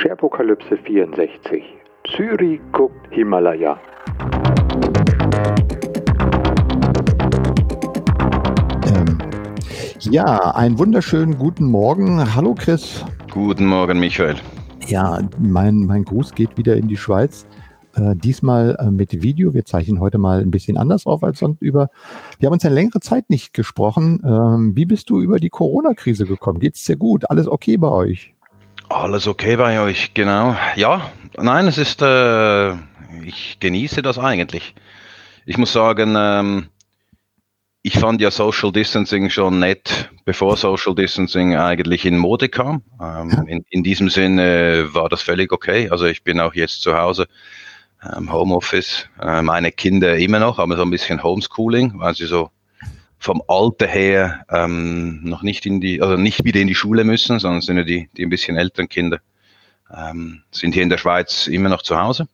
Sherpokalypse 0.00 0.76
64. 0.76 1.60
Zyri 2.14 2.60
guckt 2.70 2.94
Himalaya. 3.10 3.80
Ähm, 8.86 9.18
ja, 9.98 10.54
einen 10.54 10.78
wunderschönen 10.78 11.36
guten 11.36 11.64
Morgen. 11.64 12.32
Hallo 12.36 12.54
Chris. 12.54 13.04
Guten 13.32 13.66
Morgen, 13.66 13.98
Michael. 13.98 14.36
Ja, 14.86 15.18
mein, 15.36 15.78
mein 15.86 16.04
Gruß 16.04 16.32
geht 16.32 16.56
wieder 16.56 16.76
in 16.76 16.86
die 16.86 16.96
Schweiz. 16.96 17.44
Äh, 17.96 18.14
diesmal 18.14 18.76
äh, 18.78 18.92
mit 18.92 19.20
Video. 19.20 19.52
Wir 19.52 19.64
zeichnen 19.64 19.98
heute 19.98 20.18
mal 20.18 20.40
ein 20.40 20.52
bisschen 20.52 20.76
anders 20.76 21.06
auf 21.06 21.24
als 21.24 21.40
sonst 21.40 21.60
über. 21.60 21.90
Wir 22.38 22.46
haben 22.46 22.52
uns 22.52 22.64
eine 22.64 22.76
längere 22.76 23.00
Zeit 23.00 23.30
nicht 23.30 23.52
gesprochen. 23.52 24.22
Ähm, 24.24 24.76
wie 24.76 24.86
bist 24.86 25.10
du 25.10 25.20
über 25.20 25.40
die 25.40 25.50
Corona-Krise 25.50 26.24
gekommen? 26.24 26.60
Geht's 26.60 26.84
dir 26.84 26.96
gut? 26.96 27.28
Alles 27.28 27.48
okay 27.48 27.76
bei 27.78 27.88
euch? 27.88 28.36
Alles 28.88 29.26
okay 29.26 29.56
bei 29.56 29.80
euch, 29.80 30.14
genau. 30.14 30.56
Ja, 30.76 31.12
nein, 31.36 31.66
es 31.66 31.76
ist, 31.76 32.00
äh, 32.00 32.72
ich 33.22 33.58
genieße 33.60 34.00
das 34.00 34.18
eigentlich. 34.18 34.74
Ich 35.44 35.58
muss 35.58 35.72
sagen, 35.72 36.14
ähm, 36.16 36.68
ich 37.82 37.98
fand 37.98 38.20
ja 38.22 38.30
Social 38.30 38.72
Distancing 38.72 39.28
schon 39.28 39.58
nett, 39.58 40.10
bevor 40.24 40.56
Social 40.56 40.94
Distancing 40.94 41.54
eigentlich 41.54 42.06
in 42.06 42.16
Mode 42.16 42.48
kam. 42.48 42.82
Ähm, 43.00 43.44
in, 43.46 43.64
in 43.68 43.82
diesem 43.82 44.08
Sinne 44.08 44.88
war 44.92 45.10
das 45.10 45.20
völlig 45.20 45.52
okay. 45.52 45.90
Also 45.90 46.06
ich 46.06 46.24
bin 46.24 46.40
auch 46.40 46.54
jetzt 46.54 46.80
zu 46.80 46.96
Hause 46.96 47.28
ähm, 48.02 48.32
Homeoffice. 48.32 49.06
Äh, 49.20 49.42
meine 49.42 49.70
Kinder 49.70 50.16
immer 50.16 50.38
noch, 50.38 50.58
aber 50.58 50.76
so 50.76 50.82
ein 50.82 50.90
bisschen 50.90 51.22
Homeschooling, 51.22 51.92
weil 51.96 52.14
sie 52.14 52.26
so 52.26 52.50
vom 53.18 53.42
Alter 53.48 53.86
her 53.86 54.44
ähm, 54.48 55.22
noch 55.24 55.42
nicht 55.42 55.66
in 55.66 55.80
die, 55.80 56.00
also 56.00 56.16
nicht 56.16 56.44
wieder 56.44 56.60
in 56.60 56.68
die 56.68 56.74
Schule 56.74 57.04
müssen, 57.04 57.38
sondern 57.38 57.60
sind 57.60 57.76
ja 57.76 57.84
die, 57.84 58.08
die 58.16 58.24
ein 58.24 58.30
bisschen 58.30 58.56
älteren 58.56 58.88
Kinder, 58.88 59.18
ähm, 59.94 60.42
sind 60.50 60.74
hier 60.74 60.82
in 60.82 60.88
der 60.88 60.98
Schweiz 60.98 61.46
immer 61.46 61.68
noch 61.68 61.82
zu 61.82 61.98
Hause. 61.98 62.28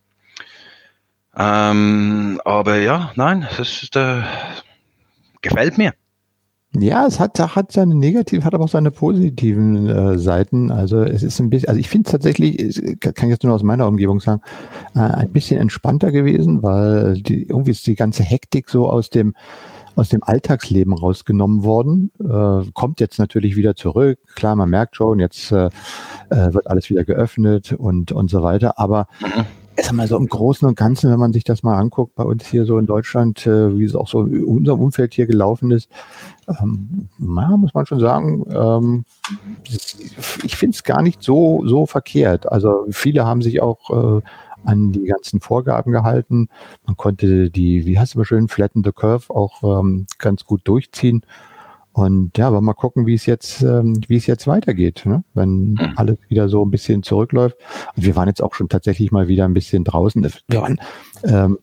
Ähm, 1.37 2.39
aber 2.45 2.77
ja, 2.77 3.11
nein, 3.15 3.47
es 3.51 3.83
ist, 3.83 3.95
äh, 3.95 4.21
gefällt 5.41 5.77
mir. 5.77 5.93
Ja, 6.77 7.05
es 7.07 7.19
hat, 7.19 7.39
hat 7.39 7.71
seine 7.71 7.95
negativen, 7.95 8.43
hat 8.43 8.53
aber 8.53 8.65
auch 8.65 8.69
seine 8.69 8.91
positiven 8.91 9.87
äh, 9.87 10.17
Seiten. 10.17 10.71
Also 10.71 11.03
es 11.03 11.23
ist 11.23 11.39
ein 11.39 11.49
bisschen, 11.49 11.69
also 11.69 11.79
ich 11.79 11.87
finde 11.87 12.07
es 12.07 12.11
tatsächlich, 12.11 12.99
kann 12.99 13.29
ich 13.29 13.33
jetzt 13.33 13.43
nur 13.43 13.53
aus 13.53 13.63
meiner 13.63 13.87
Umgebung 13.87 14.19
sagen, 14.19 14.41
äh, 14.93 14.99
ein 14.99 15.31
bisschen 15.31 15.59
entspannter 15.59 16.11
gewesen, 16.11 16.63
weil 16.63 17.21
die, 17.21 17.43
irgendwie 17.43 17.71
ist 17.71 17.87
die 17.87 17.95
ganze 17.95 18.23
Hektik 18.23 18.69
so 18.69 18.89
aus 18.89 19.09
dem 19.09 19.35
aus 19.95 20.09
dem 20.09 20.23
Alltagsleben 20.23 20.93
rausgenommen 20.93 21.63
worden. 21.63 22.11
Äh, 22.19 22.69
kommt 22.73 22.99
jetzt 22.99 23.19
natürlich 23.19 23.55
wieder 23.55 23.75
zurück. 23.75 24.19
Klar, 24.35 24.55
man 24.55 24.69
merkt 24.69 24.95
schon, 24.95 25.19
jetzt 25.19 25.51
äh, 25.51 25.69
äh 26.29 26.53
wird 26.53 26.67
alles 26.67 26.89
wieder 26.89 27.03
geöffnet 27.03 27.73
und, 27.73 28.11
und 28.11 28.29
so 28.29 28.43
weiter. 28.43 28.79
Aber 28.79 29.07
mhm. 29.21 29.45
Sag 29.77 29.91
mal 29.91 30.07
so 30.07 30.15
im 30.17 30.27
Großen 30.27 30.65
und 30.65 30.77
Ganzen, 30.77 31.11
wenn 31.11 31.19
man 31.19 31.33
sich 31.33 31.43
das 31.43 31.61
mal 31.61 31.77
anguckt, 31.77 32.15
bei 32.15 32.23
uns 32.23 32.45
hier 32.45 32.65
so 32.65 32.77
in 32.77 32.85
Deutschland, 32.85 33.45
äh, 33.45 33.77
wie 33.77 33.83
es 33.83 33.95
auch 33.95 34.07
so 34.07 34.21
in 34.21 34.45
unserem 34.45 34.79
Umfeld 34.79 35.13
hier 35.13 35.27
gelaufen 35.27 35.71
ist, 35.71 35.89
ähm, 36.47 37.09
na, 37.17 37.57
muss 37.57 37.73
man 37.73 37.85
schon 37.85 37.99
sagen, 37.99 38.45
ähm, 38.49 39.05
ich 40.43 40.55
finde 40.55 40.75
es 40.75 40.83
gar 40.83 41.01
nicht 41.01 41.21
so, 41.21 41.63
so 41.65 41.85
verkehrt. 41.85 42.49
Also 42.49 42.85
viele 42.91 43.25
haben 43.25 43.41
sich 43.41 43.61
auch 43.61 44.19
äh, 44.19 44.21
an 44.65 44.91
die 44.91 45.05
ganzen 45.05 45.39
Vorgaben 45.41 45.91
gehalten. 45.91 46.49
Man 46.85 46.97
konnte 46.97 47.49
die, 47.49 47.85
wie 47.85 47.97
heißt 47.97 48.11
es 48.11 48.15
immer 48.15 48.25
schön, 48.25 48.47
Flatten 48.47 48.83
the 48.83 48.91
Curve 48.91 49.33
auch 49.33 49.79
ähm, 49.79 50.07
ganz 50.17 50.45
gut 50.45 50.61
durchziehen. 50.65 51.25
Und 51.95 52.37
ja, 52.37 52.47
aber 52.47 52.59
mal 52.59 52.73
gucken, 52.73 53.05
wie 53.05 53.13
es 53.13 53.25
jetzt, 53.25 53.61
ähm, 53.61 54.01
wie 54.09 54.17
es 54.17 54.27
jetzt 54.27 54.47
weitergeht, 54.47 55.03
ne? 55.05 55.23
wenn 55.33 55.71
mhm. 55.71 55.93
alles 55.95 56.17
wieder 56.27 56.49
so 56.49 56.65
ein 56.65 56.69
bisschen 56.69 57.03
zurückläuft. 57.03 57.55
Und 57.95 58.05
wir 58.05 58.17
waren 58.17 58.27
jetzt 58.27 58.43
auch 58.43 58.53
schon 58.53 58.67
tatsächlich 58.67 59.13
mal 59.13 59.29
wieder 59.29 59.45
ein 59.45 59.53
bisschen 59.53 59.85
draußen. 59.85 60.21
Wir 60.49 60.61
waren 60.61 60.81
ähm, 61.23 61.57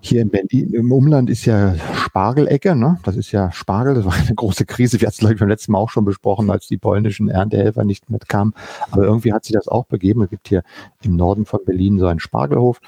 hier 0.00 0.22
in 0.22 0.30
Berlin, 0.30 0.72
im 0.72 0.92
Umland 0.92 1.28
ist 1.28 1.44
ja 1.44 1.74
Spargelecke, 1.94 2.74
ne? 2.74 2.98
Das 3.02 3.16
ist 3.16 3.32
ja 3.32 3.52
Spargel, 3.52 3.94
das 3.94 4.04
war 4.04 4.14
eine 4.14 4.34
große 4.34 4.64
Krise. 4.64 5.00
Wir 5.00 5.06
hatten 5.06 5.14
es, 5.14 5.18
glaube 5.18 5.34
ich, 5.34 5.40
beim 5.40 5.48
letzten 5.48 5.72
Mal 5.72 5.78
auch 5.78 5.90
schon 5.90 6.04
besprochen, 6.04 6.50
als 6.50 6.68
die 6.68 6.78
polnischen 6.78 7.28
Erntehelfer 7.28 7.84
nicht 7.84 8.08
mitkamen. 8.08 8.54
Aber 8.90 9.04
irgendwie 9.04 9.32
hat 9.32 9.44
sich 9.44 9.52
das 9.52 9.68
auch 9.68 9.84
begeben. 9.84 10.22
Es 10.22 10.30
gibt 10.30 10.48
hier 10.48 10.62
im 11.02 11.16
Norden 11.16 11.44
von 11.44 11.60
Berlin 11.64 11.98
so 11.98 12.06
einen 12.06 12.20
Spargelhof. 12.20 12.80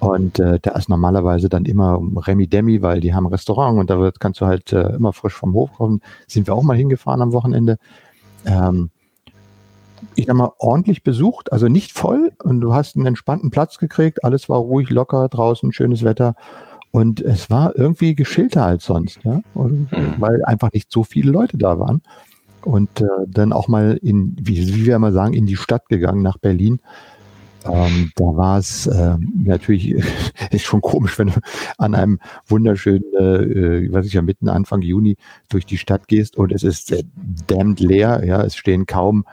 Und 0.00 0.38
äh, 0.40 0.58
da 0.60 0.72
ist 0.72 0.88
normalerweise 0.88 1.48
dann 1.48 1.66
immer 1.66 2.00
Remi 2.16 2.46
Demi, 2.46 2.80
weil 2.82 3.00
die 3.00 3.14
haben 3.14 3.26
ein 3.26 3.32
Restaurant 3.32 3.78
und 3.78 3.90
da 3.90 4.00
wird, 4.00 4.18
kannst 4.18 4.40
du 4.40 4.46
halt 4.46 4.72
äh, 4.72 4.94
immer 4.94 5.12
frisch 5.12 5.34
vom 5.34 5.52
Hof 5.52 5.72
kommen. 5.74 6.00
Sind 6.26 6.46
wir 6.46 6.54
auch 6.54 6.62
mal 6.62 6.76
hingefahren 6.76 7.20
am 7.20 7.32
Wochenende. 7.32 7.78
Ähm, 8.46 8.90
ich 10.14 10.26
sag 10.26 10.36
mal, 10.36 10.52
ordentlich 10.58 11.02
besucht, 11.02 11.52
also 11.52 11.68
nicht 11.68 11.92
voll 11.92 12.32
und 12.42 12.60
du 12.60 12.74
hast 12.74 12.96
einen 12.96 13.06
entspannten 13.06 13.50
Platz 13.50 13.78
gekriegt, 13.78 14.24
alles 14.24 14.48
war 14.48 14.58
ruhig, 14.58 14.90
locker, 14.90 15.28
draußen, 15.28 15.72
schönes 15.72 16.04
Wetter 16.04 16.34
und 16.90 17.20
es 17.20 17.50
war 17.50 17.76
irgendwie 17.76 18.14
geschilter 18.14 18.64
als 18.64 18.84
sonst, 18.84 19.20
ja, 19.24 19.40
und, 19.54 19.92
mhm. 19.92 20.14
weil 20.18 20.44
einfach 20.44 20.72
nicht 20.72 20.90
so 20.90 21.04
viele 21.04 21.30
Leute 21.30 21.58
da 21.58 21.78
waren 21.78 22.02
und 22.64 23.00
äh, 23.00 23.06
dann 23.26 23.52
auch 23.52 23.68
mal 23.68 23.98
in, 24.02 24.36
wie, 24.40 24.74
wie 24.74 24.86
wir 24.86 24.96
immer 24.96 25.12
sagen, 25.12 25.34
in 25.34 25.46
die 25.46 25.56
Stadt 25.56 25.88
gegangen, 25.88 26.22
nach 26.22 26.38
Berlin. 26.38 26.80
Ähm, 27.64 28.10
da 28.16 28.24
war 28.24 28.58
es 28.58 28.86
äh, 28.86 29.16
natürlich 29.34 29.90
ist 30.50 30.64
schon 30.64 30.80
komisch, 30.80 31.18
wenn 31.18 31.28
du 31.28 31.40
an 31.76 31.94
einem 31.94 32.18
wunderschönen, 32.46 33.04
äh, 33.14 33.92
was 33.92 34.06
ich 34.06 34.14
ja 34.14 34.22
mitten 34.22 34.48
Anfang 34.48 34.80
Juni 34.80 35.16
durch 35.50 35.66
die 35.66 35.76
Stadt 35.76 36.08
gehst 36.08 36.36
und 36.36 36.52
es 36.52 36.62
ist 36.62 36.90
äh, 36.90 37.04
damned 37.46 37.80
leer, 37.80 38.24
ja, 38.24 38.42
es 38.42 38.56
stehen 38.56 38.86
kaum 38.86 39.24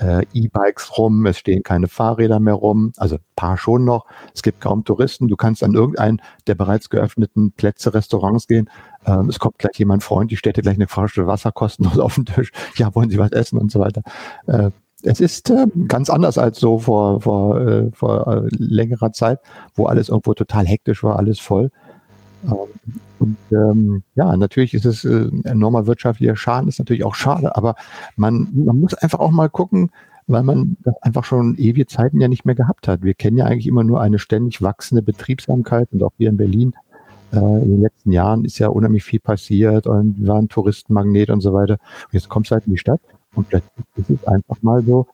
äh, 0.00 0.24
E-Bikes 0.32 0.98
rum, 0.98 1.26
es 1.26 1.38
stehen 1.38 1.62
keine 1.62 1.88
Fahrräder 1.88 2.40
mehr 2.40 2.54
rum, 2.54 2.92
also 2.96 3.18
paar 3.36 3.56
schon 3.56 3.84
noch. 3.84 4.06
Es 4.34 4.42
gibt 4.42 4.60
kaum 4.60 4.84
Touristen. 4.84 5.28
Du 5.28 5.36
kannst 5.36 5.62
an 5.62 5.74
irgendeinen 5.74 6.20
der 6.46 6.54
bereits 6.54 6.90
geöffneten 6.90 7.52
Plätze, 7.52 7.94
Restaurants 7.94 8.46
gehen. 8.46 8.68
Ähm, 9.06 9.28
es 9.28 9.38
kommt 9.38 9.58
gleich 9.58 9.78
jemand 9.78 10.02
Freund, 10.02 10.30
die 10.30 10.36
stellt 10.36 10.56
dir 10.56 10.62
gleich 10.62 10.76
eine 10.76 10.88
Flasche 10.88 11.26
Wasser 11.26 11.52
kostenlos 11.52 11.98
auf 12.00 12.14
den 12.14 12.26
Tisch. 12.26 12.52
Ja, 12.76 12.94
wollen 12.94 13.10
Sie 13.10 13.18
was 13.18 13.32
essen 13.32 13.58
und 13.58 13.70
so 13.70 13.80
weiter. 13.80 14.02
Äh, 14.46 14.70
es 15.02 15.20
ist 15.20 15.50
äh, 15.50 15.66
ganz 15.88 16.10
anders 16.10 16.38
als 16.38 16.60
so 16.60 16.78
vor, 16.78 17.20
vor, 17.20 17.60
äh, 17.60 17.90
vor 17.92 18.26
äh, 18.26 18.48
längerer 18.56 19.12
Zeit, 19.12 19.40
wo 19.74 19.86
alles 19.86 20.08
irgendwo 20.08 20.34
total 20.34 20.66
hektisch 20.66 21.02
war, 21.02 21.16
alles 21.16 21.40
voll. 21.40 21.70
Ähm, 22.44 22.56
und 23.18 23.36
ähm, 23.50 24.02
ja, 24.14 24.36
natürlich 24.36 24.74
ist 24.74 24.84
es 24.84 25.04
äh, 25.04 25.30
enormer 25.44 25.86
wirtschaftlicher 25.86 26.36
Schaden, 26.36 26.68
ist 26.68 26.78
natürlich 26.78 27.04
auch 27.04 27.14
schade, 27.14 27.54
aber 27.56 27.76
man, 28.16 28.48
man 28.52 28.80
muss 28.80 28.94
einfach 28.94 29.20
auch 29.20 29.30
mal 29.30 29.48
gucken, 29.48 29.90
weil 30.26 30.42
man 30.42 30.76
das 30.82 30.94
einfach 31.02 31.24
schon 31.24 31.56
ewige 31.56 31.86
Zeiten 31.86 32.20
ja 32.20 32.28
nicht 32.28 32.44
mehr 32.44 32.54
gehabt 32.54 32.88
hat. 32.88 33.02
Wir 33.02 33.14
kennen 33.14 33.36
ja 33.36 33.44
eigentlich 33.46 33.66
immer 33.66 33.84
nur 33.84 34.00
eine 34.00 34.18
ständig 34.18 34.62
wachsende 34.62 35.02
Betriebsamkeit 35.02 35.88
und 35.92 36.02
auch 36.02 36.12
hier 36.16 36.30
in 36.30 36.36
Berlin 36.36 36.74
äh, 37.32 37.38
in 37.38 37.70
den 37.70 37.80
letzten 37.82 38.12
Jahren 38.12 38.44
ist 38.44 38.58
ja 38.58 38.68
unheimlich 38.68 39.04
viel 39.04 39.20
passiert 39.20 39.86
und 39.86 40.18
wir 40.18 40.28
waren 40.28 40.48
Touristenmagnet 40.48 41.30
und 41.30 41.40
so 41.40 41.52
weiter. 41.52 41.74
Und 41.74 42.12
jetzt 42.12 42.28
kommst 42.28 42.50
du 42.50 42.54
halt 42.54 42.66
in 42.66 42.72
die 42.72 42.78
Stadt 42.78 43.00
und 43.34 43.48
plötzlich 43.48 43.86
ist 43.96 44.10
es 44.10 44.24
einfach 44.26 44.60
mal 44.62 44.82
so, 44.82 45.06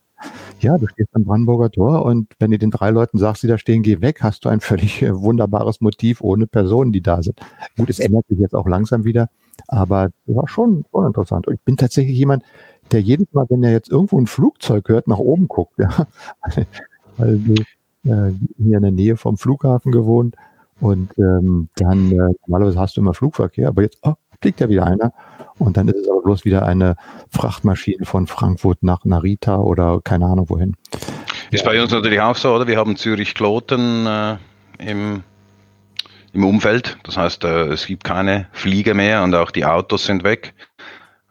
ja, 0.60 0.76
du 0.78 0.86
stehst 0.88 1.14
am 1.14 1.24
Brandenburger 1.24 1.70
Tor 1.70 2.04
und 2.04 2.28
wenn 2.38 2.50
du 2.50 2.58
den 2.58 2.70
drei 2.70 2.90
Leuten 2.90 3.18
sagst, 3.18 3.42
die 3.42 3.46
da 3.46 3.58
stehen, 3.58 3.82
geh 3.82 4.00
weg, 4.00 4.22
hast 4.22 4.44
du 4.44 4.48
ein 4.48 4.60
völlig 4.60 5.02
äh, 5.02 5.14
wunderbares 5.20 5.80
Motiv 5.80 6.20
ohne 6.20 6.46
Personen, 6.46 6.92
die 6.92 7.00
da 7.00 7.22
sind. 7.22 7.40
Gut, 7.76 7.90
es 7.90 7.98
ändert 7.98 8.26
sich 8.28 8.38
jetzt 8.38 8.54
auch 8.54 8.66
langsam 8.66 9.04
wieder, 9.04 9.28
aber 9.68 10.10
war 10.26 10.48
schon, 10.48 10.84
schon 10.90 11.06
interessant. 11.06 11.46
Und 11.46 11.54
ich 11.54 11.60
bin 11.60 11.76
tatsächlich 11.76 12.16
jemand, 12.16 12.42
der 12.90 13.00
jedes 13.00 13.32
Mal, 13.32 13.46
wenn 13.48 13.62
er 13.62 13.72
jetzt 13.72 13.90
irgendwo 13.90 14.18
ein 14.18 14.26
Flugzeug 14.26 14.88
hört, 14.88 15.08
nach 15.08 15.18
oben 15.18 15.48
guckt, 15.48 15.78
ja, 15.78 16.06
weil 17.16 17.40
wir 17.44 17.64
äh, 18.04 18.32
hier 18.56 18.76
in 18.76 18.82
der 18.82 18.90
Nähe 18.90 19.16
vom 19.16 19.36
Flughafen 19.36 19.92
gewohnt 19.92 20.36
und 20.80 21.10
ähm, 21.18 21.68
dann 21.76 22.12
äh, 22.12 22.34
normalerweise 22.46 22.78
hast 22.78 22.96
du 22.96 23.00
immer 23.00 23.14
Flugverkehr, 23.14 23.68
aber 23.68 23.82
jetzt 23.82 23.98
oh, 24.02 24.14
fliegt 24.40 24.60
ja 24.60 24.68
wieder 24.68 24.86
einer 24.86 25.12
und 25.58 25.76
dann 25.76 25.88
ist 25.88 25.96
es 25.96 26.08
aber 26.08 26.22
bloß 26.22 26.44
wieder 26.44 26.64
eine 26.64 26.96
Frachtmaschine 27.30 28.04
von 28.04 28.26
Frankfurt 28.26 28.82
nach 28.82 29.04
Narita 29.04 29.56
oder 29.56 30.00
keine 30.02 30.26
Ahnung 30.26 30.48
wohin. 30.48 30.76
Ist 31.50 31.64
ja. 31.64 31.70
bei 31.70 31.82
uns 31.82 31.92
natürlich 31.92 32.20
auch 32.20 32.36
so, 32.36 32.54
oder? 32.54 32.66
Wir 32.66 32.76
haben 32.76 32.96
Zürich-Kloten 32.96 34.06
äh, 34.06 34.36
im, 34.78 35.22
im 36.32 36.44
Umfeld. 36.44 36.98
Das 37.04 37.16
heißt, 37.16 37.44
äh, 37.44 37.66
es 37.68 37.86
gibt 37.86 38.04
keine 38.04 38.46
Flieger 38.52 38.94
mehr 38.94 39.22
und 39.22 39.34
auch 39.34 39.50
die 39.50 39.64
Autos 39.64 40.04
sind 40.04 40.24
weg. 40.24 40.54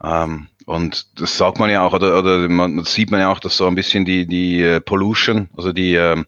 Ähm, 0.04 0.48
und 0.66 1.22
das 1.22 1.38
sagt 1.38 1.60
man 1.60 1.70
ja 1.70 1.84
auch, 1.84 1.94
oder, 1.94 2.20
oder 2.20 2.50
man, 2.50 2.84
sieht 2.84 3.10
man 3.10 3.22
ja 3.22 3.32
auch, 3.32 3.40
dass 3.40 3.56
so 3.56 3.68
ein 3.68 3.76
bisschen 3.76 4.04
die, 4.04 4.26
die 4.28 4.64
uh, 4.64 4.82
Pollution, 4.82 5.50
also 5.56 5.72
die, 5.72 5.96
äh, 5.96 6.22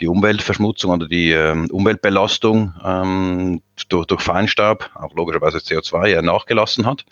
die 0.00 0.08
Umweltverschmutzung 0.08 0.92
oder 0.92 1.08
die 1.08 1.30
ähm, 1.30 1.68
Umweltbelastung 1.70 2.74
ähm, 2.84 3.62
durch, 3.88 4.06
durch 4.06 4.22
Feinstaub, 4.22 4.90
auch 4.94 5.14
logischerweise 5.14 5.58
CO2, 5.58 6.08
ja 6.08 6.22
nachgelassen 6.22 6.86
hat. 6.86 7.04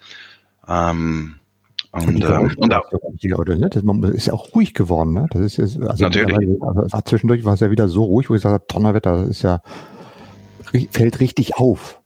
Ähm, 0.68 1.36
und, 1.92 2.24
ähm, 2.24 2.50
und 2.56 2.74
auch, 2.74 2.92
oder, 3.38 3.56
ne? 3.56 3.70
das 3.70 4.10
ist 4.10 4.26
ja 4.26 4.32
auch 4.32 4.52
ruhig 4.54 4.74
geworden. 4.74 5.14
Ne? 5.14 5.28
Das 5.30 5.40
ist 5.42 5.56
jetzt, 5.58 5.80
also 5.80 6.02
Natürlich. 6.02 6.60
Also 6.60 7.00
zwischendurch 7.04 7.44
war 7.44 7.54
es 7.54 7.60
ja 7.60 7.70
wieder 7.70 7.88
so 7.88 8.02
ruhig, 8.02 8.28
wo 8.28 8.34
ich 8.34 8.42
sage, 8.42 8.62
Donnerwetter, 8.66 9.22
das 9.22 9.28
ist 9.28 9.42
ja, 9.42 9.62
fällt 10.90 11.20
richtig 11.20 11.56
auf. 11.56 12.00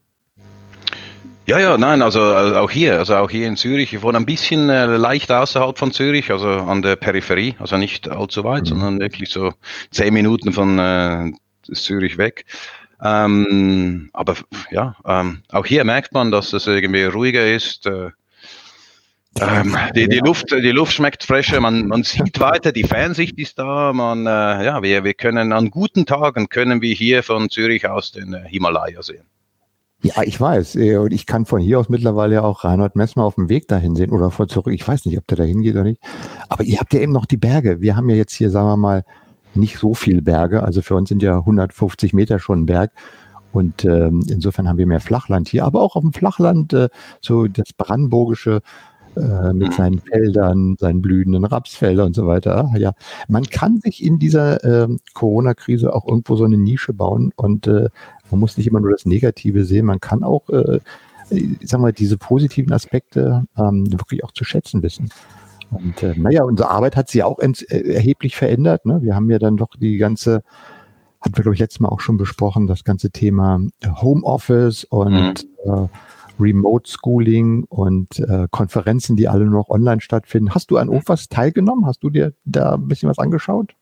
Ja, 1.49 1.59
ja, 1.59 1.79
nein, 1.79 2.03
also, 2.03 2.21
also 2.21 2.57
auch 2.57 2.71
hier, 2.71 2.99
also 2.99 3.17
auch 3.17 3.31
hier 3.31 3.47
in 3.47 3.57
Zürich. 3.57 3.95
Ich 3.95 4.03
wohne 4.03 4.19
ein 4.19 4.27
bisschen 4.27 4.69
äh, 4.69 4.85
leicht 4.85 5.33
außerhalb 5.33 5.79
von 5.79 5.93
Zürich, 5.93 6.31
also 6.31 6.47
an 6.47 6.83
der 6.83 6.97
Peripherie, 6.97 7.57
also 7.59 7.79
nicht 7.79 8.07
allzu 8.07 8.45
weit, 8.45 8.65
mhm. 8.65 8.67
sondern 8.67 9.01
wirklich 9.01 9.31
so 9.31 9.55
zehn 9.91 10.13
Minuten 10.13 10.53
von 10.53 10.79
äh, 10.79 11.33
Zürich 11.73 12.19
weg. 12.19 12.45
Ähm, 13.03 14.11
aber 14.13 14.37
ja, 14.71 14.97
ähm, 15.07 15.41
auch 15.49 15.65
hier 15.65 15.85
merkt 15.85 16.13
man, 16.13 16.31
dass 16.31 16.53
es 16.53 16.67
irgendwie 16.67 17.05
ruhiger 17.05 17.51
ist. 17.51 17.87
Äh, 17.87 18.11
ähm, 19.41 19.75
die, 19.97 20.07
die, 20.07 20.19
Luft, 20.19 20.51
die 20.51 20.71
Luft 20.71 20.93
schmeckt 20.93 21.25
frischer, 21.25 21.61
man, 21.61 21.87
man 21.87 22.03
sieht 22.03 22.41
weiter, 22.41 22.73
die 22.73 22.85
Fernsicht 22.85 23.39
ist 23.39 23.59
da, 23.59 23.95
man, 23.95 24.27
äh, 24.27 24.67
ja, 24.67 24.83
wir, 24.83 25.03
wir 25.03 25.15
können 25.15 25.55
an 25.55 25.71
guten 25.71 26.05
Tagen 26.05 26.51
können 26.51 26.83
wir 26.83 26.95
hier 26.95 27.23
von 27.23 27.49
Zürich 27.49 27.89
aus 27.89 28.13
den 28.13 28.35
äh, 28.35 28.47
Himalaya 28.47 29.01
sehen. 29.03 29.25
Ja, 30.03 30.23
ich 30.23 30.41
weiß. 30.41 30.77
Äh, 30.77 30.97
und 30.99 31.13
ich 31.13 31.27
kann 31.27 31.45
von 31.45 31.61
hier 31.61 31.81
aus 31.81 31.89
mittlerweile 31.89 32.45
auch 32.45 32.65
Reinhard 32.65 32.95
Messmer 32.95 33.25
auf 33.25 33.35
dem 33.35 33.49
Weg 33.49 33.67
dahin 33.67 33.97
sehen 33.97 34.11
oder 34.11 34.31
vor 34.31 34.47
zurück. 34.47 34.73
Ich 34.73 34.87
weiß 34.87 35.05
nicht, 35.07 35.19
ob 35.19 35.27
der 35.27 35.39
da 35.39 35.45
hingeht 35.45 35.75
oder 35.75 35.85
nicht. 35.85 36.01
Aber 36.49 36.63
ihr 36.63 36.79
habt 36.79 36.95
ja 36.95 37.01
eben 37.01 37.13
noch 37.13 37.27
die 37.27 37.37
Berge. 37.37 37.81
Wir 37.81 37.97
haben 37.97 38.09
ja 38.09 38.17
jetzt 38.17 38.33
hier, 38.33 38.51
sagen 38.51 38.69
wir 38.69 38.77
mal, 38.77 39.05
nicht 39.55 39.79
so 39.79 39.95
viel 39.95 40.23
Berge. 40.23 40.63
Also 40.63 40.83
für 40.83 40.95
uns 40.95 41.09
sind 41.09 41.23
ja 41.23 41.39
150 41.39 42.13
Meter 42.13 42.39
schon 42.39 42.61
ein 42.63 42.67
Berg. 42.67 42.93
Und 43.53 43.85
ähm, 43.85 44.25
insofern 44.29 44.69
haben 44.69 44.79
wir 44.79 44.87
mehr 44.87 45.01
Flachland 45.01 45.49
hier. 45.49 45.65
Aber 45.65 45.83
auch 45.83 45.97
auf 45.97 46.03
dem 46.03 46.13
Flachland, 46.13 46.73
äh, 46.75 46.89
so 47.21 47.49
das 47.49 47.73
Brandenburgische, 47.73 48.63
äh, 49.19 49.53
mit 49.53 49.75
seinen 49.75 49.99
Feldern, 49.99 50.77
seinen 50.79 51.03
blühenden 51.03 51.45
Rapsfeldern 51.45 52.09
und 52.09 52.15
so 52.15 52.27
weiter. 52.27 52.71
Ja, 52.77 52.93
man 53.27 53.45
kann 53.45 53.81
sich 53.81 54.05
in 54.05 54.19
dieser 54.19 54.63
äh, 54.65 54.89
Corona-Krise 55.15 55.93
auch 55.93 56.07
irgendwo 56.07 56.37
so 56.37 56.45
eine 56.45 56.57
Nische 56.57 56.93
bauen 56.93 57.33
und 57.35 57.67
äh, 57.67 57.89
man 58.31 58.41
muss 58.41 58.57
nicht 58.57 58.67
immer 58.67 58.81
nur 58.81 58.91
das 58.91 59.07
Negative 59.07 59.65
sehen, 59.65 59.87
man 59.87 60.01
kann 60.01 60.23
auch, 60.23 60.49
äh, 60.51 60.81
ich 61.31 61.69
sag 61.69 61.81
mal, 61.81 61.93
diese 61.93 62.17
positiven 62.17 62.73
Aspekte 62.73 63.45
ähm, 63.57 63.91
wirklich 63.93 64.25
auch 64.25 64.33
zu 64.33 64.45
schätzen 64.45 64.83
wissen. 64.83 65.11
Und 65.71 66.03
äh, 66.03 66.15
naja, 66.17 66.45
unsere 66.45 66.71
Arbeit 66.71 66.97
hat 66.97 67.09
sich 67.09 67.23
auch 67.23 67.39
äh, 67.39 67.93
erheblich 67.93 68.37
verändert. 68.37 68.87
Ne? 68.87 69.03
Wir 69.03 69.15
haben 69.15 69.31
ja 69.31 69.39
dann 69.39 69.57
doch 69.57 69.71
die 69.79 69.99
ganze, 69.99 70.43
hatten 71.21 71.37
wir, 71.37 71.43
glaube 71.43 71.55
ich, 71.55 71.61
letztes 71.61 71.81
Mal 71.81 71.89
auch 71.89 72.01
schon 72.01 72.17
besprochen, 72.17 72.67
das 72.67 72.85
ganze 72.85 73.11
Thema 73.11 73.61
Homeoffice 73.85 74.85
und 74.85 75.47
mhm. 75.65 75.73
äh, 75.73 75.89
Remote 76.41 76.91
Schooling 76.91 77.65
und 77.65 78.21
äh, 78.21 78.47
Konferenzen, 78.51 79.17
die 79.17 79.29
alle 79.29 79.45
nur 79.45 79.61
noch 79.61 79.71
online 79.71 80.01
stattfinden. 80.01 80.55
Hast 80.55 80.71
du 80.71 80.77
an 80.77 80.89
irgendwas 80.89 81.29
teilgenommen? 81.29 81.85
Hast 81.85 82.03
du 82.03 82.11
dir 82.11 82.33
da 82.45 82.75
ein 82.75 82.89
bisschen 82.89 83.09
was 83.09 83.19
angeschaut? 83.19 83.75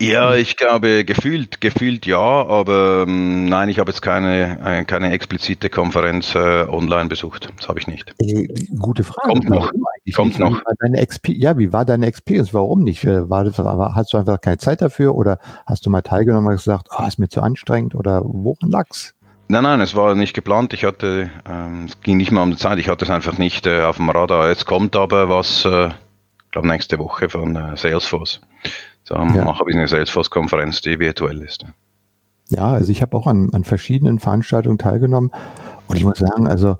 Ja, 0.00 0.34
ich 0.34 0.56
glaube, 0.56 1.04
gefühlt, 1.04 1.60
gefühlt 1.60 2.04
ja, 2.04 2.18
aber 2.18 3.04
ähm, 3.06 3.46
nein, 3.46 3.68
ich 3.68 3.78
habe 3.78 3.90
jetzt 3.92 4.02
keine, 4.02 4.58
äh, 4.64 4.84
keine 4.84 5.12
explizite 5.12 5.70
Konferenz 5.70 6.34
äh, 6.34 6.66
online 6.68 7.08
besucht. 7.08 7.48
Das 7.56 7.68
habe 7.68 7.78
ich 7.78 7.86
nicht. 7.86 8.12
Äh, 8.18 8.48
gute 8.78 9.04
Frage. 9.04 9.28
Kommt 9.28 9.48
noch. 9.48 9.70
Kommt 10.14 10.38
noch. 10.38 10.62
Ja, 11.28 11.58
wie 11.58 11.72
war 11.72 11.84
deine 11.84 12.06
Experience? 12.06 12.52
Warum 12.52 12.82
nicht? 12.82 13.04
Äh, 13.04 13.30
war 13.30 13.44
das, 13.44 13.58
hast 13.58 14.12
du 14.12 14.18
einfach 14.18 14.40
keine 14.40 14.58
Zeit 14.58 14.82
dafür 14.82 15.14
oder 15.14 15.38
hast 15.66 15.86
du 15.86 15.90
mal 15.90 16.02
teilgenommen 16.02 16.48
und 16.48 16.56
gesagt, 16.56 16.88
oh, 16.98 17.06
ist 17.06 17.18
mir 17.18 17.28
zu 17.28 17.40
anstrengend 17.40 17.94
oder 17.94 18.22
woran 18.24 18.70
lag's? 18.70 19.14
Nein, 19.46 19.62
nein, 19.62 19.80
es 19.80 19.94
war 19.94 20.14
nicht 20.14 20.34
geplant. 20.34 20.72
Ich 20.72 20.84
hatte, 20.84 21.30
ähm, 21.48 21.84
es 21.84 22.00
ging 22.00 22.16
nicht 22.16 22.32
mehr 22.32 22.42
um 22.42 22.50
die 22.50 22.56
Zeit. 22.56 22.78
Ich 22.78 22.88
hatte 22.88 23.04
es 23.04 23.10
einfach 23.10 23.38
nicht 23.38 23.66
äh, 23.66 23.82
auf 23.82 23.96
dem 23.96 24.10
Radar. 24.10 24.48
Jetzt 24.48 24.66
kommt 24.66 24.96
aber 24.96 25.28
was, 25.28 25.64
äh, 25.64 25.88
ich 25.88 26.50
glaube 26.50 26.66
nächste 26.66 26.98
Woche 26.98 27.28
von 27.28 27.76
Salesforce. 27.76 28.40
So, 29.04 29.14
ja. 29.14 29.44
mache 29.44 29.64
ich 29.68 29.76
eine 29.76 29.86
Salesforce-Konferenz, 29.86 30.80
die 30.80 30.98
virtuell 30.98 31.42
ist. 31.42 31.64
Ja, 32.48 32.72
also 32.72 32.90
ich 32.90 33.02
habe 33.02 33.16
auch 33.16 33.26
an, 33.26 33.50
an 33.52 33.64
verschiedenen 33.64 34.18
Veranstaltungen 34.18 34.78
teilgenommen 34.78 35.30
und 35.86 35.96
ich 35.96 36.04
muss 36.04 36.18
sagen, 36.18 36.46
also 36.46 36.78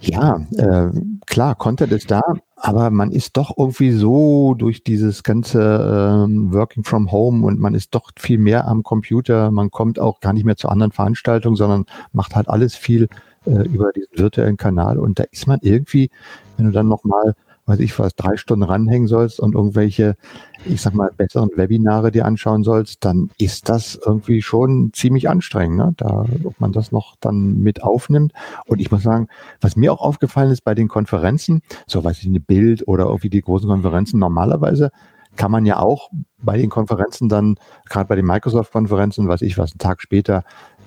ja, 0.00 0.40
äh, 0.56 0.90
klar, 1.26 1.54
Content 1.54 1.92
ist 1.92 2.10
da, 2.10 2.22
aber 2.56 2.90
man 2.90 3.12
ist 3.12 3.36
doch 3.36 3.56
irgendwie 3.56 3.92
so 3.92 4.54
durch 4.54 4.82
dieses 4.82 5.22
ganze 5.22 6.24
ähm, 6.24 6.52
Working 6.52 6.82
from 6.82 7.12
Home 7.12 7.46
und 7.46 7.60
man 7.60 7.74
ist 7.74 7.94
doch 7.94 8.10
viel 8.18 8.38
mehr 8.38 8.66
am 8.66 8.82
Computer. 8.82 9.52
Man 9.52 9.70
kommt 9.70 10.00
auch 10.00 10.18
gar 10.18 10.32
nicht 10.32 10.44
mehr 10.44 10.56
zu 10.56 10.68
anderen 10.68 10.90
Veranstaltungen, 10.90 11.54
sondern 11.54 11.86
macht 12.12 12.34
halt 12.34 12.48
alles 12.48 12.74
viel 12.74 13.08
äh, 13.46 13.62
über 13.68 13.92
diesen 13.92 14.18
virtuellen 14.18 14.56
Kanal. 14.56 14.98
Und 14.98 15.20
da 15.20 15.24
ist 15.30 15.46
man 15.46 15.60
irgendwie, 15.62 16.10
wenn 16.56 16.66
du 16.66 16.72
dann 16.72 16.88
nochmal 16.88 17.34
weiß 17.66 17.80
ich 17.80 17.98
was, 17.98 18.14
drei 18.14 18.36
Stunden 18.36 18.64
ranhängen 18.64 19.06
sollst 19.06 19.38
und 19.40 19.54
irgendwelche, 19.54 20.16
ich 20.64 20.80
sag 20.82 20.94
mal, 20.94 21.10
besseren 21.16 21.50
Webinare 21.54 22.10
dir 22.10 22.26
anschauen 22.26 22.64
sollst, 22.64 23.04
dann 23.04 23.30
ist 23.38 23.68
das 23.68 23.98
irgendwie 24.04 24.42
schon 24.42 24.90
ziemlich 24.92 25.28
anstrengend, 25.28 25.76
ne? 25.76 25.94
da, 25.96 26.26
ob 26.44 26.60
man 26.60 26.72
das 26.72 26.92
noch 26.92 27.16
dann 27.20 27.60
mit 27.60 27.82
aufnimmt. 27.82 28.32
Und 28.66 28.80
ich 28.80 28.90
muss 28.90 29.02
sagen, 29.02 29.28
was 29.60 29.76
mir 29.76 29.92
auch 29.92 30.00
aufgefallen 30.00 30.50
ist 30.50 30.64
bei 30.64 30.74
den 30.74 30.88
Konferenzen, 30.88 31.62
so 31.86 32.02
weiß 32.02 32.18
ich, 32.20 32.26
eine 32.26 32.40
Bild 32.40 32.86
oder 32.88 33.06
irgendwie 33.06 33.30
die 33.30 33.42
großen 33.42 33.68
Konferenzen, 33.68 34.18
normalerweise 34.18 34.90
kann 35.36 35.50
man 35.50 35.64
ja 35.64 35.78
auch 35.78 36.10
bei 36.38 36.58
den 36.58 36.68
Konferenzen 36.68 37.28
dann, 37.28 37.56
gerade 37.88 38.06
bei 38.06 38.16
den 38.16 38.26
Microsoft-Konferenzen, 38.26 39.28
weiß 39.28 39.42
ich 39.42 39.56
was, 39.56 39.72
einen 39.72 39.78
Tag 39.78 40.02
später, 40.02 40.44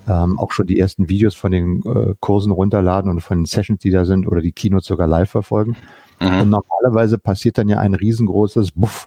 ähm, 0.08 0.38
auch 0.38 0.52
schon 0.52 0.66
die 0.66 0.78
ersten 0.78 1.08
Videos 1.08 1.34
von 1.34 1.50
den 1.50 1.82
äh, 1.84 2.14
Kursen 2.20 2.52
runterladen 2.52 3.10
und 3.10 3.20
von 3.20 3.38
den 3.38 3.46
Sessions, 3.46 3.80
die 3.80 3.90
da 3.90 4.04
sind 4.04 4.28
oder 4.28 4.40
die 4.40 4.52
Keynotes 4.52 4.86
sogar 4.86 5.08
live 5.08 5.30
verfolgen. 5.30 5.76
Mhm. 6.20 6.40
Und 6.40 6.50
normalerweise 6.50 7.18
passiert 7.18 7.58
dann 7.58 7.68
ja 7.68 7.78
ein 7.78 7.94
riesengroßes 7.94 8.72
Buff 8.72 9.06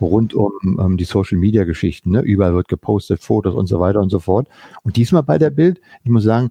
rund 0.00 0.34
um 0.34 0.52
ähm, 0.80 0.96
die 0.96 1.04
Social 1.04 1.38
Media 1.38 1.64
Geschichten. 1.64 2.10
Ne? 2.10 2.20
Überall 2.20 2.54
wird 2.54 2.68
gepostet, 2.68 3.22
Fotos 3.22 3.54
und 3.54 3.66
so 3.66 3.80
weiter 3.80 4.00
und 4.00 4.10
so 4.10 4.20
fort. 4.20 4.48
Und 4.82 4.96
diesmal 4.96 5.22
bei 5.22 5.38
der 5.38 5.50
Bild, 5.50 5.80
ich 6.04 6.10
muss 6.10 6.24
sagen, 6.24 6.50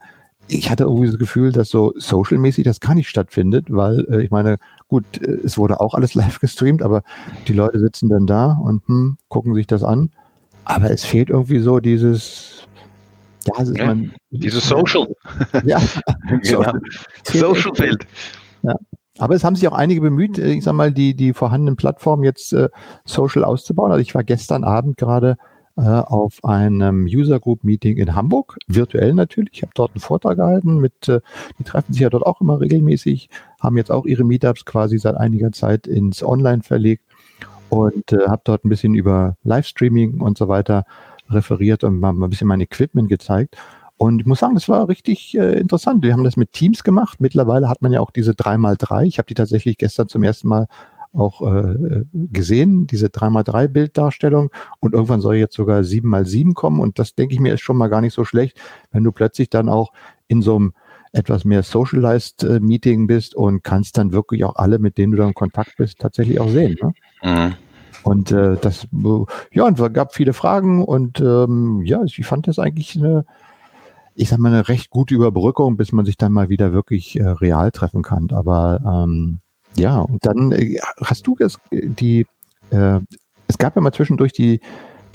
ich 0.50 0.69
hatte 0.69 0.83
irgendwie 0.83 1.07
das 1.07 1.19
Gefühl, 1.19 1.51
dass 1.51 1.69
so 1.69 1.94
social-mäßig 1.98 2.63
das 2.63 2.80
gar 2.80 2.95
nicht 2.95 3.09
stattfindet, 3.09 3.65
weil 3.69 4.06
äh, 4.09 4.24
ich 4.24 4.31
meine, 4.31 4.57
gut, 4.88 5.04
äh, 5.21 5.39
es 5.44 5.57
wurde 5.57 5.80
auch 5.80 5.94
alles 5.94 6.13
live 6.15 6.39
gestreamt, 6.39 6.81
aber 6.81 7.04
die 7.48 7.54
Leute 7.54 7.80
sitzen 7.80 8.09
dann 8.09 8.27
da 8.27 8.54
und 8.54 8.88
hm, 8.88 9.18
gucken 9.27 9.54
sich 9.56 9.68
das 9.68 9.83
an. 9.83 10.09
Aber 10.65 10.92
es 10.92 11.06
fehlt 11.06 11.30
irgendwie 11.30 11.59
so 11.59 11.80
dieses, 11.80 12.68
ja, 13.45 13.63
ja, 13.63 13.86
man, 13.86 14.13
dieses 14.31 14.68
Social. 14.68 15.07
Ja, 15.63 15.81
genau. 16.42 16.74
Social 17.24 17.71
fehlt. 17.75 18.06
Ja. 18.63 18.75
Aber 19.19 19.35
es 19.35 19.43
haben 19.43 19.55
sich 19.55 19.67
auch 19.67 19.73
einige 19.73 20.01
bemüht, 20.01 20.37
äh, 20.37 20.51
ich 20.51 20.63
sag 20.63 20.73
mal, 20.73 20.91
die, 20.91 21.15
die 21.15 21.33
vorhandenen 21.33 21.75
Plattformen 21.75 22.23
jetzt 22.23 22.53
äh, 22.53 22.69
social 23.05 23.43
auszubauen. 23.43 23.91
Also 23.91 24.01
ich 24.01 24.15
war 24.15 24.23
gestern 24.23 24.63
Abend 24.63 24.97
gerade 24.97 25.37
äh, 25.77 25.81
auf 25.81 26.43
einem 26.43 27.05
User 27.05 27.39
Group 27.39 27.63
Meeting 27.63 27.97
in 27.97 28.15
Hamburg, 28.15 28.57
virtuell 28.67 29.13
natürlich. 29.13 29.51
Ich 29.53 29.61
habe 29.61 29.73
dort 29.75 29.91
einen 29.93 30.01
Vortrag 30.01 30.37
gehalten 30.37 30.79
mit, 30.79 31.07
äh, 31.07 31.19
die 31.59 31.63
treffen 31.63 31.93
sich 31.93 32.01
ja 32.01 32.09
dort 32.09 32.25
auch 32.25 32.41
immer 32.41 32.59
regelmäßig, 32.59 33.29
haben 33.59 33.77
jetzt 33.77 33.91
auch 33.91 34.05
ihre 34.05 34.23
Meetups 34.23 34.65
quasi 34.65 34.97
seit 34.97 35.15
einiger 35.17 35.51
Zeit 35.51 35.85
ins 35.85 36.23
Online 36.23 36.63
verlegt 36.63 37.03
und 37.69 38.11
äh, 38.11 38.27
habe 38.27 38.42
dort 38.44 38.65
ein 38.65 38.69
bisschen 38.69 38.95
über 38.95 39.35
Livestreaming 39.44 40.19
und 40.19 40.37
so 40.37 40.47
weiter 40.47 40.83
referiert 41.30 41.83
und 41.83 41.99
mal 41.99 42.11
ein 42.11 42.30
bisschen 42.30 42.47
mein 42.47 42.61
Equipment 42.61 43.09
gezeigt. 43.09 43.57
Und 43.97 44.19
ich 44.19 44.25
muss 44.27 44.39
sagen, 44.39 44.54
das 44.54 44.69
war 44.69 44.87
richtig 44.87 45.35
äh, 45.35 45.59
interessant. 45.59 46.04
Wir 46.04 46.13
haben 46.13 46.23
das 46.23 46.37
mit 46.37 46.54
Teams 46.54 46.83
gemacht. 46.83 47.19
Mittlerweile 47.19 47.68
hat 47.68 47.81
man 47.81 47.92
ja 47.92 47.99
auch 47.99 48.11
diese 48.11 48.31
3x3. 48.31 49.04
Ich 49.06 49.18
habe 49.18 49.27
die 49.27 49.33
tatsächlich 49.33 49.77
gestern 49.77 50.07
zum 50.07 50.23
ersten 50.23 50.47
Mal 50.47 50.68
auch 51.13 51.42
äh, 51.42 52.04
gesehen, 52.13 52.85
diese 52.85 53.07
3x3 53.07 53.68
Bilddarstellung. 53.68 54.51
Und 54.80 54.94
irgendwann 54.94 55.21
soll 55.21 55.35
jetzt 55.35 55.56
sogar 55.56 55.81
7x7 55.81 56.54
kommen. 56.54 56.80
Und 56.80 56.99
das 56.99 57.16
denke 57.16 57.33
ich 57.33 57.39
mir 57.39 57.56
ist 57.56 57.61
schon 57.61 57.77
mal 57.77 57.87
gar 57.87 58.01
nicht 58.01 58.13
so 58.13 58.23
schlecht, 58.23 58.59
wenn 58.92 59.04
du 59.04 59.11
plötzlich 59.11 59.49
dann 59.49 59.68
auch 59.68 59.92
in 60.27 60.44
so 60.44 60.56
einem 60.56 60.73
etwas 61.11 61.45
mehr 61.45 61.63
socialized 61.63 62.44
äh, 62.44 62.59
Meeting 62.59 63.07
bist 63.07 63.33
und 63.33 63.63
kannst 63.63 63.97
dann 63.97 64.11
wirklich 64.11 64.44
auch 64.44 64.57
alle, 64.57 64.77
mit 64.77 64.99
denen 64.99 65.13
du 65.13 65.18
dann 65.18 65.30
in 65.30 65.33
Kontakt 65.33 65.77
bist, 65.77 65.99
tatsächlich 65.99 66.39
auch 66.39 66.49
sehen. 66.49 66.77
Ne? 66.81 66.94
Mhm. 67.23 67.54
Und 68.04 68.31
äh, 68.31 68.57
das, 68.61 68.87
ja, 69.51 69.66
und 69.66 69.80
es 69.80 69.94
gab 69.94 70.13
viele 70.13 70.33
Fragen 70.33 70.83
und 70.83 71.19
ähm, 71.19 71.81
ja, 71.83 72.04
ich 72.04 72.25
fand 72.25 72.47
das 72.47 72.59
eigentlich 72.59 72.95
eine 72.95 73.25
ich 74.18 74.30
sag 74.30 74.40
mal, 74.40 74.52
eine 74.52 74.68
recht 74.68 74.90
gute 74.90 75.14
Überbrückung, 75.14 75.78
bis 75.78 75.92
man 75.92 76.06
sich 76.06 76.18
dann 76.18 76.31
mal 76.31 76.50
wieder 76.50 76.74
wirklich 76.74 77.19
äh, 77.19 77.24
real 77.24 77.71
treffen 77.71 78.02
kann. 78.02 78.31
Aber 78.31 78.81
ähm, 78.83 79.40
ja, 79.76 80.00
und 80.00 80.26
dann 80.26 80.52
äh, 80.52 80.80
hast 81.04 81.28
du 81.28 81.36
es, 81.40 81.59
die, 81.71 82.26
äh, 82.71 83.00
es 83.47 83.57
gab 83.59 83.76
ja 83.76 83.81
mal 83.81 83.94
zwischendurch 83.94 84.33
die 84.33 84.59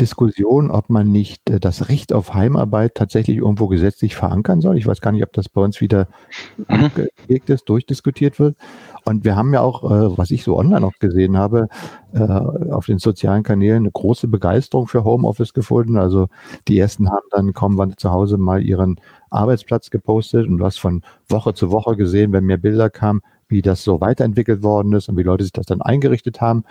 Diskussion, 0.03 0.73
ob 0.73 0.91
man 0.91 1.13
nicht 1.13 1.49
äh, 1.49 1.61
das 1.61 1.89
Recht 1.89 2.13
auf 2.13 2.35
Heimarbeit 2.35 2.97
tatsächlich 2.97 3.37
irgendwo 3.37 3.69
gesetzlich 3.69 4.17
verankern 4.17 4.61
soll. 4.61 4.77
Ich 4.77 4.87
weiß 4.87 5.01
gar 5.01 5.13
nicht, 5.13 5.23
ob 5.23 5.33
das 5.33 5.49
bei 5.49 5.63
uns 5.63 5.81
wieder 5.81 6.09
mhm. 6.57 6.87
abgelegt 6.87 7.51
ist, 7.51 7.69
durchdiskutiert 7.69 8.41
wird. 8.41 8.57
Und 9.05 9.25
wir 9.25 9.37
haben 9.37 9.55
ja 9.55 9.61
auch, 9.61 9.85
äh, 9.85 10.19
was 10.19 10.33
ich 10.33 10.43
so 10.43 10.59
online 10.59 10.85
auch 10.85 10.99
gesehen 10.99 11.37
habe, 11.37 11.69
äh, 12.15 12.21
auf 12.21 12.87
den 12.87 12.99
sozialen 12.99 13.45
Kanälen 13.45 13.85
eine 13.85 13.93
große 13.93 14.27
Begeisterung 14.27 14.89
für 14.89 15.05
Homeoffice 15.05 15.53
gefunden. 15.53 15.97
Also 15.97 16.27
die 16.67 16.81
ersten 16.81 17.09
haben 17.09 17.27
dann 17.31 17.53
kaum 17.53 17.79
wann 17.79 17.97
zu 17.97 18.11
Hause 18.11 18.39
mal 18.39 18.61
ihren 18.61 18.97
Arbeitsplatz 19.31 19.91
gepostet 19.91 20.49
und 20.49 20.59
du 20.59 20.65
hast 20.65 20.79
von 20.79 21.03
Woche 21.29 21.55
zu 21.55 21.71
Woche 21.71 21.97
gesehen, 21.97 22.33
wenn 22.33 22.45
mehr 22.45 22.59
Bilder 22.59 22.91
kamen, 22.91 23.21
wie 23.47 23.63
das 23.63 23.85
so 23.85 24.01
weiterentwickelt 24.01 24.65
worden 24.65 24.95
ist 24.95 25.09
und 25.09 25.17
wie 25.17 25.23
Leute 25.23 25.45
sich 25.45 25.53
das 25.53 25.67
dann 25.67 25.81
eingerichtet 25.81 26.41
haben. 26.41 26.65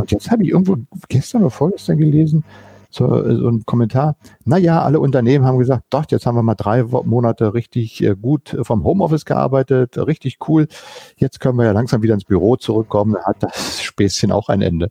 Und 0.00 0.10
jetzt 0.10 0.30
habe 0.30 0.42
ich 0.42 0.50
irgendwo 0.50 0.76
gestern 1.08 1.42
oder 1.42 1.50
vorgestern 1.50 1.98
gelesen, 1.98 2.44
so, 2.90 3.06
so 3.06 3.48
ein 3.48 3.64
Kommentar. 3.66 4.16
Naja, 4.44 4.82
alle 4.82 4.98
Unternehmen 4.98 5.44
haben 5.44 5.58
gesagt, 5.58 5.84
doch, 5.90 6.04
jetzt 6.08 6.26
haben 6.26 6.34
wir 6.34 6.42
mal 6.42 6.54
drei 6.54 6.82
Monate 6.82 7.54
richtig 7.54 8.02
äh, 8.02 8.16
gut 8.20 8.56
vom 8.62 8.82
Homeoffice 8.82 9.24
gearbeitet, 9.24 9.96
richtig 9.98 10.38
cool. 10.48 10.66
Jetzt 11.16 11.38
können 11.38 11.58
wir 11.58 11.66
ja 11.66 11.72
langsam 11.72 12.02
wieder 12.02 12.14
ins 12.14 12.24
Büro 12.24 12.56
zurückkommen. 12.56 13.12
Da 13.12 13.24
hat 13.24 13.42
das 13.42 13.82
Späßchen 13.82 14.32
auch 14.32 14.48
ein 14.48 14.62
Ende. 14.62 14.90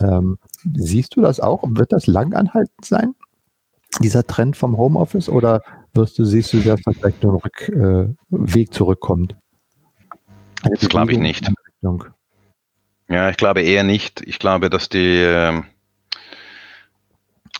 Ähm, 0.00 0.38
siehst 0.74 1.14
du 1.14 1.20
das 1.20 1.38
auch? 1.38 1.62
Wird 1.64 1.92
das 1.92 2.06
lang 2.06 2.34
anhaltend 2.34 2.84
sein? 2.84 3.14
Dieser 4.00 4.26
Trend 4.26 4.56
vom 4.56 4.76
Homeoffice 4.76 5.28
oder 5.28 5.62
wirst 5.94 6.18
du, 6.18 6.24
siehst 6.24 6.52
du, 6.52 6.60
dass 6.60 6.80
da 6.82 6.92
vielleicht 6.92 7.22
nur 7.22 7.44
Rück, 7.44 7.68
äh, 7.68 8.08
Weg 8.30 8.74
zurückkommt? 8.74 9.36
Das 10.64 10.88
glaube 10.88 11.12
ich 11.12 11.18
nicht. 11.18 11.48
Ja, 13.08 13.30
ich 13.30 13.36
glaube 13.36 13.62
eher 13.62 13.82
nicht. 13.84 14.20
Ich 14.26 14.38
glaube, 14.38 14.68
dass 14.70 14.88
die, 14.88 15.22
äh, 15.22 15.62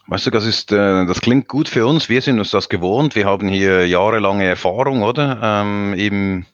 weißt 0.07 0.27
du, 0.27 0.31
das 0.31 0.45
ist, 0.47 0.73
äh, 0.73 1.07
das 1.07 1.21
klingt 1.21 1.49
gut 1.49 1.69
für 1.69 1.87
uns. 1.87 2.09
Wir 2.09 2.21
sind 2.23 2.39
uns 2.39 2.51
das 2.51 2.69
gewohnt. 2.69 3.15
Wir 3.15 3.27
haben 3.27 3.49
hier 3.49 3.87
jahrelange 3.87 4.45
Erfahrung, 4.45 5.03
oder? 5.03 5.41
Ähm, 5.43 5.95
eben 5.95 6.47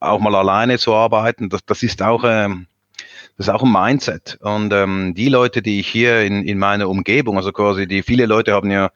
auch 0.00 0.20
mal 0.20 0.34
alleine 0.34 0.78
zu 0.78 0.94
arbeiten. 0.94 1.48
Das, 1.48 1.64
das 1.64 1.82
ist 1.82 2.02
auch, 2.02 2.24
ähm, 2.26 2.66
das 3.36 3.46
ist 3.48 3.54
auch 3.54 3.62
ein 3.62 3.72
Mindset. 3.72 4.38
Und 4.42 4.72
ähm, 4.72 5.14
die 5.14 5.28
Leute, 5.28 5.62
die 5.62 5.80
ich 5.80 5.88
hier 5.88 6.22
in, 6.22 6.42
in 6.44 6.58
meiner 6.58 6.88
Umgebung, 6.88 7.36
also 7.36 7.52
quasi 7.52 7.86
die 7.86 8.02
viele 8.02 8.26
Leute 8.26 8.52
haben 8.54 8.70
ja 8.70 8.90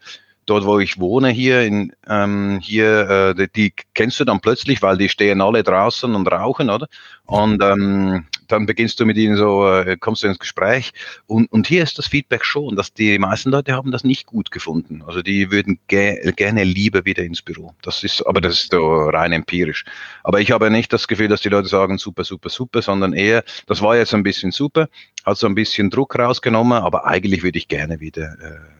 dort, 0.46 0.64
wo 0.64 0.78
ich 0.78 0.98
wohne, 1.00 1.28
hier 1.30 1.62
in 1.62 1.92
ähm, 2.08 2.60
hier, 2.62 3.10
äh, 3.10 3.34
die, 3.34 3.48
die 3.52 3.74
kennst 3.94 4.20
du 4.20 4.24
dann 4.24 4.40
plötzlich, 4.40 4.82
weil 4.82 4.96
die 4.96 5.08
stehen 5.08 5.40
alle 5.40 5.62
draußen 5.62 6.14
und 6.14 6.26
rauchen, 6.28 6.70
oder? 6.70 6.86
Und 7.26 7.62
ähm, 7.62 8.26
dann 8.48 8.66
beginnst 8.66 9.00
du 9.00 9.06
mit 9.06 9.16
ihnen 9.16 9.36
so, 9.36 9.68
äh, 9.68 9.96
kommst 9.98 10.22
du 10.22 10.28
ins 10.28 10.38
Gespräch. 10.38 10.92
Und, 11.26 11.50
und 11.52 11.66
hier 11.66 11.82
ist 11.82 11.98
das 11.98 12.06
Feedback 12.06 12.44
schon, 12.44 12.76
dass 12.76 12.92
die 12.92 13.18
meisten 13.18 13.50
Leute 13.50 13.72
haben 13.72 13.90
das 13.90 14.04
nicht 14.04 14.26
gut 14.26 14.50
gefunden. 14.50 15.02
Also 15.06 15.22
die 15.22 15.50
würden 15.50 15.78
ge 15.88 16.32
gerne 16.32 16.64
lieber 16.64 17.04
wieder 17.04 17.22
ins 17.22 17.42
Büro. 17.42 17.74
Das 17.82 18.04
ist, 18.04 18.26
aber 18.26 18.40
das 18.40 18.54
ist 18.54 18.72
so 18.72 19.08
rein 19.08 19.32
empirisch. 19.32 19.84
Aber 20.22 20.40
ich 20.40 20.50
habe 20.50 20.70
nicht 20.70 20.92
das 20.92 21.08
Gefühl, 21.08 21.28
dass 21.28 21.40
die 21.40 21.48
Leute 21.48 21.68
sagen, 21.68 21.98
super, 21.98 22.24
super, 22.24 22.48
super, 22.48 22.82
sondern 22.82 23.12
eher, 23.12 23.44
das 23.66 23.82
war 23.82 23.96
jetzt 23.96 24.14
ein 24.14 24.22
bisschen 24.22 24.52
super, 24.52 24.88
hat 25.24 25.38
so 25.38 25.46
ein 25.46 25.54
bisschen 25.54 25.90
Druck 25.90 26.18
rausgenommen, 26.18 26.78
aber 26.78 27.06
eigentlich 27.06 27.42
würde 27.42 27.58
ich 27.58 27.68
gerne 27.68 28.00
wieder 28.00 28.36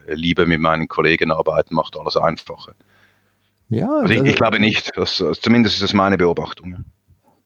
äh, 0.07 0.13
lieber 0.13 0.45
mit 0.45 0.59
meinen 0.59 0.87
Kollegen 0.87 1.31
arbeiten, 1.31 1.75
macht 1.75 1.97
alles 1.97 2.17
einfacher. 2.17 2.73
Ja, 3.69 3.89
also 4.01 4.13
ich, 4.13 4.21
ich 4.21 4.35
glaube 4.35 4.59
nicht, 4.59 4.95
dass, 4.95 5.23
zumindest 5.41 5.75
ist 5.75 5.83
das 5.83 5.93
meine 5.93 6.17
Beobachtung. 6.17 6.85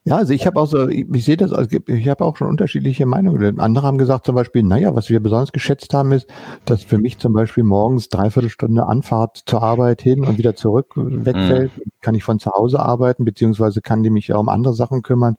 Ja, 0.03 0.17
also 0.17 0.33
ich 0.33 0.47
habe 0.47 0.59
auch 0.59 0.65
so, 0.65 0.87
ich, 0.87 1.05
ich 1.13 1.25
sehe 1.25 1.37
das, 1.37 1.53
also 1.53 1.77
ich 1.85 2.09
habe 2.09 2.25
auch 2.25 2.35
schon 2.35 2.47
unterschiedliche 2.47 3.05
Meinungen. 3.05 3.59
Andere 3.59 3.85
haben 3.85 3.99
gesagt 3.99 4.25
zum 4.25 4.33
Beispiel, 4.33 4.63
naja, 4.63 4.95
was 4.95 5.09
wir 5.11 5.19
besonders 5.19 5.51
geschätzt 5.51 5.93
haben, 5.93 6.11
ist, 6.11 6.27
dass 6.65 6.83
für 6.83 6.97
mich 6.97 7.19
zum 7.19 7.33
Beispiel 7.33 7.63
morgens 7.63 8.09
dreiviertel 8.09 8.49
Stunde 8.49 8.87
Anfahrt 8.87 9.43
zur 9.45 9.61
Arbeit 9.61 10.01
hin 10.01 10.23
und 10.25 10.39
wieder 10.39 10.55
zurück 10.55 10.93
wegfällt. 10.95 11.77
Mhm. 11.77 11.91
Kann 12.01 12.15
ich 12.15 12.23
von 12.23 12.39
zu 12.39 12.49
Hause 12.51 12.79
arbeiten, 12.79 13.25
beziehungsweise 13.25 13.81
kann 13.81 14.01
die 14.01 14.09
mich 14.09 14.33
auch 14.33 14.39
um 14.39 14.49
andere 14.49 14.73
Sachen 14.73 15.03
kümmern. 15.03 15.35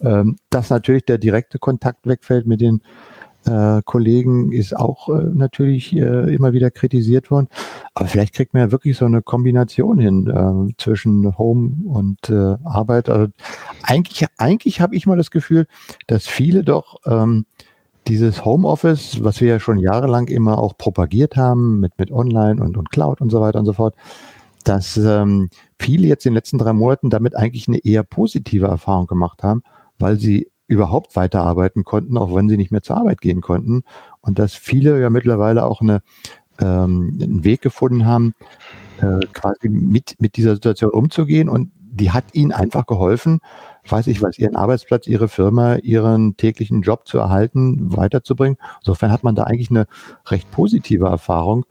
Ähm, 0.00 0.36
dass 0.48 0.70
natürlich 0.70 1.04
der 1.04 1.18
direkte 1.18 1.58
Kontakt 1.58 2.06
wegfällt 2.06 2.46
mit 2.46 2.62
den 2.62 2.80
äh, 3.50 3.82
Kollegen 3.84 4.52
ist 4.52 4.76
auch 4.76 5.08
äh, 5.08 5.22
natürlich 5.34 5.94
äh, 5.94 6.34
immer 6.34 6.52
wieder 6.52 6.70
kritisiert 6.70 7.30
worden. 7.30 7.48
Aber 7.94 8.08
vielleicht 8.08 8.34
kriegt 8.34 8.54
man 8.54 8.62
ja 8.62 8.72
wirklich 8.72 8.96
so 8.96 9.04
eine 9.04 9.22
Kombination 9.22 9.98
hin 9.98 10.26
äh, 10.28 10.74
zwischen 10.78 11.36
Home 11.36 11.72
und 11.86 12.30
äh, 12.30 12.56
Arbeit. 12.64 13.08
Also 13.08 13.32
eigentlich, 13.82 14.26
eigentlich 14.38 14.80
habe 14.80 14.94
ich 14.94 15.06
mal 15.06 15.16
das 15.16 15.30
Gefühl, 15.30 15.66
dass 16.06 16.26
viele 16.26 16.62
doch 16.62 17.00
ähm, 17.06 17.44
dieses 18.06 18.44
Homeoffice, 18.44 19.22
was 19.22 19.40
wir 19.40 19.48
ja 19.48 19.60
schon 19.60 19.78
jahrelang 19.78 20.28
immer 20.28 20.58
auch 20.58 20.76
propagiert 20.76 21.36
haben 21.36 21.80
mit, 21.80 21.98
mit 21.98 22.10
Online 22.10 22.62
und, 22.62 22.76
und 22.76 22.90
Cloud 22.90 23.20
und 23.20 23.30
so 23.30 23.40
weiter 23.40 23.58
und 23.58 23.66
so 23.66 23.72
fort, 23.72 23.94
dass 24.64 24.96
ähm, 24.96 25.48
viele 25.78 26.06
jetzt 26.06 26.26
in 26.26 26.30
den 26.30 26.36
letzten 26.36 26.58
drei 26.58 26.72
Monaten 26.72 27.10
damit 27.10 27.36
eigentlich 27.36 27.68
eine 27.68 27.78
eher 27.78 28.02
positive 28.02 28.66
Erfahrung 28.66 29.06
gemacht 29.06 29.42
haben, 29.42 29.62
weil 29.98 30.18
sie 30.18 30.49
überhaupt 30.70 31.16
weiterarbeiten 31.16 31.84
konnten, 31.84 32.16
auch 32.16 32.34
wenn 32.34 32.48
sie 32.48 32.56
nicht 32.56 32.70
mehr 32.70 32.82
zur 32.82 32.96
Arbeit 32.96 33.20
gehen 33.20 33.40
konnten. 33.40 33.82
Und 34.20 34.38
dass 34.38 34.54
viele 34.54 35.00
ja 35.00 35.10
mittlerweile 35.10 35.64
auch 35.64 35.80
eine, 35.80 36.00
ähm, 36.60 37.18
einen 37.20 37.42
Weg 37.42 37.60
gefunden 37.60 38.06
haben, 38.06 38.34
äh, 39.00 39.26
quasi 39.32 39.68
mit, 39.68 40.14
mit 40.20 40.36
dieser 40.36 40.54
Situation 40.54 40.92
umzugehen. 40.92 41.48
Und 41.48 41.72
die 41.74 42.12
hat 42.12 42.24
ihnen 42.34 42.52
einfach 42.52 42.86
geholfen, 42.86 43.40
weiß 43.88 44.06
ich 44.06 44.22
was, 44.22 44.38
ihren 44.38 44.54
Arbeitsplatz, 44.54 45.08
ihre 45.08 45.26
Firma, 45.26 45.74
ihren 45.76 46.36
täglichen 46.36 46.82
Job 46.82 47.08
zu 47.08 47.18
erhalten, 47.18 47.96
weiterzubringen. 47.96 48.56
Insofern 48.78 49.10
hat 49.10 49.24
man 49.24 49.34
da 49.34 49.42
eigentlich 49.42 49.70
eine 49.70 49.86
recht 50.26 50.52
positive 50.52 51.06
Erfahrung. 51.06 51.66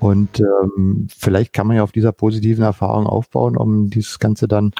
Und 0.00 0.40
ähm, 0.40 1.08
vielleicht 1.14 1.52
kann 1.52 1.66
man 1.66 1.76
ja 1.76 1.82
auf 1.82 1.92
dieser 1.92 2.12
positiven 2.12 2.64
Erfahrung 2.64 3.06
aufbauen, 3.06 3.58
um 3.58 3.90
dieses 3.90 4.18
Ganze 4.18 4.48
dann 4.48 4.72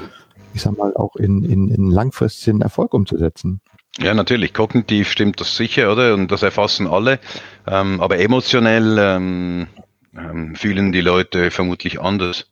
ich 0.58 0.62
sag 0.64 0.76
mal, 0.76 0.92
auch 0.96 1.14
in, 1.14 1.44
in, 1.44 1.68
in 1.68 1.88
langfristigen 1.88 2.62
Erfolg 2.62 2.92
umzusetzen. 2.92 3.60
Ja, 3.98 4.12
natürlich. 4.12 4.52
Kognitiv 4.52 5.08
stimmt 5.08 5.40
das 5.40 5.56
sicher, 5.56 5.92
oder? 5.92 6.14
Und 6.14 6.32
das 6.32 6.42
erfassen 6.42 6.88
alle. 6.88 7.20
Ähm, 7.66 8.00
aber 8.00 8.18
emotionell 8.18 8.96
ähm, 8.98 9.66
ähm, 10.16 10.56
fühlen 10.56 10.90
die 10.90 11.00
Leute 11.00 11.52
vermutlich 11.52 12.00
anders. 12.00 12.50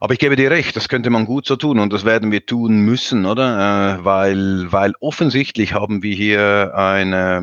Aber 0.00 0.14
ich 0.14 0.18
gebe 0.18 0.34
dir 0.34 0.50
recht, 0.50 0.74
das 0.76 0.88
könnte 0.88 1.10
man 1.10 1.26
gut 1.26 1.44
so 1.44 1.56
tun 1.56 1.78
und 1.78 1.92
das 1.92 2.06
werden 2.06 2.32
wir 2.32 2.46
tun 2.46 2.80
müssen, 2.80 3.26
oder? 3.26 3.98
Äh, 3.98 4.04
weil, 4.04 4.72
weil 4.72 4.94
offensichtlich 5.00 5.74
haben 5.74 6.02
wir 6.02 6.14
hier 6.16 6.72
ein 6.74 7.12
äh, 7.12 7.42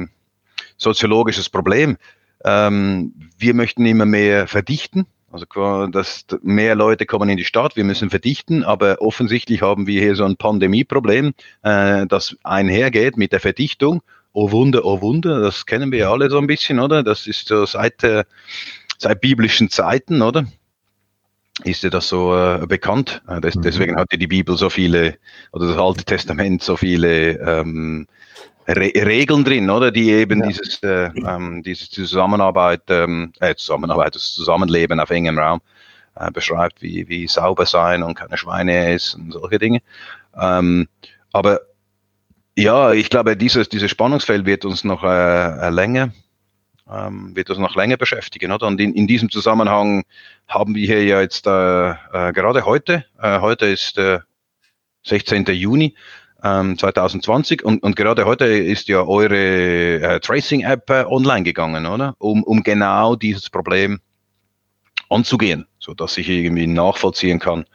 soziologisches 0.77 1.49
Problem. 1.49 1.97
Ähm, 2.43 3.13
wir 3.37 3.53
möchten 3.53 3.85
immer 3.85 4.07
mehr 4.07 4.47
verdichten 4.47 5.05
also 5.31 5.87
dass 5.87 6.25
mehr 6.41 6.75
Leute 6.75 7.05
kommen 7.05 7.29
in 7.29 7.37
die 7.37 7.45
Stadt, 7.45 7.75
wir 7.75 7.83
müssen 7.83 8.09
verdichten, 8.09 8.63
aber 8.63 9.01
offensichtlich 9.01 9.61
haben 9.61 9.87
wir 9.87 10.01
hier 10.01 10.15
so 10.15 10.25
ein 10.25 10.37
Pandemieproblem, 10.37 11.33
äh, 11.63 12.05
das 12.07 12.35
einhergeht 12.43 13.17
mit 13.17 13.31
der 13.31 13.39
Verdichtung. 13.39 14.01
Oh 14.33 14.51
Wunder, 14.51 14.85
oh 14.85 15.01
Wunder, 15.01 15.41
das 15.41 15.65
kennen 15.65 15.91
wir 15.91 15.99
ja 15.99 16.11
alle 16.11 16.29
so 16.29 16.37
ein 16.37 16.47
bisschen, 16.47 16.79
oder? 16.79 17.03
Das 17.03 17.27
ist 17.27 17.47
so 17.47 17.65
seit, 17.65 18.03
äh, 18.03 18.23
seit 18.97 19.21
biblischen 19.21 19.69
Zeiten, 19.69 20.21
oder? 20.21 20.45
Ist 21.63 21.83
ja 21.83 21.89
das 21.89 22.07
so 22.07 22.35
äh, 22.35 22.65
bekannt. 22.65 23.21
Äh, 23.27 23.41
das, 23.41 23.55
mhm. 23.55 23.61
Deswegen 23.61 23.95
hatte 23.97 24.17
die 24.17 24.27
Bibel 24.27 24.57
so 24.57 24.69
viele, 24.69 25.17
oder 25.51 25.67
das 25.67 25.77
Alte 25.77 26.05
Testament 26.05 26.63
so 26.63 26.77
viele 26.77 27.39
ähm, 27.39 28.07
Re 28.67 28.91
Regeln 28.95 29.43
drin, 29.43 29.69
oder, 29.69 29.91
die 29.91 30.11
eben 30.11 30.41
ja. 30.41 30.47
dieses, 30.47 30.81
äh, 30.83 31.09
ähm, 31.27 31.63
diese 31.63 31.89
Zusammenarbeit, 31.89 32.83
ähm, 32.89 33.33
äh, 33.39 33.55
Zusammenarbeit, 33.55 34.15
das 34.15 34.33
Zusammenleben 34.33 34.99
auf 34.99 35.09
engem 35.09 35.39
Raum 35.39 35.61
äh, 36.15 36.31
beschreibt, 36.31 36.81
wie, 36.81 37.07
wie 37.09 37.27
sauber 37.27 37.65
sein 37.65 38.03
und 38.03 38.15
keine 38.15 38.37
Schweine 38.37 38.93
essen 38.93 39.25
und 39.25 39.31
solche 39.33 39.59
Dinge. 39.59 39.81
Ähm, 40.39 40.87
aber 41.31 41.61
ja, 42.57 42.91
ich 42.91 43.09
glaube, 43.09 43.37
dieses, 43.37 43.69
dieses 43.69 43.91
Spannungsfeld 43.91 44.45
wird 44.45 44.65
uns 44.65 44.83
noch 44.83 45.03
äh, 45.03 45.69
länger, 45.69 46.11
ähm, 46.91 47.35
wird 47.35 47.49
uns 47.49 47.59
noch 47.59 47.75
länger 47.75 47.97
beschäftigen, 47.97 48.51
oder? 48.51 48.67
Und 48.67 48.79
in, 48.81 48.93
in 48.93 49.07
diesem 49.07 49.29
Zusammenhang 49.29 50.03
haben 50.47 50.75
wir 50.75 50.85
hier 50.85 51.03
ja 51.03 51.21
jetzt 51.21 51.47
äh, 51.47 51.91
äh, 51.91 52.33
gerade 52.33 52.65
heute, 52.65 53.05
äh, 53.21 53.39
heute 53.39 53.67
ist 53.67 53.97
äh, 53.97 54.19
16. 55.03 55.45
Juni, 55.45 55.95
2020 56.41 57.61
ähm, 57.61 57.67
und, 57.67 57.83
und 57.83 57.95
gerade 57.95 58.25
heute 58.25 58.45
ist 58.45 58.87
ja 58.87 59.03
eure 59.03 60.01
äh, 60.01 60.19
Tracing-App 60.19 60.89
äh, 60.89 61.05
online 61.05 61.43
gegangen, 61.43 61.85
oder? 61.85 62.15
Um, 62.17 62.43
um 62.43 62.63
genau 62.63 63.15
dieses 63.15 63.49
Problem 63.49 63.99
anzugehen, 65.09 65.67
so 65.79 65.93
dass 65.93 66.17
ich 66.17 66.29
irgendwie 66.29 66.67
nachvollziehen 66.67 67.39
kann, 67.39 67.65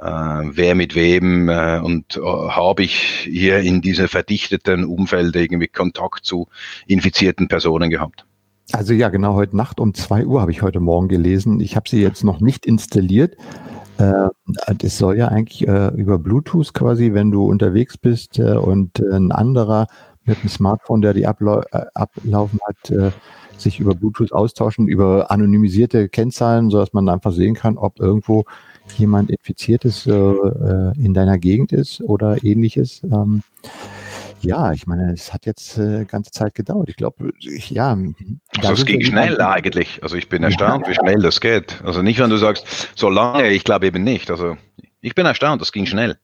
äh, 0.00 0.04
wer 0.04 0.74
mit 0.74 0.94
wem 0.94 1.48
äh, 1.48 1.80
und 1.80 2.16
äh, 2.16 2.20
habe 2.20 2.82
ich 2.82 3.26
hier 3.28 3.58
in 3.58 3.82
diesem 3.82 4.08
verdichteten 4.08 4.84
Umfeld 4.84 5.34
irgendwie 5.34 5.68
Kontakt 5.68 6.24
zu 6.24 6.46
infizierten 6.86 7.48
Personen 7.48 7.90
gehabt. 7.90 8.24
Also 8.72 8.92
ja, 8.92 9.08
genau 9.08 9.34
heute 9.34 9.56
Nacht 9.56 9.80
um 9.80 9.94
zwei 9.94 10.26
Uhr 10.26 10.40
habe 10.40 10.50
ich 10.50 10.62
heute 10.62 10.78
Morgen 10.78 11.08
gelesen. 11.08 11.60
Ich 11.60 11.74
habe 11.74 11.88
sie 11.88 12.02
jetzt 12.02 12.22
noch 12.22 12.40
nicht 12.40 12.66
installiert. 12.66 13.36
Äh, 13.98 14.28
das 14.78 14.96
soll 14.96 15.18
ja 15.18 15.28
eigentlich 15.28 15.66
äh, 15.66 15.88
über 15.88 16.18
Bluetooth 16.18 16.72
quasi, 16.72 17.12
wenn 17.14 17.30
du 17.30 17.44
unterwegs 17.44 17.98
bist 17.98 18.38
äh, 18.38 18.54
und 18.54 19.00
äh, 19.00 19.14
ein 19.14 19.32
anderer 19.32 19.88
mit 20.24 20.38
einem 20.38 20.48
Smartphone, 20.48 21.00
der 21.00 21.14
die 21.14 21.26
ablau 21.26 21.62
ablaufen 21.94 22.60
hat, 22.66 23.14
sich 23.56 23.80
über 23.80 23.94
Bluetooth 23.94 24.30
austauschen, 24.30 24.86
über 24.86 25.30
anonymisierte 25.30 26.10
Kennzahlen, 26.10 26.68
sodass 26.68 26.92
man 26.92 27.08
einfach 27.08 27.32
sehen 27.32 27.54
kann, 27.54 27.78
ob 27.78 27.98
irgendwo 27.98 28.44
jemand 28.98 29.30
infiziertes 29.30 30.04
in 30.04 31.14
deiner 31.14 31.38
Gegend 31.38 31.72
ist 31.72 32.02
oder 32.02 32.44
ähnliches. 32.44 33.00
Ja, 34.40 34.72
ich 34.72 34.86
meine, 34.86 35.12
es 35.12 35.32
hat 35.32 35.46
jetzt 35.46 35.78
äh, 35.78 36.04
ganze 36.04 36.30
Zeit 36.30 36.54
gedauert. 36.54 36.88
Ich 36.88 36.96
glaube, 36.96 37.32
ja. 37.40 37.96
Also 38.58 38.72
es 38.72 38.84
ging 38.84 39.02
schnell 39.02 39.40
eigentlich. 39.40 40.02
Also 40.02 40.16
ich 40.16 40.28
bin 40.28 40.42
erstaunt, 40.42 40.86
ja. 40.86 40.92
wie 40.92 40.94
schnell 40.94 41.20
das 41.20 41.40
geht. 41.40 41.82
Also 41.84 42.02
nicht, 42.02 42.18
wenn 42.20 42.30
du 42.30 42.36
sagst, 42.36 42.66
so 42.94 43.08
lange, 43.08 43.48
ich 43.48 43.64
glaube 43.64 43.86
eben 43.86 44.04
nicht. 44.04 44.30
Also 44.30 44.56
ich 45.00 45.14
bin 45.14 45.26
erstaunt, 45.26 45.60
das 45.60 45.72
ging 45.72 45.86
schnell. 45.86 46.16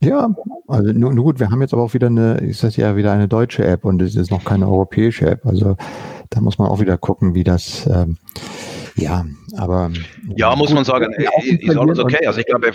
Ja, 0.00 0.28
also 0.68 0.92
nur, 0.92 1.14
nur, 1.14 1.24
gut, 1.24 1.40
wir 1.40 1.50
haben 1.50 1.62
jetzt 1.62 1.72
aber 1.72 1.82
auch 1.82 1.94
wieder 1.94 2.08
eine, 2.08 2.34
ist 2.38 2.62
das 2.62 2.76
ja 2.76 2.96
wieder 2.96 3.12
eine 3.12 3.28
deutsche 3.28 3.64
App 3.64 3.84
und 3.84 4.02
es 4.02 4.14
ist 4.14 4.30
noch 4.30 4.44
keine 4.44 4.68
europäische 4.68 5.26
App. 5.26 5.46
Also 5.46 5.76
da 6.30 6.40
muss 6.40 6.58
man 6.58 6.68
auch 6.68 6.80
wieder 6.80 6.98
gucken, 6.98 7.34
wie 7.34 7.44
das, 7.44 7.86
ähm, 7.86 8.18
ja, 8.94 9.24
aber. 9.56 9.90
Ja, 10.36 10.54
muss 10.54 10.72
man 10.72 10.84
sagen, 10.84 11.12
ist 11.14 11.76
alles 11.76 11.98
okay. 11.98 12.26
Also 12.26 12.40
ich 12.40 12.46
glaube, 12.46 12.72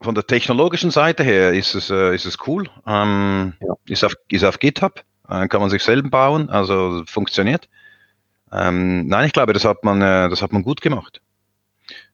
von 0.00 0.14
der 0.14 0.26
technologischen 0.26 0.90
Seite 0.90 1.22
her 1.22 1.52
ist 1.52 1.74
es, 1.74 1.90
äh, 1.90 2.14
ist 2.14 2.26
es 2.26 2.36
cool. 2.46 2.68
Ähm, 2.86 3.54
ja. 3.60 3.74
ist, 3.86 4.04
auf, 4.04 4.14
ist 4.28 4.44
auf 4.44 4.58
GitHub, 4.58 5.04
äh, 5.28 5.46
kann 5.48 5.60
man 5.60 5.70
sich 5.70 5.82
selber 5.82 6.08
bauen, 6.08 6.50
also 6.50 7.02
funktioniert. 7.06 7.68
Ähm, 8.52 9.06
nein, 9.06 9.26
ich 9.26 9.32
glaube, 9.32 9.52
das 9.52 9.64
hat 9.64 9.84
man, 9.84 10.00
äh, 10.00 10.28
das 10.28 10.42
hat 10.42 10.52
man 10.52 10.62
gut 10.62 10.80
gemacht. 10.80 11.20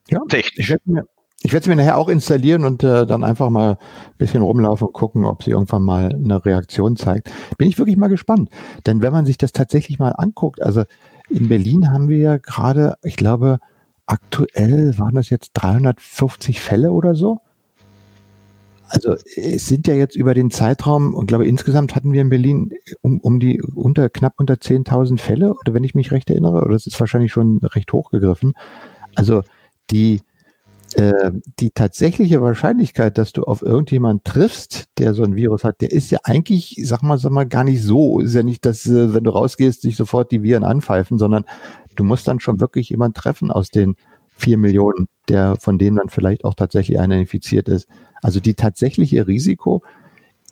Ja, 0.09 0.21
technisch. 0.29 0.67
Ich 0.67 0.71
werde 0.71 0.83
mir, 0.87 1.05
ich 1.43 1.53
werde 1.53 1.65
es 1.65 1.69
mir 1.69 1.77
nachher 1.77 1.99
auch 1.99 2.09
installieren 2.09 2.65
und 2.65 2.83
äh, 2.83 3.07
dann 3.07 3.23
einfach 3.23 3.51
mal 3.51 3.73
ein 3.73 4.17
bisschen 4.19 4.43
rumlaufen 4.43 4.87
und 4.87 4.93
gucken, 4.93 5.25
ob 5.25 5.43
sie 5.43 5.51
irgendwann 5.51 5.83
mal 5.83 6.11
eine 6.13 6.45
Reaktion 6.45 6.97
zeigt. 6.97 7.31
Bin 7.59 7.69
ich 7.69 7.79
wirklich 7.79 7.97
mal 7.97 8.09
gespannt. 8.09 8.51
Denn 8.87 9.03
wenn 9.03 9.13
man 9.13 9.27
sich 9.27 9.39
das 9.39 9.53
tatsächlich 9.53 9.99
mal 9.99 10.13
anguckt, 10.13 10.63
also 10.63 10.85
in 11.29 11.49
Berlin 11.49 11.91
haben 11.91 12.09
wir 12.09 12.19
ja 12.19 12.37
gerade, 12.39 12.97
ich 13.03 13.17
glaube, 13.17 13.59
aktuell 14.07 14.99
waren 14.99 15.15
das 15.15 15.31
jetzt 15.31 15.51
350 15.55 16.61
Fälle 16.61 16.93
oder 16.93 17.15
so. 17.15 17.41
Also 18.89 19.17
es 19.37 19.67
sind 19.67 19.87
ja 19.87 19.95
jetzt 19.95 20.15
über 20.15 20.35
den 20.35 20.51
Zeitraum, 20.51 21.15
und 21.15 21.27
glaube 21.27 21.47
insgesamt 21.47 21.95
hatten 21.97 22.13
wir 22.13 22.21
in 22.21 22.29
Berlin 22.29 22.73
um, 23.01 23.19
um 23.21 23.41
die 23.41 23.63
unter 23.63 24.09
knapp 24.11 24.35
unter 24.37 24.55
10.000 24.55 25.19
Fälle, 25.19 25.55
oder 25.55 25.75
wenn 25.75 25.85
ich 25.85 25.95
mich 25.95 26.13
recht 26.13 26.31
erinnere, 26.31 26.63
oder 26.63 26.73
das 26.73 26.87
ist 26.87 26.99
wahrscheinlich 27.01 27.33
schon 27.33 27.59
recht 27.59 27.93
hochgegriffen. 27.93 28.55
Also 29.15 29.43
die, 29.91 30.23
äh, 30.95 31.33
die 31.59 31.71
tatsächliche 31.71 32.43
Wahrscheinlichkeit, 32.43 33.19
dass 33.19 33.33
du 33.33 33.45
auf 33.45 33.63
irgendjemanden 33.63 34.23
triffst, 34.25 34.85
der 34.99 35.15
so 35.15 35.25
ein 35.25 35.35
Virus 35.35 35.65
hat, 35.65 35.81
der 35.81 35.93
ist 35.93 36.11
ja 36.11 36.21
eigentlich, 36.25 36.81
sag 36.85 37.03
mal, 37.03 37.19
sag 37.19 37.33
mal, 37.33 37.47
gar 37.47 37.65
nicht 37.65 37.83
so. 37.83 38.21
Ist 38.21 38.35
ja 38.35 38.43
nicht, 38.43 38.65
dass, 38.67 38.87
äh, 38.87 39.15
wenn 39.15 39.25
du 39.25 39.31
rausgehst, 39.31 39.83
sich 39.83 39.97
sofort 39.97 40.31
die 40.31 40.43
Viren 40.43 40.65
anpfeifen, 40.65 41.19
sondern 41.19 41.45
du 41.97 42.05
musst 42.05 42.29
dann 42.29 42.41
schon 42.41 42.61
wirklich 42.61 42.91
jemanden 42.91 43.15
treffen 43.15 43.51
aus 43.51 43.71
den 43.71 43.97
vier 44.35 44.59
Millionen, 44.59 45.07
der 45.29 45.57
von 45.61 45.79
denen 45.79 45.97
dann 45.97 46.09
vielleicht 46.09 46.45
auch 46.45 46.55
tatsächlich 46.55 46.99
einer 46.99 47.17
infiziert 47.17 47.69
ist. 47.69 47.89
Also 48.23 48.41
die 48.41 48.55
tatsächliche 48.55 49.27
Risiko 49.27 49.83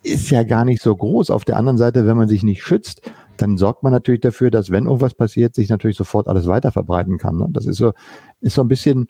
ist 0.03 0.31
ja 0.31 0.43
gar 0.43 0.65
nicht 0.65 0.83
so 0.83 0.95
groß. 0.95 1.31
Auf 1.31 1.45
der 1.45 1.57
anderen 1.57 1.79
Seite, 1.79 2.07
wenn 2.07 2.17
man 2.17 2.29
sich 2.29 2.43
nicht 2.43 2.63
schützt, 2.63 3.03
dann 3.37 3.57
sorgt 3.57 3.83
man 3.83 3.93
natürlich 3.93 4.21
dafür, 4.21 4.51
dass 4.51 4.71
wenn 4.71 4.87
irgendwas 4.87 5.15
passiert, 5.15 5.55
sich 5.55 5.69
natürlich 5.69 5.97
sofort 5.97 6.29
alles 6.29 6.47
weiter 6.47 6.73
verbreiten 6.73 7.19
kann. 7.19 7.37
Ne? 7.39 7.49
Das 7.51 7.67
ist 7.67 7.77
so, 7.77 7.93
ist 8.41 8.55
so 8.55 8.63
ein 8.63 8.69
bisschen, 8.69 9.09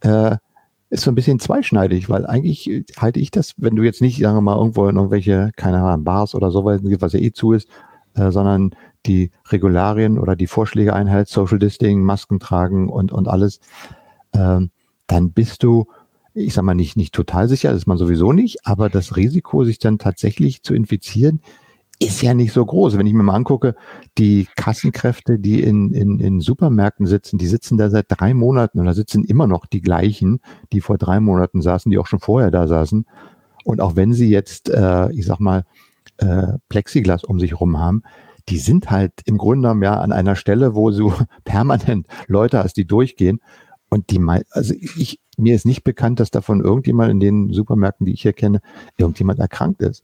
äh, 0.00 0.36
ist 0.90 1.04
so 1.04 1.10
ein 1.10 1.14
bisschen 1.14 1.38
zweischneidig, 1.38 2.08
weil 2.08 2.26
eigentlich 2.26 2.84
halte 2.96 3.20
ich 3.20 3.30
das, 3.30 3.54
wenn 3.56 3.76
du 3.76 3.82
jetzt 3.82 4.00
nicht, 4.00 4.20
sagen 4.20 4.36
wir 4.36 4.40
mal, 4.40 4.56
irgendwo 4.56 4.88
in 4.88 4.96
irgendwelche, 4.96 5.50
keine 5.56 5.82
Ahnung, 5.82 6.04
Bars 6.04 6.34
oder 6.34 6.50
sowas, 6.50 6.80
was 6.82 7.12
ja 7.12 7.20
eh 7.20 7.32
zu 7.32 7.52
ist, 7.52 7.68
äh, 8.14 8.30
sondern 8.30 8.74
die 9.06 9.30
Regularien 9.50 10.18
oder 10.18 10.34
die 10.34 10.46
Vorschläge 10.46 10.94
einhältst, 10.94 11.32
Social 11.32 11.58
Distancing, 11.58 12.02
Masken 12.02 12.40
tragen 12.40 12.88
und, 12.88 13.12
und 13.12 13.28
alles, 13.28 13.60
äh, 14.32 14.60
dann 15.06 15.32
bist 15.32 15.62
du 15.62 15.86
ich 16.34 16.54
sag 16.54 16.62
mal 16.62 16.74
nicht, 16.74 16.96
nicht 16.96 17.14
total 17.14 17.48
sicher, 17.48 17.70
das 17.70 17.78
ist 17.78 17.86
man 17.86 17.98
sowieso 17.98 18.32
nicht, 18.32 18.64
aber 18.64 18.88
das 18.88 19.16
Risiko, 19.16 19.64
sich 19.64 19.78
dann 19.78 19.98
tatsächlich 19.98 20.62
zu 20.62 20.72
infizieren, 20.72 21.40
ist 22.00 22.22
ja 22.22 22.32
nicht 22.32 22.52
so 22.52 22.64
groß. 22.64 22.96
Wenn 22.96 23.06
ich 23.06 23.12
mir 23.12 23.24
mal 23.24 23.34
angucke, 23.34 23.74
die 24.18 24.46
Kassenkräfte, 24.56 25.38
die 25.38 25.62
in, 25.62 25.92
in, 25.92 26.20
in 26.20 26.40
Supermärkten 26.40 27.06
sitzen, 27.06 27.38
die 27.38 27.48
sitzen 27.48 27.76
da 27.76 27.90
seit 27.90 28.06
drei 28.08 28.34
Monaten 28.34 28.78
und 28.78 28.86
da 28.86 28.94
sitzen 28.94 29.24
immer 29.24 29.46
noch 29.46 29.66
die 29.66 29.82
gleichen, 29.82 30.40
die 30.72 30.80
vor 30.80 30.96
drei 30.96 31.18
Monaten 31.18 31.60
saßen, 31.60 31.90
die 31.90 31.98
auch 31.98 32.06
schon 32.06 32.20
vorher 32.20 32.50
da 32.50 32.68
saßen. 32.68 33.04
Und 33.64 33.80
auch 33.80 33.96
wenn 33.96 34.12
sie 34.12 34.30
jetzt, 34.30 34.70
äh, 34.70 35.10
ich 35.12 35.26
sag 35.26 35.40
mal, 35.40 35.64
äh, 36.18 36.54
Plexiglas 36.68 37.24
um 37.24 37.40
sich 37.40 37.60
rum 37.60 37.78
haben, 37.78 38.02
die 38.48 38.58
sind 38.58 38.90
halt 38.90 39.12
im 39.26 39.36
Grunde 39.36 39.62
genommen 39.62 39.82
ja 39.82 40.00
an 40.00 40.12
einer 40.12 40.36
Stelle, 40.36 40.74
wo 40.74 40.90
du 40.90 41.12
permanent 41.44 42.06
Leute 42.28 42.62
hast, 42.62 42.76
die 42.76 42.86
durchgehen. 42.86 43.40
Und 43.90 44.10
die, 44.10 44.20
also 44.50 44.74
ich, 44.78 45.20
mir 45.36 45.54
ist 45.54 45.66
nicht 45.66 45.84
bekannt, 45.84 46.20
dass 46.20 46.30
davon 46.30 46.60
irgendjemand 46.60 47.10
in 47.10 47.20
den 47.20 47.52
Supermärkten, 47.52 48.06
die 48.06 48.12
ich 48.12 48.22
hier 48.22 48.32
kenne, 48.32 48.60
irgendjemand 48.98 49.38
erkrankt 49.38 49.82
ist. 49.82 50.02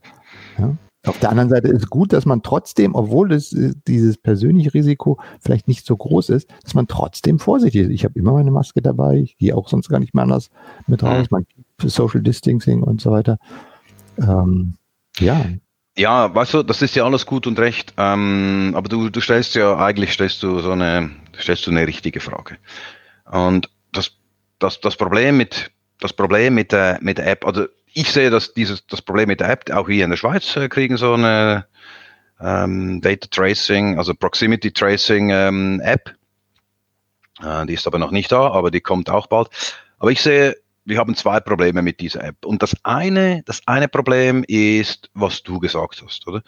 Ja? 0.57 0.75
Auf 1.05 1.19
der 1.19 1.29
anderen 1.29 1.49
Seite 1.49 1.67
ist 1.67 1.83
es 1.83 1.89
gut, 1.89 2.13
dass 2.13 2.25
man 2.25 2.41
trotzdem, 2.41 2.95
obwohl 2.95 3.31
es, 3.31 3.53
äh, 3.53 3.73
dieses 3.87 4.17
persönliche 4.17 4.73
Risiko 4.73 5.19
vielleicht 5.39 5.67
nicht 5.67 5.85
so 5.85 5.95
groß 5.95 6.29
ist, 6.29 6.49
dass 6.63 6.73
man 6.73 6.87
trotzdem 6.87 7.39
vorsichtig 7.39 7.83
ist. 7.83 7.89
Ich 7.91 8.05
habe 8.05 8.17
immer 8.17 8.33
meine 8.33 8.51
Maske 8.51 8.81
dabei, 8.81 9.17
ich 9.17 9.37
gehe 9.37 9.55
auch 9.55 9.69
sonst 9.69 9.89
gar 9.89 9.99
nicht 9.99 10.13
mehr 10.13 10.23
anders 10.23 10.49
mit 10.87 11.03
raus, 11.03 11.29
mhm. 11.29 11.45
man 11.79 11.89
Social 11.89 12.21
Distancing 12.21 12.81
und 12.81 13.01
so 13.01 13.11
weiter. 13.11 13.37
Ähm, 14.17 14.75
ja. 15.19 15.45
Ja, 15.97 16.33
weißt 16.33 16.55
du, 16.55 16.63
das 16.63 16.81
ist 16.81 16.95
ja 16.95 17.05
alles 17.05 17.25
gut 17.25 17.47
und 17.47 17.57
recht, 17.57 17.93
ähm, 17.97 18.73
aber 18.75 18.89
du, 18.89 19.09
du 19.09 19.21
stellst 19.21 19.55
ja, 19.55 19.77
eigentlich 19.77 20.11
stellst 20.11 20.43
du 20.43 20.59
so 20.59 20.71
eine, 20.71 21.09
stellst 21.39 21.65
du 21.67 21.71
eine 21.71 21.87
richtige 21.87 22.19
Frage. 22.19 22.57
Und 23.31 23.69
das, 23.97 24.11
das, 24.59 24.79
das 24.81 24.95
Problem 24.95 25.37
mit, 25.37 25.71
das 25.99 26.13
Problem 26.13 26.55
mit 26.55 26.71
der, 26.71 26.99
mit 27.01 27.17
der 27.17 27.27
App, 27.27 27.45
also 27.45 27.67
ich 27.93 28.11
sehe, 28.11 28.29
dass 28.29 28.53
dieses, 28.53 28.85
das 28.87 29.01
Problem 29.01 29.27
mit 29.27 29.39
der 29.39 29.49
App, 29.49 29.71
auch 29.71 29.87
hier 29.87 30.03
in 30.03 30.09
der 30.09 30.17
Schweiz 30.17 30.55
äh, 30.57 30.67
kriegen 30.67 30.97
so 30.97 31.13
eine 31.13 31.65
ähm, 32.41 33.01
Data 33.01 33.27
Tracing, 33.31 33.97
also 33.97 34.13
Proximity 34.13 34.71
Tracing 34.71 35.29
ähm, 35.29 35.81
App. 35.81 36.13
Äh, 37.41 37.65
die 37.65 37.73
ist 37.73 37.87
aber 37.87 37.99
noch 37.99 38.11
nicht 38.11 38.31
da, 38.31 38.51
aber 38.51 38.69
die 38.71 38.81
kommt 38.81 39.09
auch 39.09 39.27
bald. 39.27 39.49
Aber 39.97 40.11
ich 40.11 40.21
sehe, 40.21 40.55
wir 40.83 40.97
haben 40.97 41.15
zwei 41.15 41.39
Probleme 41.39 41.81
mit 41.81 41.99
dieser 41.99 42.23
App. 42.23 42.45
Und 42.45 42.61
das 42.61 42.75
eine, 42.83 43.43
das 43.45 43.61
eine 43.65 43.87
Problem 43.87 44.43
ist, 44.47 45.09
was 45.13 45.41
du 45.41 45.59
gesagt 45.59 46.03
hast, 46.05 46.27
oder? 46.27 46.43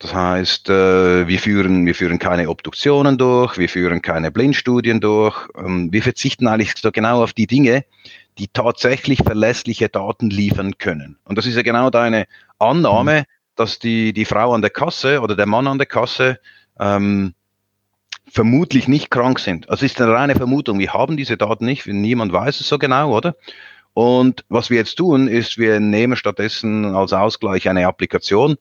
Das 0.00 0.14
heißt, 0.14 0.68
äh, 0.70 1.26
wir, 1.26 1.38
führen, 1.40 1.84
wir 1.84 1.94
führen 1.94 2.20
keine 2.20 2.48
Obduktionen 2.48 3.18
durch, 3.18 3.58
wir 3.58 3.68
führen 3.68 4.00
keine 4.00 4.30
Blindstudien 4.30 5.00
durch. 5.00 5.48
Ähm, 5.56 5.92
wir 5.92 6.02
verzichten 6.02 6.46
eigentlich 6.46 6.74
so 6.76 6.92
genau 6.92 7.22
auf 7.22 7.32
die 7.32 7.48
Dinge, 7.48 7.84
die 8.38 8.46
tatsächlich 8.46 9.18
verlässliche 9.24 9.88
Daten 9.88 10.30
liefern 10.30 10.78
können. 10.78 11.18
Und 11.24 11.36
das 11.36 11.46
ist 11.46 11.56
ja 11.56 11.62
genau 11.62 11.90
deine 11.90 12.26
Annahme, 12.60 13.20
mhm. 13.20 13.24
dass 13.56 13.80
die, 13.80 14.12
die 14.12 14.24
Frau 14.24 14.54
an 14.54 14.62
der 14.62 14.70
Kasse 14.70 15.20
oder 15.20 15.34
der 15.34 15.46
Mann 15.46 15.66
an 15.66 15.78
der 15.78 15.88
Kasse 15.88 16.38
ähm, 16.78 17.34
vermutlich 18.30 18.86
nicht 18.86 19.10
krank 19.10 19.40
sind. 19.40 19.68
Also 19.68 19.84
ist 19.84 20.00
eine 20.00 20.12
reine 20.12 20.36
Vermutung. 20.36 20.78
Wir 20.78 20.92
haben 20.92 21.16
diese 21.16 21.36
Daten 21.36 21.64
nicht, 21.64 21.86
niemand 21.86 22.32
weiß 22.32 22.60
es 22.60 22.68
so 22.68 22.78
genau, 22.78 23.16
oder? 23.16 23.34
Und 23.94 24.44
was 24.48 24.70
wir 24.70 24.76
jetzt 24.76 24.94
tun, 24.94 25.26
ist, 25.26 25.58
wir 25.58 25.80
nehmen 25.80 26.16
stattdessen 26.16 26.94
als 26.94 27.12
Ausgleich 27.12 27.68
eine 27.68 27.88
Applikation, 27.88 28.56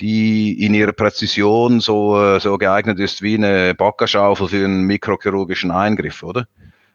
die 0.00 0.64
in 0.64 0.74
ihrer 0.74 0.92
Präzision 0.92 1.80
so, 1.80 2.20
äh, 2.20 2.40
so 2.40 2.58
geeignet 2.58 2.98
ist 2.98 3.22
wie 3.22 3.34
eine 3.34 3.74
Backerschaufel 3.74 4.48
für 4.48 4.64
einen 4.64 4.84
mikrochirurgischen 4.84 5.70
Eingriff, 5.70 6.22
oder? 6.22 6.46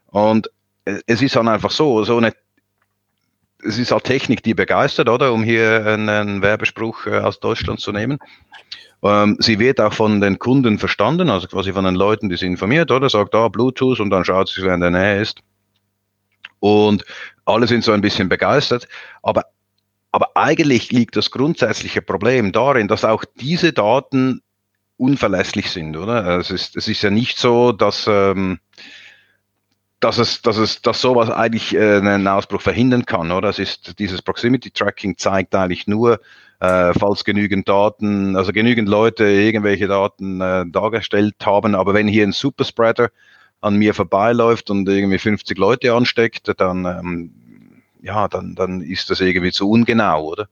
Und 0.07 0.49
es 1.05 1.21
ist 1.21 1.35
dann 1.35 1.47
einfach 1.47 1.71
so, 1.71 2.03
so 2.03 2.17
eine, 2.17 2.33
es 3.63 3.77
ist 3.77 3.91
halt 3.91 4.05
Technik, 4.05 4.43
die 4.43 4.53
begeistert, 4.53 5.09
oder? 5.09 5.33
Um 5.33 5.43
hier 5.43 5.85
einen, 5.85 6.09
einen 6.09 6.41
Werbespruch 6.41 7.05
äh, 7.05 7.19
aus 7.19 7.39
Deutschland 7.39 7.79
zu 7.79 7.91
nehmen. 7.91 8.19
Ähm, 9.03 9.37
sie 9.39 9.59
wird 9.59 9.79
auch 9.79 9.93
von 9.93 10.21
den 10.21 10.39
Kunden 10.39 10.77
verstanden, 10.77 11.29
also 11.29 11.47
quasi 11.47 11.73
von 11.73 11.85
den 11.85 11.95
Leuten, 11.95 12.29
die 12.29 12.37
sie 12.37 12.47
informiert, 12.47 12.91
oder? 12.91 13.09
Sagt 13.09 13.33
da 13.33 13.45
ah, 13.45 13.47
Bluetooth 13.49 13.99
und 13.99 14.09
dann 14.09 14.25
schaut 14.25 14.49
sie, 14.49 14.61
wer 14.63 14.73
in 14.73 14.81
der 14.81 14.91
Nähe 14.91 15.21
ist. 15.21 15.39
Und 16.59 17.05
alle 17.45 17.67
sind 17.67 17.83
so 17.83 17.91
ein 17.91 18.01
bisschen 18.01 18.29
begeistert. 18.29 18.87
Aber 19.23 19.45
aber 20.19 20.35
eigentlich 20.35 20.91
liegt 20.91 21.15
das 21.15 21.31
grundsätzliche 21.31 22.01
Problem 22.01 22.51
darin, 22.51 22.89
dass 22.89 23.05
auch 23.05 23.23
diese 23.39 23.71
Daten 23.71 24.41
unverlässlich 24.97 25.71
sind, 25.71 25.95
oder? 25.95 26.39
Es 26.39 26.51
ist, 26.51 26.75
es 26.75 26.89
ist 26.89 27.01
ja 27.03 27.09
nicht 27.09 27.37
so, 27.37 27.71
dass, 27.71 28.05
ähm, 28.05 28.59
dass 30.01 30.17
es, 30.17 30.41
dass 30.41 30.57
es, 30.57 30.81
dass 30.81 30.99
sowas 30.99 31.29
eigentlich 31.29 31.73
äh, 31.73 31.99
einen 31.99 32.27
Ausbruch 32.27 32.59
verhindern 32.59 33.05
kann, 33.05 33.31
oder? 33.31 33.47
Es 33.47 33.59
ist, 33.59 33.97
dieses 33.97 34.21
Proximity 34.21 34.71
Tracking 34.71 35.17
zeigt 35.17 35.55
eigentlich 35.55 35.87
nur, 35.87 36.19
äh, 36.59 36.91
falls 36.99 37.23
genügend 37.23 37.69
Daten, 37.69 38.35
also 38.35 38.51
genügend 38.51 38.89
Leute 38.89 39.23
irgendwelche 39.23 39.87
Daten 39.87 40.41
äh, 40.41 40.65
dargestellt 40.67 41.35
haben, 41.45 41.75
aber 41.75 41.93
wenn 41.93 42.09
hier 42.09 42.27
ein 42.27 42.33
Superspreader 42.33 43.09
an 43.61 43.77
mir 43.77 43.93
vorbeiläuft 43.93 44.69
und 44.69 44.87
irgendwie 44.89 45.17
50 45.17 45.57
Leute 45.57 45.93
ansteckt, 45.93 46.51
dann 46.57 46.83
ähm, 46.83 47.38
ja, 48.01 48.27
dann, 48.27 48.55
dann 48.55 48.81
ist 48.81 49.09
das 49.09 49.19
irgendwie 49.19 49.51
zu 49.51 49.69
ungenau, 49.69 50.25
oder? 50.25 50.47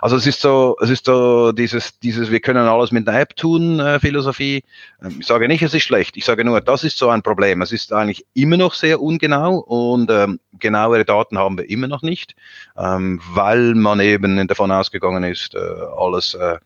Also 0.00 0.16
es 0.16 0.26
ist 0.26 0.40
so, 0.40 0.76
es 0.80 0.90
ist 0.90 1.06
so 1.06 1.52
dieses, 1.52 1.98
dieses, 1.98 2.30
wir 2.30 2.40
können 2.40 2.66
alles 2.66 2.92
mit 2.92 3.08
einer 3.08 3.20
App 3.20 3.36
tun, 3.36 3.80
äh, 3.80 3.98
Philosophie. 3.98 4.62
Ähm, 5.02 5.16
ich 5.20 5.26
sage 5.26 5.48
nicht, 5.48 5.62
es 5.62 5.74
ist 5.74 5.82
schlecht. 5.82 6.16
Ich 6.16 6.24
sage 6.24 6.44
nur, 6.44 6.60
das 6.60 6.84
ist 6.84 6.98
so 6.98 7.08
ein 7.08 7.22
Problem. 7.22 7.62
Es 7.62 7.72
ist 7.72 7.92
eigentlich 7.92 8.24
immer 8.34 8.56
noch 8.56 8.74
sehr 8.74 9.00
ungenau 9.00 9.58
und 9.58 10.10
ähm, 10.10 10.38
genauere 10.58 11.04
Daten 11.04 11.38
haben 11.38 11.58
wir 11.58 11.68
immer 11.68 11.88
noch 11.88 12.02
nicht, 12.02 12.36
ähm, 12.76 13.20
weil 13.32 13.74
man 13.74 14.00
eben 14.00 14.46
davon 14.46 14.70
ausgegangen 14.70 15.24
ist, 15.24 15.54
äh, 15.54 15.58
alles 15.96 16.34
äh, 16.34 16.58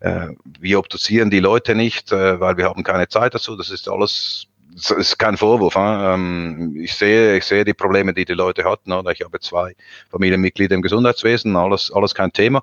äh, 0.00 0.28
wir 0.60 0.78
obduzieren 0.78 1.30
die 1.30 1.40
Leute 1.40 1.74
nicht, 1.74 2.12
äh, 2.12 2.40
weil 2.40 2.56
wir 2.56 2.66
haben 2.66 2.84
keine 2.84 3.08
Zeit 3.08 3.34
dazu. 3.34 3.56
Das 3.56 3.70
ist 3.70 3.88
alles 3.88 4.46
das 4.78 4.90
ist 4.90 5.18
kein 5.18 5.36
Vorwurf. 5.36 5.74
Ähm, 5.76 6.76
ich 6.80 6.94
sehe, 6.94 7.36
ich 7.36 7.44
sehe 7.44 7.64
die 7.64 7.74
Probleme, 7.74 8.14
die 8.14 8.24
die 8.24 8.34
Leute 8.34 8.64
hatten. 8.64 8.92
Oder? 8.92 9.10
Ich 9.10 9.22
habe 9.22 9.40
zwei 9.40 9.74
Familienmitglieder 10.10 10.74
im 10.74 10.82
Gesundheitswesen, 10.82 11.56
alles, 11.56 11.90
alles 11.92 12.14
kein 12.14 12.32
Thema. 12.32 12.62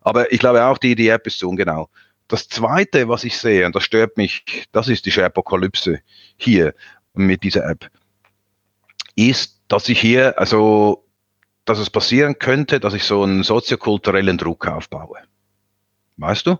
Aber 0.00 0.30
ich 0.32 0.38
glaube 0.38 0.64
auch, 0.64 0.78
die, 0.78 0.94
die 0.94 1.08
App 1.08 1.26
ist 1.26 1.38
zu 1.38 1.48
ungenau. 1.48 1.88
das 2.28 2.48
Zweite, 2.48 3.08
was 3.08 3.24
ich 3.24 3.38
sehe, 3.38 3.66
und 3.66 3.74
das 3.74 3.84
stört 3.84 4.16
mich, 4.16 4.44
das 4.72 4.88
ist 4.88 5.06
die 5.06 5.10
Sharepokalypse 5.10 6.00
hier 6.36 6.74
mit 7.14 7.42
dieser 7.42 7.68
App, 7.68 7.90
ist, 9.14 9.60
dass 9.68 9.88
ich 9.88 10.00
hier, 10.00 10.38
also, 10.38 11.04
dass 11.64 11.78
es 11.78 11.90
passieren 11.90 12.38
könnte, 12.38 12.80
dass 12.80 12.94
ich 12.94 13.04
so 13.04 13.22
einen 13.22 13.42
soziokulturellen 13.42 14.38
Druck 14.38 14.66
aufbaue. 14.66 15.18
Weißt 16.16 16.46
du? 16.46 16.56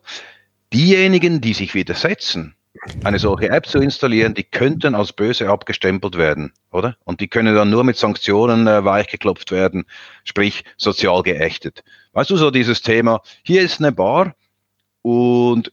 Diejenigen, 0.72 1.40
die 1.40 1.54
sich 1.54 1.74
widersetzen, 1.74 2.56
eine 3.04 3.18
solche 3.18 3.50
App 3.50 3.66
zu 3.66 3.78
installieren, 3.78 4.34
die 4.34 4.42
könnten 4.42 4.94
als 4.94 5.12
böse 5.12 5.48
abgestempelt 5.48 6.16
werden, 6.16 6.52
oder? 6.70 6.96
Und 7.04 7.20
die 7.20 7.28
können 7.28 7.54
dann 7.54 7.70
nur 7.70 7.84
mit 7.84 7.96
Sanktionen 7.96 8.66
äh, 8.66 8.84
weichgeklopft 8.84 9.50
werden, 9.50 9.84
sprich 10.24 10.64
sozial 10.76 11.22
geächtet. 11.22 11.84
Weißt 12.12 12.30
du, 12.30 12.36
so 12.36 12.50
dieses 12.50 12.82
Thema, 12.82 13.22
hier 13.42 13.62
ist 13.62 13.80
eine 13.80 13.92
Bar 13.92 14.34
und 15.02 15.72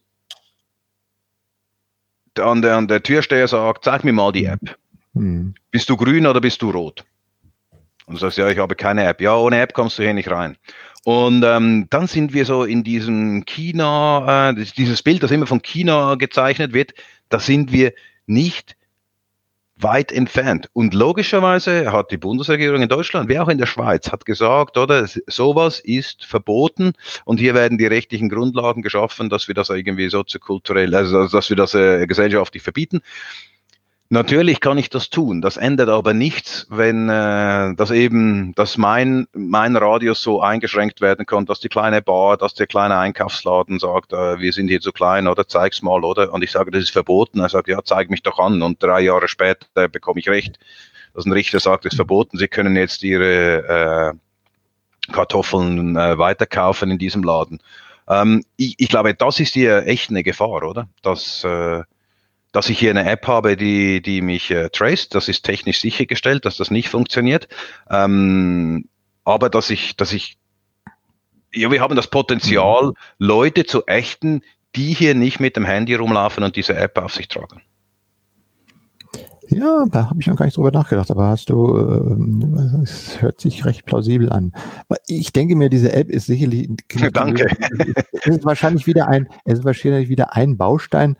an 2.39 2.61
der, 2.61 2.77
an 2.77 2.87
der 2.87 3.03
Türsteher 3.03 3.47
sagt, 3.47 3.83
zeig 3.83 4.03
mir 4.03 4.13
mal 4.13 4.31
die 4.31 4.45
App. 4.45 4.77
Hm. 5.13 5.55
Bist 5.71 5.89
du 5.89 5.97
grün 5.97 6.25
oder 6.25 6.39
bist 6.39 6.61
du 6.61 6.69
rot? 6.69 7.03
Und 8.05 8.15
du 8.15 8.19
sagst, 8.19 8.37
ja, 8.37 8.49
ich 8.49 8.57
habe 8.57 8.75
keine 8.75 9.05
App. 9.05 9.21
Ja, 9.21 9.35
ohne 9.35 9.59
App 9.59 9.73
kommst 9.73 9.99
du 9.99 10.03
hier 10.03 10.13
nicht 10.13 10.29
rein. 10.29 10.57
Und 11.03 11.43
ähm, 11.43 11.87
dann 11.89 12.07
sind 12.07 12.33
wir 12.33 12.45
so 12.45 12.63
in 12.63 12.83
diesem 12.83 13.45
China, 13.45 14.51
äh, 14.51 14.65
dieses 14.77 15.01
Bild, 15.01 15.23
das 15.23 15.31
immer 15.31 15.47
von 15.47 15.61
China 15.61 16.15
gezeichnet 16.15 16.73
wird, 16.73 16.93
da 17.29 17.39
sind 17.39 17.71
wir 17.71 17.93
nicht 18.27 18.75
weit 19.83 20.11
entfernt. 20.11 20.69
Und 20.73 20.93
logischerweise 20.93 21.91
hat 21.91 22.11
die 22.11 22.17
Bundesregierung 22.17 22.83
in 22.83 22.89
Deutschland, 22.89 23.29
wie 23.29 23.39
auch 23.39 23.49
in 23.49 23.57
der 23.57 23.65
Schweiz, 23.65 24.11
hat 24.11 24.25
gesagt, 24.25 24.77
oder, 24.77 25.07
sowas 25.27 25.79
ist 25.79 26.25
verboten 26.25 26.93
und 27.25 27.39
hier 27.39 27.55
werden 27.55 27.79
die 27.79 27.87
rechtlichen 27.87 28.29
Grundlagen 28.29 28.83
geschaffen, 28.83 29.29
dass 29.29 29.47
wir 29.47 29.55
das 29.55 29.69
irgendwie 29.69 30.09
soziokulturell, 30.09 30.93
also 30.93 31.27
dass 31.27 31.49
wir 31.49 31.57
das 31.57 31.73
äh, 31.73 32.05
gesellschaftlich 32.05 32.61
verbieten. 32.61 33.01
Natürlich 34.13 34.59
kann 34.59 34.77
ich 34.77 34.89
das 34.89 35.09
tun. 35.09 35.41
Das 35.41 35.55
ändert 35.55 35.87
aber 35.87 36.13
nichts, 36.13 36.67
wenn 36.69 37.07
äh, 37.07 37.73
das 37.75 37.91
eben, 37.91 38.53
dass 38.55 38.75
mein 38.77 39.25
mein 39.31 39.77
Radius 39.77 40.21
so 40.21 40.41
eingeschränkt 40.41 40.99
werden 40.99 41.25
kann, 41.25 41.45
dass 41.45 41.61
die 41.61 41.69
kleine 41.69 42.01
Bar, 42.01 42.35
dass 42.35 42.53
der 42.53 42.67
kleine 42.67 42.97
Einkaufsladen 42.97 43.79
sagt, 43.79 44.11
äh, 44.11 44.37
wir 44.37 44.51
sind 44.51 44.67
hier 44.67 44.81
zu 44.81 44.91
klein 44.91 45.29
oder 45.29 45.47
zeig's 45.47 45.81
mal, 45.81 46.03
oder? 46.03 46.33
Und 46.33 46.43
ich 46.43 46.51
sage, 46.51 46.71
das 46.71 46.83
ist 46.83 46.89
verboten. 46.89 47.39
Er 47.39 47.47
sagt, 47.47 47.69
ja, 47.69 47.81
zeig 47.85 48.09
mich 48.09 48.21
doch 48.21 48.37
an. 48.37 48.61
Und 48.61 48.83
drei 48.83 48.99
Jahre 48.99 49.29
später 49.29 49.87
bekomme 49.87 50.19
ich 50.19 50.27
recht, 50.27 50.59
dass 51.13 51.25
ein 51.25 51.31
Richter 51.31 51.61
sagt, 51.61 51.85
es 51.85 51.93
ist 51.93 51.95
verboten. 51.95 52.37
Sie 52.37 52.49
können 52.49 52.75
jetzt 52.75 53.03
ihre 53.03 54.11
äh, 55.07 55.13
Kartoffeln 55.13 55.95
äh, 55.95 56.17
weiterkaufen 56.17 56.91
in 56.91 56.97
diesem 56.97 57.23
Laden. 57.23 57.61
Ähm, 58.09 58.43
ich, 58.57 58.75
ich 58.77 58.89
glaube, 58.89 59.13
das 59.13 59.39
ist 59.39 59.53
hier 59.53 59.87
echt 59.87 60.09
eine 60.09 60.23
Gefahr, 60.23 60.63
oder? 60.63 60.89
Dass 61.01 61.45
äh, 61.45 61.83
dass 62.51 62.69
ich 62.69 62.79
hier 62.79 62.89
eine 62.89 63.09
App 63.09 63.27
habe, 63.27 63.55
die, 63.55 64.01
die 64.01 64.21
mich 64.21 64.51
äh, 64.51 64.69
traced. 64.69 65.15
Das 65.15 65.27
ist 65.27 65.43
technisch 65.43 65.81
sichergestellt, 65.81 66.45
dass 66.45 66.57
das 66.57 66.71
nicht 66.71 66.89
funktioniert. 66.89 67.47
Ähm, 67.89 68.89
aber 69.23 69.49
dass 69.49 69.69
ich, 69.69 69.95
dass 69.95 70.13
ich, 70.13 70.37
ja, 71.53 71.71
wir 71.71 71.81
haben 71.81 71.95
das 71.95 72.07
Potenzial, 72.07 72.87
mhm. 72.87 72.93
Leute 73.19 73.65
zu 73.65 73.85
ächten, 73.85 74.43
die 74.75 74.93
hier 74.93 75.15
nicht 75.15 75.39
mit 75.39 75.55
dem 75.55 75.65
Handy 75.65 75.95
rumlaufen 75.95 76.43
und 76.43 76.55
diese 76.55 76.75
App 76.75 76.97
auf 76.97 77.13
sich 77.13 77.27
tragen. 77.27 77.61
Ja, 79.47 79.83
da 79.91 80.09
habe 80.09 80.21
ich 80.21 80.27
noch 80.27 80.37
gar 80.37 80.45
nicht 80.45 80.55
drüber 80.55 80.71
nachgedacht, 80.71 81.11
aber 81.11 81.27
hast 81.27 81.49
du, 81.49 81.75
äh, 81.77 82.83
es 82.83 83.21
hört 83.21 83.41
sich 83.41 83.65
recht 83.65 83.85
plausibel 83.85 84.31
an. 84.31 84.53
Ich 85.07 85.33
denke 85.33 85.57
mir, 85.57 85.69
diese 85.69 85.91
App 85.91 86.09
ist 86.09 86.27
sicherlich. 86.27 86.69
Danke. 87.13 87.47
Es 88.13 88.27
ist 88.27 88.45
wahrscheinlich 88.45 88.87
wieder 88.87 89.09
ein, 89.09 89.27
es 89.43 89.59
ist 89.59 89.65
wahrscheinlich 89.65 90.07
wieder 90.07 90.35
ein 90.35 90.55
Baustein 90.55 91.17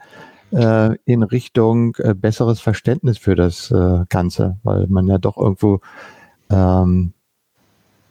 äh, 0.52 0.96
in 1.06 1.24
Richtung 1.24 1.96
äh, 1.98 2.14
besseres 2.14 2.60
Verständnis 2.60 3.18
für 3.18 3.36
das 3.36 3.72
äh, 3.72 4.06
Ganze, 4.10 4.58
weil 4.64 4.88
man 4.88 5.08
ja 5.08 5.18
doch 5.18 5.38
irgendwo 5.38 5.80
ähm, 6.50 7.14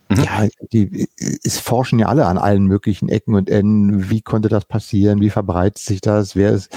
mhm. 0.09 0.17
ja, 0.17 0.49
die, 0.73 1.09
es 1.45 1.59
forschen 1.59 1.99
ja 1.99 2.07
alle 2.07 2.27
an 2.27 2.39
allen 2.39 2.65
möglichen 2.65 3.09
Ecken 3.09 3.35
und 3.35 3.51
Enden. 3.51 4.11
Wie 4.11 4.23
konnte 4.23 4.49
das 4.49 4.65
passieren? 4.65 5.21
Wie 5.21 5.31
verbreitet 5.31 5.79
sich 5.79 6.01
das? 6.01 6.37
Wer 6.37 6.53
ist, 6.53 6.73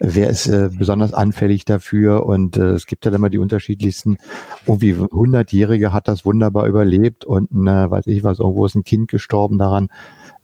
wer 0.00 0.28
ist 0.28 0.46
äh, 0.46 0.70
besonders 0.76 1.14
anfällig 1.14 1.64
dafür? 1.64 2.26
Und 2.26 2.56
äh, 2.56 2.70
es 2.70 2.86
gibt 2.86 3.04
ja 3.04 3.12
immer 3.12 3.30
die 3.30 3.38
unterschiedlichsten. 3.38 4.18
Irgendwie 4.66 4.94
100-Jährige 4.94 5.92
hat 5.92 6.08
das 6.08 6.24
wunderbar 6.24 6.66
überlebt 6.66 7.24
und, 7.24 7.50
äh, 7.66 7.90
weiß 7.90 8.06
ich 8.06 8.22
was, 8.22 8.38
irgendwo 8.38 8.66
ist 8.66 8.74
ein 8.74 8.84
Kind 8.84 9.08
gestorben 9.08 9.58
daran. 9.58 9.88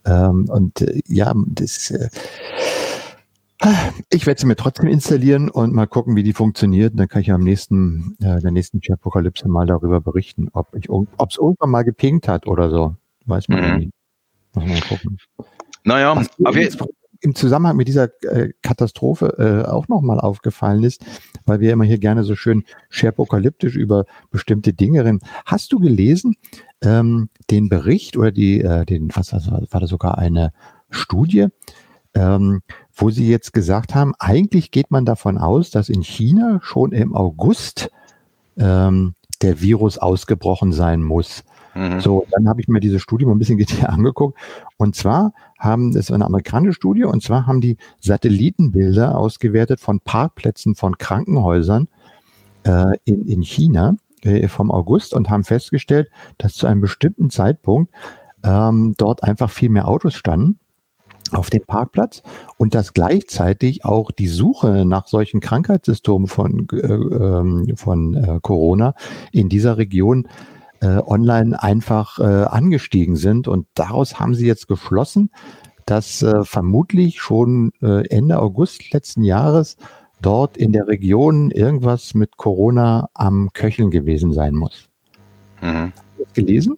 Ähm, 0.05 0.49
und 0.49 0.81
äh, 0.81 1.01
ja, 1.07 1.33
das, 1.47 1.91
äh, 1.91 2.09
ich 4.09 4.25
werde 4.25 4.41
sie 4.41 4.47
mir 4.47 4.55
trotzdem 4.55 4.87
installieren 4.87 5.49
und 5.49 5.73
mal 5.73 5.87
gucken, 5.87 6.15
wie 6.15 6.23
die 6.23 6.33
funktioniert. 6.33 6.93
Dann 6.97 7.07
kann 7.07 7.21
ich 7.21 7.31
am 7.31 7.43
nächsten, 7.43 8.15
äh, 8.21 8.39
der 8.39 8.51
nächsten 8.51 8.81
Apokalypse 8.91 9.47
mal 9.47 9.65
darüber 9.65 10.01
berichten, 10.01 10.49
ob 10.53 10.75
ich, 10.75 10.89
ob 10.89 11.07
es 11.29 11.37
irgendwann 11.37 11.69
mal 11.69 11.83
gepinkt 11.83 12.27
hat 12.27 12.47
oder 12.47 12.69
so. 12.69 12.95
Weiß 13.25 13.47
man 13.47 13.71
mhm. 13.71 13.77
nicht. 13.77 13.93
Mal 14.55 14.81
gucken. 14.81 15.17
Naja, 15.83 16.21
aber 16.43 16.59
im 17.23 17.35
Zusammenhang 17.35 17.77
mit 17.77 17.87
dieser 17.87 18.09
äh, 18.23 18.51
Katastrophe 18.61 19.35
äh, 19.37 19.69
auch 19.69 19.87
nochmal 19.87 20.19
aufgefallen 20.19 20.83
ist, 20.83 21.05
weil 21.45 21.61
wir 21.61 21.71
immer 21.71 21.85
hier 21.85 21.97
gerne 21.97 22.23
so 22.23 22.35
schön 22.35 22.65
scherpokalyptisch 22.89 23.75
über 23.75 24.05
bestimmte 24.29 24.73
Dinge 24.73 25.05
reden. 25.05 25.21
Hast 25.45 25.71
du 25.71 25.79
gelesen 25.79 26.35
ähm, 26.81 27.29
den 27.49 27.69
Bericht 27.69 28.17
oder 28.17 28.31
die, 28.31 28.59
äh, 28.61 28.85
den, 28.85 29.09
was 29.15 29.31
war 29.31 29.79
das 29.79 29.89
sogar 29.89 30.17
eine 30.17 30.51
Studie, 30.89 31.47
ähm, 32.13 32.61
wo 32.95 33.09
Sie 33.09 33.27
jetzt 33.27 33.53
gesagt 33.53 33.95
haben, 33.95 34.13
eigentlich 34.19 34.71
geht 34.71 34.91
man 34.91 35.05
davon 35.05 35.37
aus, 35.37 35.71
dass 35.71 35.89
in 35.89 36.03
China 36.03 36.59
schon 36.61 36.91
im 36.91 37.15
August 37.15 37.89
ähm, 38.57 39.15
der 39.41 39.61
Virus 39.61 39.97
ausgebrochen 39.97 40.71
sein 40.71 41.03
muss. 41.03 41.43
Mhm. 41.75 41.99
So, 42.01 42.27
dann 42.31 42.47
habe 42.47 42.61
ich 42.61 42.67
mir 42.67 42.79
diese 42.79 42.99
Studie 42.99 43.25
mal 43.25 43.33
ein 43.33 43.39
bisschen 43.39 43.57
genauer 43.59 43.89
angeguckt. 43.89 44.39
Und 44.77 44.95
zwar 44.95 45.33
haben, 45.57 45.93
das 45.93 46.05
ist 46.05 46.11
eine 46.11 46.25
amerikanische 46.25 46.73
Studie, 46.73 47.03
und 47.03 47.23
zwar 47.23 47.47
haben 47.47 47.61
die 47.61 47.77
Satellitenbilder 47.99 49.17
ausgewertet 49.17 49.79
von 49.79 49.99
Parkplätzen 49.99 50.75
von 50.75 50.97
Krankenhäusern 50.97 51.87
äh, 52.63 52.97
in, 53.05 53.27
in 53.27 53.41
China 53.41 53.95
äh, 54.21 54.47
vom 54.47 54.71
August 54.71 55.13
und 55.13 55.29
haben 55.29 55.43
festgestellt, 55.43 56.09
dass 56.37 56.53
zu 56.53 56.67
einem 56.67 56.81
bestimmten 56.81 57.29
Zeitpunkt 57.29 57.91
ähm, 58.43 58.93
dort 58.97 59.23
einfach 59.23 59.49
viel 59.49 59.69
mehr 59.69 59.87
Autos 59.87 60.13
standen 60.13 60.59
auf 61.33 61.49
dem 61.49 61.63
Parkplatz 61.65 62.23
und 62.57 62.75
dass 62.75 62.93
gleichzeitig 62.93 63.85
auch 63.85 64.11
die 64.11 64.27
Suche 64.27 64.85
nach 64.85 65.07
solchen 65.07 65.39
Krankheitssymptomen 65.39 66.27
von, 66.27 66.67
äh, 66.71 66.77
ähm, 66.77 67.73
von 67.75 68.15
äh, 68.15 68.39
Corona 68.41 68.95
in 69.31 69.49
dieser 69.49 69.77
Region 69.77 70.27
äh, 70.81 70.99
online 71.05 71.61
einfach 71.61 72.19
äh, 72.19 72.23
angestiegen 72.23 73.15
sind. 73.15 73.47
Und 73.47 73.67
daraus 73.73 74.19
haben 74.19 74.35
sie 74.35 74.45
jetzt 74.45 74.67
geschlossen, 74.67 75.31
dass 75.85 76.21
äh, 76.21 76.43
vermutlich 76.43 77.19
schon 77.21 77.71
äh, 77.81 78.07
Ende 78.07 78.39
August 78.39 78.91
letzten 78.93 79.23
Jahres 79.23 79.77
dort 80.21 80.57
in 80.57 80.71
der 80.71 80.87
Region 80.87 81.51
irgendwas 81.51 82.13
mit 82.13 82.37
Corona 82.37 83.09
am 83.13 83.49
Köcheln 83.53 83.91
gewesen 83.91 84.33
sein 84.33 84.55
muss. 84.55 84.87
Mhm. 85.61 85.91
Hast 85.95 86.17
du 86.17 86.23
das 86.23 86.33
gelesen? 86.33 86.77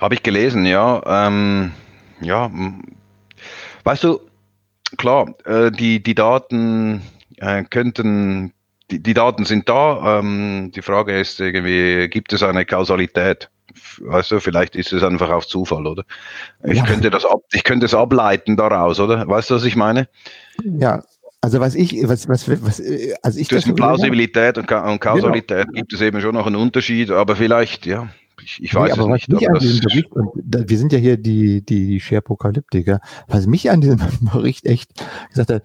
Habe 0.00 0.14
ich 0.14 0.22
gelesen, 0.22 0.66
ja. 0.66 1.02
Ähm 1.06 1.72
ja, 2.20 2.50
weißt 3.84 4.04
du, 4.04 4.20
klar, 4.96 5.34
äh, 5.44 5.70
die, 5.70 6.02
die 6.02 6.14
Daten 6.14 7.02
äh, 7.38 7.64
könnten, 7.64 8.52
die, 8.90 9.02
die 9.02 9.14
Daten 9.14 9.44
sind 9.44 9.68
da. 9.68 10.18
Ähm, 10.18 10.72
die 10.74 10.82
Frage 10.82 11.18
ist 11.18 11.40
irgendwie, 11.40 12.08
gibt 12.08 12.32
es 12.32 12.42
eine 12.42 12.64
Kausalität? 12.64 13.50
Weißt 13.98 14.30
du, 14.30 14.40
vielleicht 14.40 14.76
ist 14.76 14.92
es 14.92 15.02
einfach 15.02 15.30
auf 15.30 15.46
Zufall, 15.46 15.86
oder? 15.86 16.04
Ich 16.62 16.78
ja. 16.78 16.84
könnte 16.84 17.10
das 17.10 17.24
ab, 17.24 17.40
ich 17.52 17.64
könnte 17.64 17.86
es 17.86 17.94
ableiten 17.94 18.56
daraus, 18.56 19.00
oder? 19.00 19.26
Weißt 19.26 19.50
du, 19.50 19.54
was 19.56 19.64
ich 19.64 19.76
meine? 19.76 20.08
Ja, 20.62 21.02
also 21.40 21.60
was 21.60 21.74
ich, 21.74 22.08
was, 22.08 22.28
was, 22.28 22.48
was 22.48 22.82
also 23.22 23.38
ich 23.38 23.48
zwischen 23.48 23.74
Plausibilität 23.74 24.56
und, 24.56 24.66
Kausalität 24.66 25.66
genau. 25.66 25.72
gibt 25.72 25.92
es 25.92 26.00
eben 26.00 26.20
schon 26.20 26.34
noch 26.34 26.46
einen 26.46 26.56
Unterschied, 26.56 27.10
aber 27.10 27.36
vielleicht, 27.36 27.84
ja. 27.84 28.08
Ich, 28.42 28.62
ich 28.62 28.74
weiß 28.74 28.96
nee, 28.96 29.00
aber 29.00 29.14
es 29.14 29.28
nicht. 29.28 29.48
Aber 29.48 29.58
Bericht, 29.60 30.12
und 30.12 30.32
wir 30.44 30.78
sind 30.78 30.92
ja 30.92 30.98
hier 30.98 31.16
die, 31.16 31.64
die 31.64 32.00
Sharepokalyptiker, 32.00 33.00
was 33.28 33.46
mich 33.46 33.70
an 33.70 33.80
diesem 33.80 34.00
Bericht 34.32 34.66
echt 34.66 34.90
gesagt 35.30 35.50
hat, 35.50 35.62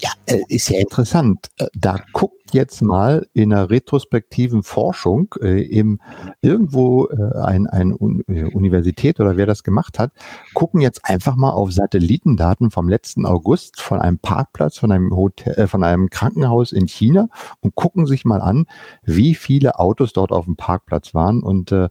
ja, 0.00 0.10
äh, 0.26 0.42
ist 0.48 0.68
ja 0.68 0.80
interessant. 0.80 1.48
Äh, 1.58 1.66
da 1.74 1.98
guckt 2.12 2.54
jetzt 2.54 2.82
mal 2.82 3.26
in 3.32 3.52
einer 3.52 3.70
retrospektiven 3.70 4.62
Forschung 4.62 5.34
äh, 5.40 5.62
im 5.62 6.00
irgendwo 6.40 7.06
äh, 7.06 7.38
ein, 7.38 7.66
äh, 8.28 8.44
Universität 8.44 9.20
oder 9.20 9.36
wer 9.36 9.46
das 9.46 9.62
gemacht 9.62 9.98
hat, 9.98 10.12
gucken 10.54 10.80
jetzt 10.80 11.04
einfach 11.04 11.36
mal 11.36 11.50
auf 11.50 11.72
Satellitendaten 11.72 12.70
vom 12.70 12.88
letzten 12.88 13.26
August 13.26 13.80
von 13.80 14.00
einem 14.00 14.18
Parkplatz, 14.18 14.78
von 14.78 14.90
einem 14.90 15.14
Hotel, 15.14 15.68
von 15.68 15.84
einem 15.84 16.10
Krankenhaus 16.10 16.72
in 16.72 16.86
China 16.86 17.28
und 17.60 17.74
gucken 17.74 18.06
sich 18.06 18.24
mal 18.24 18.40
an, 18.40 18.66
wie 19.04 19.34
viele 19.34 19.78
Autos 19.78 20.12
dort 20.12 20.32
auf 20.32 20.46
dem 20.46 20.56
Parkplatz 20.56 21.14
waren 21.14 21.42
und 21.42 21.72
äh, 21.72 21.88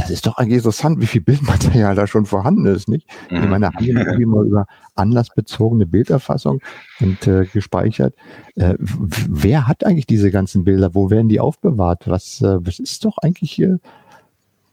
das 0.00 0.10
ist 0.10 0.26
doch 0.26 0.36
eigentlich 0.36 0.58
interessant, 0.58 1.00
wie 1.00 1.06
viel 1.06 1.20
Bildmaterial 1.20 1.94
da 1.94 2.06
schon 2.06 2.26
vorhanden 2.26 2.66
ist, 2.66 2.88
nicht? 2.88 3.06
Mhm. 3.30 3.44
Ich 3.44 3.48
meine, 3.48 3.66
haben 3.66 3.78
wir 3.78 3.94
irgendwie 3.94 4.26
mal 4.26 4.46
über 4.46 4.66
anlassbezogene 4.94 5.86
Bilderfassung 5.86 6.60
und 7.00 7.26
äh, 7.26 7.46
gespeichert. 7.46 8.14
Äh, 8.56 8.74
wer 8.78 9.66
hat 9.66 9.84
eigentlich 9.84 10.06
diese 10.06 10.30
ganzen 10.30 10.64
Bilder? 10.64 10.94
Wo 10.94 11.10
werden 11.10 11.28
die 11.28 11.40
aufbewahrt? 11.40 12.04
Was, 12.06 12.40
äh, 12.42 12.58
was 12.60 12.78
ist 12.78 13.04
doch 13.04 13.18
eigentlich 13.18 13.52
hier? 13.52 13.78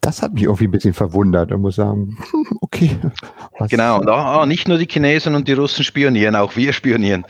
Das 0.02 0.22
hat 0.22 0.34
mich 0.34 0.44
irgendwie 0.44 0.68
ein 0.68 0.72
bisschen 0.72 0.94
verwundert 0.94 1.52
und 1.52 1.62
muss 1.62 1.76
sagen, 1.76 2.18
okay. 2.62 2.98
Was, 3.58 3.70
genau, 3.70 4.00
und 4.00 4.10
ah, 4.10 4.46
nicht 4.46 4.68
nur 4.68 4.78
die 4.78 4.88
Chinesen 4.88 5.36
und 5.36 5.48
die 5.48 5.54
Russen 5.54 5.84
spionieren, 5.84 6.36
auch 6.36 6.56
wir 6.56 6.74
spionieren. 6.74 7.26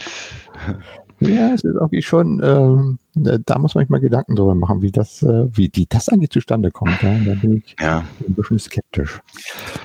Ja, 1.20 1.54
es 1.54 1.64
ist 1.64 1.76
irgendwie 1.76 2.02
schon, 2.02 2.42
ähm, 2.44 3.00
da 3.16 3.58
muss 3.58 3.74
man 3.74 3.84
sich 3.84 3.90
mal 3.90 4.00
Gedanken 4.00 4.36
drüber 4.36 4.54
machen, 4.54 4.82
wie 4.82 4.92
das, 4.92 5.24
äh, 5.24 5.46
wie 5.52 5.68
die, 5.68 5.88
das 5.88 6.10
eigentlich 6.10 6.30
zustande 6.30 6.70
kommt. 6.70 7.02
Ja? 7.02 7.18
Da 7.26 7.34
bin 7.34 7.64
ich 7.66 7.76
ja. 7.80 8.04
ein 8.28 8.36
bisschen 8.36 8.60
skeptisch. 8.60 9.20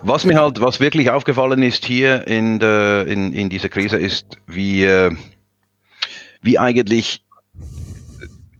Was 0.03 0.27
mir 0.27 0.39
halt, 0.39 0.61
was 0.61 0.81
wirklich 0.81 1.11
aufgefallen 1.11 1.63
ist 1.63 1.87
hier 1.87 2.27
in, 2.27 2.59
der, 2.59 3.07
in, 3.07 3.33
in 3.33 3.49
dieser 3.49 3.71
Krise, 3.71 3.97
ist, 3.97 4.37
wie, 4.47 4.85
äh, 4.85 5.11
wie 6.43 6.59
eigentlich 6.59 7.25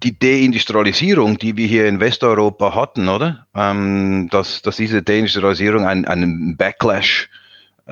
die 0.03 0.19
Deindustrialisierung, 0.19 1.39
die 1.39 1.57
wir 1.57 1.67
hier 1.67 1.87
in 1.87 2.01
Westeuropa 2.01 2.75
hatten, 2.75 3.09
oder? 3.09 3.47
Ähm, 3.55 4.29
dass, 4.31 4.63
dass 4.63 4.77
diese 4.77 5.03
Deindustrialisierung 5.03 5.85
einen, 5.85 6.07
einen 6.07 6.57
Backlash 6.57 7.29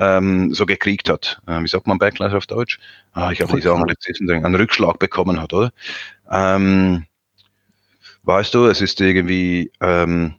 ähm, 0.01 0.51
so 0.53 0.65
gekriegt 0.65 1.09
hat. 1.09 1.39
Äh, 1.45 1.61
wie 1.61 1.67
sagt 1.67 1.85
man 1.85 1.99
Backlash 1.99 2.33
auf 2.33 2.47
Deutsch? 2.47 2.79
Ah, 3.13 3.31
ich 3.31 3.41
habe 3.41 3.55
diese 3.55 3.71
Anglizismen, 3.71 4.43
einen 4.43 4.55
Rückschlag 4.55 4.97
bekommen 4.97 5.39
hat, 5.39 5.53
oder? 5.53 5.71
Ähm, 6.29 7.05
weißt 8.23 8.53
du, 8.53 8.65
es 8.65 8.81
ist 8.81 8.99
irgendwie 8.99 9.71
ähm, 9.79 10.35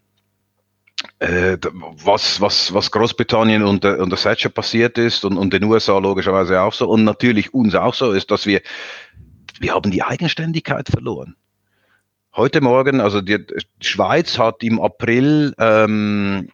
äh, 1.21 1.57
was, 2.05 2.41
was, 2.41 2.75
was 2.75 2.91
Großbritannien 2.91 3.63
unter, 3.63 3.99
unter 4.01 4.17
Thatcher 4.17 4.49
passiert 4.49 4.99
ist 4.99 5.25
und, 5.25 5.37
und 5.37 5.53
den 5.53 5.65
USA 5.65 5.97
logischerweise 5.99 6.61
auch 6.61 6.73
so 6.73 6.89
und 6.89 7.05
natürlich 7.05 7.55
uns 7.55 7.77
auch 7.77 7.95
so 7.95 8.11
ist, 8.11 8.33
dass 8.33 8.47
wir, 8.47 8.63
wir 9.61 9.75
haben 9.75 9.93
die 9.93 10.03
Eigenständigkeit 10.03 10.89
verloren. 10.89 11.37
Heute 12.35 12.61
Morgen, 12.61 13.01
also 13.01 13.21
die, 13.21 13.47
die 13.47 13.87
Schweiz 13.87 14.39
hat 14.39 14.65
im 14.65 14.81
April 14.81 15.55
ähm, 15.59 16.49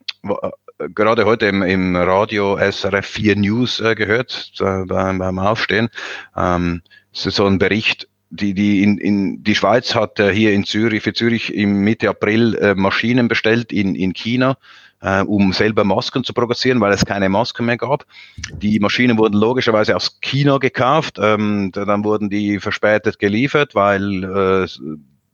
gerade 0.95 1.25
heute 1.25 1.47
im, 1.47 1.63
im 1.63 1.97
Radio 1.97 2.57
SRF 2.57 3.07
4 3.07 3.37
News 3.37 3.81
äh, 3.81 3.95
gehört, 3.95 4.53
äh, 4.61 4.85
beim, 4.85 5.19
beim 5.19 5.39
Aufstehen. 5.39 5.89
Ähm, 6.37 6.83
so 7.13 7.47
ein 7.47 7.59
Bericht, 7.59 8.09
die, 8.31 8.55
die, 8.55 8.83
in, 8.83 8.99
in, 8.99 9.43
die 9.43 9.55
Schweiz 9.55 9.95
hat 9.95 10.21
äh, 10.21 10.33
hier 10.33 10.53
in 10.53 10.65
Zürich, 10.65 11.03
für 11.03 11.13
Zürich 11.13 11.53
im 11.53 11.81
Mitte 11.81 12.09
April 12.09 12.55
äh, 12.57 12.75
Maschinen 12.75 13.29
bestellt 13.29 13.73
in, 13.73 13.95
in 13.95 14.13
China, 14.13 14.57
äh, 15.01 15.23
um 15.23 15.53
selber 15.53 15.85
Masken 15.85 16.25
zu 16.25 16.33
produzieren, 16.33 16.81
weil 16.81 16.93
es 16.93 17.05
keine 17.05 17.29
Masken 17.29 17.67
mehr 17.67 17.79
gab. 17.79 18.05
Die 18.53 18.79
Maschinen 18.79 19.19
wurden 19.19 19.37
logischerweise 19.37 19.97
aus 19.97 20.21
China 20.21 20.59
gekauft, 20.59 21.19
ähm, 21.21 21.73
dann 21.73 22.05
wurden 22.05 22.31
die 22.31 22.61
verspätet 22.61 23.19
geliefert, 23.19 23.75
weil 23.75 24.25
äh, 24.25 24.69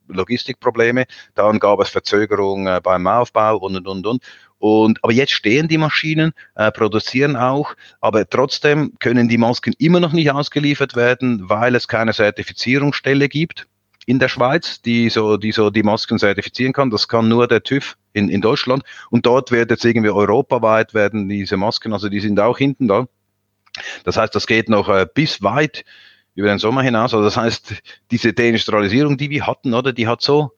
Logistikprobleme, 0.09 1.07
dann 1.35 1.59
gab 1.59 1.81
es 1.81 1.89
Verzögerungen 1.89 2.67
äh, 2.67 2.81
beim 2.83 3.07
Aufbau 3.07 3.57
und 3.57 3.77
und 3.77 3.87
und 3.87 4.07
und. 4.07 4.23
Und, 4.65 5.05
aber 5.05 5.13
jetzt 5.13 5.33
stehen 5.33 5.69
die 5.69 5.77
Maschinen, 5.77 6.33
äh, 6.55 6.73
produzieren 6.73 7.37
auch, 7.37 7.75
aber 8.01 8.27
trotzdem 8.27 8.95
können 8.99 9.29
die 9.29 9.37
Masken 9.37 9.75
immer 9.77 10.01
noch 10.01 10.15
nicht 10.15 10.31
ausgeliefert 10.31 10.97
werden, 10.97 11.51
weil 11.51 11.75
es 11.75 11.87
keine 11.87 12.15
Zertifizierungsstelle 12.15 13.29
gibt 13.29 13.67
in 14.07 14.19
der 14.21 14.29
Schweiz, 14.29 14.81
die 14.81 15.11
so, 15.11 15.37
die 15.37 15.53
so 15.53 15.69
die 15.69 15.83
Masken 15.83 16.19
zertifizieren 16.19 16.73
kann. 16.73 16.89
Das 16.89 17.09
kann 17.09 17.29
nur 17.29 17.47
der 17.47 17.63
TÜV 17.63 17.99
in, 18.15 18.31
in 18.31 18.41
Deutschland. 18.41 18.85
Und 19.11 19.27
dort 19.27 19.51
wird 19.51 19.71
jetzt 19.71 19.85
irgendwie 19.85 20.09
europaweit 20.09 20.95
werden 20.95 21.29
diese 21.29 21.59
Masken, 21.59 21.93
also 21.93 22.09
die 22.09 22.21
sind 22.21 22.41
auch 22.41 22.57
hinten 22.57 22.89
da. 22.89 23.07
Das 24.05 24.17
heißt, 24.17 24.35
das 24.35 24.47
geht 24.47 24.71
noch 24.71 24.89
äh, 24.89 25.07
bis 25.13 25.43
weit 25.43 25.85
über 26.35 26.49
den 26.49 26.59
Sommer 26.59 26.81
hinaus. 26.81 27.13
Also 27.13 27.23
das 27.23 27.37
heißt, 27.37 27.75
diese 28.11 28.33
Deindustrialisierung, 28.33 29.19
die 29.19 29.29
wir 29.29 29.47
hatten, 29.47 29.75
oder, 29.75 29.93
die 29.93 30.09
hat 30.09 30.23
so 30.23 30.53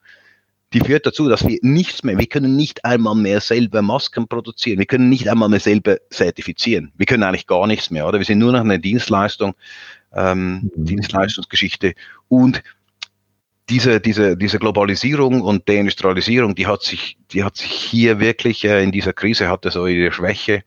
die 0.72 0.80
führt 0.80 1.06
dazu, 1.06 1.28
dass 1.28 1.46
wir 1.46 1.58
nichts 1.62 2.02
mehr, 2.02 2.18
wir 2.18 2.26
können 2.26 2.56
nicht 2.56 2.84
einmal 2.84 3.14
mehr 3.14 3.40
selber 3.40 3.82
Masken 3.82 4.26
produzieren, 4.26 4.78
wir 4.78 4.86
können 4.86 5.08
nicht 5.08 5.28
einmal 5.28 5.48
mehr 5.48 5.60
selber 5.60 5.98
zertifizieren, 6.10 6.92
wir 6.96 7.06
können 7.06 7.22
eigentlich 7.22 7.46
gar 7.46 7.66
nichts 7.66 7.90
mehr, 7.90 8.06
oder? 8.06 8.18
Wir 8.18 8.26
sind 8.26 8.38
nur 8.38 8.52
noch 8.52 8.60
eine 8.60 8.80
Dienstleistung, 8.80 9.54
ähm, 10.12 10.70
mhm. 10.74 10.84
Dienstleistungsgeschichte 10.84 11.94
und 12.28 12.62
diese, 13.68 14.00
diese, 14.00 14.36
diese 14.36 14.58
Globalisierung 14.58 15.40
und 15.40 15.68
Deindustrialisierung, 15.68 16.54
die 16.54 16.66
hat 16.66 16.82
sich, 16.82 17.16
die 17.32 17.42
hat 17.42 17.56
sich 17.56 17.70
hier 17.70 18.20
wirklich 18.20 18.64
äh, 18.64 18.82
in 18.82 18.92
dieser 18.92 19.12
Krise 19.12 19.48
hatte 19.48 19.70
so 19.70 19.86
ihre 19.86 20.12
Schwäche, 20.12 20.62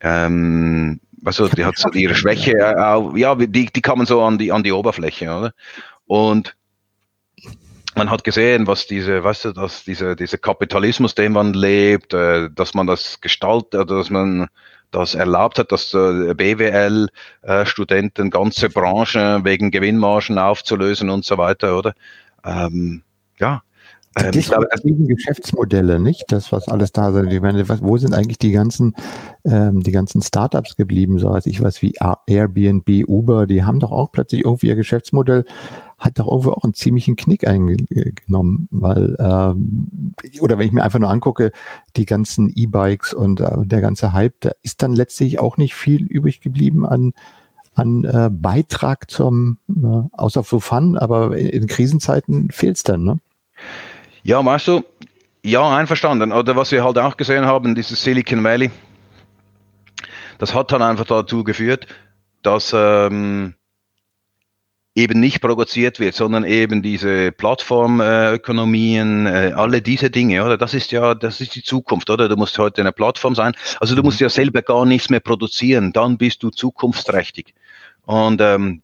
ähm, 0.00 1.00
also 1.24 1.48
die 1.48 1.64
hat 1.64 1.76
so 1.76 1.90
ihre 1.90 2.14
Schwäche, 2.14 2.52
äh, 2.52 3.18
ja, 3.18 3.34
die, 3.34 3.66
die 3.66 3.82
kamen 3.82 4.06
so 4.06 4.22
an 4.22 4.38
die, 4.38 4.52
an 4.52 4.62
die 4.62 4.72
Oberfläche, 4.72 5.26
oder? 5.26 5.52
Und 6.06 6.56
man 7.98 8.10
hat 8.10 8.24
gesehen, 8.24 8.66
was 8.66 8.86
diese, 8.86 9.22
weißt 9.22 9.46
du, 9.46 9.52
dass 9.52 9.84
diese, 9.84 10.16
dieser 10.16 10.38
Kapitalismus, 10.38 11.14
den 11.14 11.32
man 11.32 11.52
lebt, 11.52 12.14
äh, 12.14 12.48
dass 12.50 12.72
man 12.72 12.86
das 12.86 13.20
gestaltet, 13.20 13.90
dass 13.90 14.08
man 14.08 14.48
das 14.90 15.14
erlaubt 15.14 15.58
hat, 15.58 15.70
dass 15.70 15.92
äh, 15.92 16.32
BWL-Studenten 16.34 18.26
äh, 18.26 18.30
ganze 18.30 18.70
Branchen 18.70 19.44
wegen 19.44 19.70
Gewinnmargen 19.70 20.38
aufzulösen 20.38 21.10
und 21.10 21.26
so 21.26 21.36
weiter, 21.36 21.76
oder? 21.76 21.92
Ähm, 22.44 23.02
ja. 23.38 23.62
Ähm, 24.16 24.32
das 24.32 24.46
sind 24.82 25.06
Geschäftsmodelle, 25.06 26.00
nicht? 26.00 26.24
Das, 26.28 26.50
was 26.52 26.68
alles 26.68 26.92
da 26.92 27.10
ist. 27.10 27.30
Ich 27.30 27.40
meine, 27.42 27.68
was, 27.68 27.82
wo 27.82 27.98
sind 27.98 28.14
eigentlich 28.14 28.38
die 28.38 28.52
ganzen, 28.52 28.94
ähm, 29.44 29.82
die 29.82 29.92
ganzen 29.92 30.22
Startups 30.22 30.76
geblieben? 30.76 31.18
So 31.18 31.28
als 31.28 31.44
ich 31.46 31.62
weiß 31.62 31.82
wie 31.82 31.92
Airbnb, 32.26 32.88
Uber, 33.06 33.46
die 33.46 33.64
haben 33.64 33.80
doch 33.80 33.92
auch 33.92 34.10
plötzlich 34.10 34.44
irgendwie 34.44 34.68
ihr 34.68 34.76
Geschäftsmodell 34.76 35.44
hat 35.98 36.18
doch 36.18 36.28
irgendwo 36.28 36.52
auch 36.52 36.64
einen 36.64 36.74
ziemlichen 36.74 37.16
Knick 37.16 37.46
eingenommen, 37.46 38.68
weil, 38.70 39.16
ähm, 39.18 40.14
oder 40.40 40.58
wenn 40.58 40.66
ich 40.66 40.72
mir 40.72 40.84
einfach 40.84 41.00
nur 41.00 41.10
angucke, 41.10 41.50
die 41.96 42.06
ganzen 42.06 42.52
E-Bikes 42.54 43.12
und 43.14 43.40
äh, 43.40 43.66
der 43.66 43.80
ganze 43.80 44.12
Hype, 44.12 44.34
da 44.40 44.52
ist 44.62 44.82
dann 44.82 44.94
letztlich 44.94 45.40
auch 45.40 45.56
nicht 45.56 45.74
viel 45.74 46.04
übrig 46.04 46.40
geblieben 46.40 46.86
an, 46.86 47.14
an 47.74 48.04
äh, 48.04 48.30
Beitrag 48.30 49.10
zum, 49.10 49.58
äh, 49.68 50.08
außer 50.12 50.44
für 50.44 50.60
Fun, 50.60 50.96
aber 50.96 51.36
in 51.36 51.66
Krisenzeiten 51.66 52.50
fehlt 52.50 52.76
es 52.76 52.82
dann, 52.84 53.02
ne? 53.02 53.18
Ja, 54.22 54.42
meinst 54.42 54.68
du, 54.68 54.82
ja, 55.42 55.76
einverstanden. 55.76 56.32
Oder 56.32 56.54
was 56.56 56.70
wir 56.70 56.84
halt 56.84 56.98
auch 56.98 57.16
gesehen 57.16 57.46
haben, 57.46 57.74
dieses 57.74 58.02
Silicon 58.02 58.44
Valley, 58.44 58.70
das 60.38 60.54
hat 60.54 60.70
dann 60.70 60.82
einfach 60.82 61.06
dazu 61.06 61.42
geführt, 61.42 61.86
dass 62.42 62.72
ähm, 62.76 63.54
eben 64.98 65.20
nicht 65.20 65.40
provoziert 65.40 66.00
wird, 66.00 66.16
sondern 66.16 66.42
eben 66.44 66.82
diese 66.82 67.30
Plattformökonomien, 67.30 69.26
äh, 69.26 69.52
alle 69.54 69.80
diese 69.80 70.10
Dinge, 70.10 70.44
oder? 70.44 70.58
Das 70.58 70.74
ist 70.74 70.90
ja, 70.90 71.14
das 71.14 71.40
ist 71.40 71.54
die 71.54 71.62
Zukunft, 71.62 72.10
oder? 72.10 72.28
Du 72.28 72.34
musst 72.36 72.58
heute 72.58 72.80
eine 72.80 72.90
Plattform 72.90 73.36
sein. 73.36 73.52
Also 73.78 73.94
du 73.94 74.02
musst 74.02 74.18
ja 74.18 74.28
selber 74.28 74.60
gar 74.60 74.84
nichts 74.84 75.08
mehr 75.08 75.20
produzieren, 75.20 75.92
dann 75.92 76.18
bist 76.18 76.42
du 76.42 76.50
zukunftsträchtig. 76.50 77.54
Und 78.06 78.40
ähm, 78.40 78.82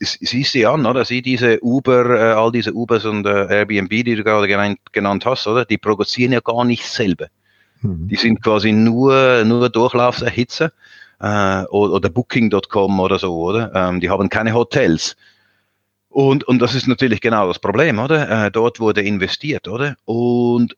siehst 0.00 0.54
du 0.54 0.70
an, 0.70 0.86
oder? 0.86 1.04
Sieh 1.04 1.20
diese 1.20 1.62
Uber, 1.62 2.08
äh, 2.08 2.32
all 2.32 2.52
diese 2.52 2.72
Ubers 2.72 3.04
und 3.04 3.26
äh, 3.26 3.58
Airbnb, 3.58 3.90
die 3.90 4.14
du 4.14 4.24
gerade 4.24 4.48
genannt, 4.48 4.78
genannt 4.92 5.26
hast, 5.26 5.46
oder? 5.46 5.66
Die 5.66 5.76
produzieren 5.76 6.32
ja 6.32 6.40
gar 6.40 6.64
nicht 6.64 6.86
selber. 6.86 7.26
Mhm. 7.82 8.08
Die 8.08 8.16
sind 8.16 8.42
quasi 8.42 8.72
nur, 8.72 9.44
nur 9.44 9.68
Durchlaufserhitzer 9.68 10.72
äh, 11.20 11.64
oder, 11.64 11.92
oder 11.94 12.08
Booking.com 12.08 13.00
oder 13.00 13.18
so, 13.18 13.36
oder? 13.36 13.72
Ähm, 13.74 14.00
die 14.00 14.08
haben 14.08 14.30
keine 14.30 14.54
Hotels. 14.54 15.16
Und, 16.10 16.44
und 16.44 16.58
das 16.58 16.74
ist 16.74 16.88
natürlich 16.88 17.20
genau 17.20 17.46
das 17.46 17.60
Problem, 17.60 18.00
oder? 18.00 18.46
Äh, 18.46 18.50
dort 18.50 18.80
wurde 18.80 19.00
investiert, 19.00 19.68
oder? 19.68 19.96
Und 20.04 20.76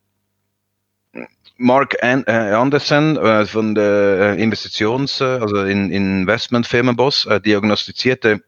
Mark 1.57 2.03
An 2.03 2.25
äh, 2.27 2.33
Anderson 2.33 3.17
äh, 3.17 3.47
von 3.47 3.75
der 3.75 4.37
äh, 4.37 4.43
Investitions-, 4.43 5.21
äh, 5.21 5.41
also 5.41 5.65
in, 5.65 5.91
Investmentfirmenboss, 5.91 7.27
äh, 7.27 7.41
diagnostizierte 7.41 8.43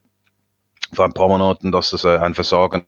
vor 0.92 1.06
ein 1.06 1.14
paar 1.14 1.28
Monaten, 1.28 1.72
dass 1.72 1.90
das 1.90 2.04
äh, 2.04 2.18
ein 2.18 2.34
Versagen 2.34 2.84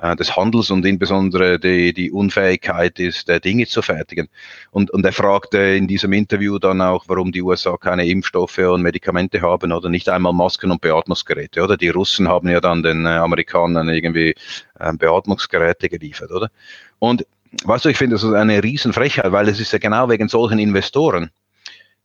äh, 0.00 0.16
des 0.16 0.36
Handels 0.36 0.70
und 0.70 0.84
insbesondere 0.84 1.58
die, 1.58 1.92
die 1.92 2.10
Unfähigkeit 2.10 2.98
ist, 2.98 3.28
äh, 3.28 3.40
Dinge 3.40 3.66
zu 3.66 3.82
fertigen. 3.82 4.28
Und, 4.70 4.90
und 4.90 5.04
er 5.04 5.12
fragte 5.12 5.58
in 5.58 5.86
diesem 5.86 6.12
Interview 6.12 6.58
dann 6.58 6.80
auch, 6.80 7.04
warum 7.08 7.32
die 7.32 7.42
USA 7.42 7.76
keine 7.76 8.06
Impfstoffe 8.06 8.58
und 8.58 8.82
Medikamente 8.82 9.42
haben 9.42 9.72
oder 9.72 9.88
nicht 9.88 10.08
einmal 10.08 10.32
Masken 10.32 10.70
und 10.70 10.80
Beatmungsgeräte, 10.80 11.62
oder? 11.62 11.76
Die 11.76 11.90
Russen 11.90 12.28
haben 12.28 12.48
ja 12.48 12.60
dann 12.60 12.82
den 12.82 13.06
äh, 13.06 13.10
Amerikanern 13.10 13.88
irgendwie 13.88 14.34
äh, 14.78 14.92
Beatmungsgeräte 14.92 15.88
geliefert, 15.88 16.30
oder? 16.30 16.50
Und 16.98 17.26
weißt 17.64 17.84
du, 17.84 17.88
ich 17.88 17.98
finde 17.98 18.16
das 18.16 18.24
eine 18.24 18.62
Riesenfrechheit, 18.62 19.32
weil 19.32 19.48
es 19.48 19.60
ist 19.60 19.72
ja 19.72 19.78
genau 19.78 20.08
wegen 20.08 20.28
solchen 20.28 20.58
Investoren, 20.58 21.30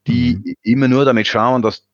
die 0.08 0.36
mhm. 0.36 0.55
immer 0.63 0.88
nur 0.88 1.05
damit 1.05 1.27
schauen, 1.27 1.62
dass 1.62 1.86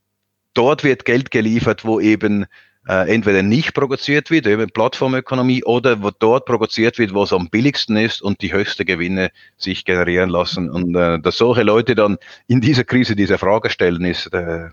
dort 0.54 0.84
wird 0.84 1.06
Geld 1.06 1.32
geliefert, 1.32 1.86
wo 1.86 2.00
eben 2.00 2.46
äh, 2.88 3.13
entweder 3.13 3.44
nicht 3.44 3.74
produziert 3.74 4.32
wird, 4.32 4.48
eben 4.48 4.70
Plattformökonomie, 4.70 5.63
oder 5.63 6.02
wo 6.02 6.12
dort 6.12 6.46
produziert 6.46 6.98
wird, 6.98 7.13
wo 7.13 7.24
es 7.24 7.34
am 7.34 7.50
billigsten 7.50 7.98
ist 7.98 8.22
und 8.22 8.41
die 8.41 8.54
höchste 8.54 8.86
Gewinne 8.86 9.32
sich 9.58 9.86
generieren 9.86 10.30
lassen. 10.30 10.70
Und 10.70 10.96
äh, 10.96 11.20
dass 11.20 11.38
solche 11.38 11.63
Leute 11.63 11.96
dann 11.96 12.17
in 12.48 12.62
dieser 12.62 12.84
Krise 12.84 13.15
diese 13.15 13.38
Frage 13.38 13.70
stellen, 13.70 14.04
ist, 14.04 14.34
äh, 14.34 14.70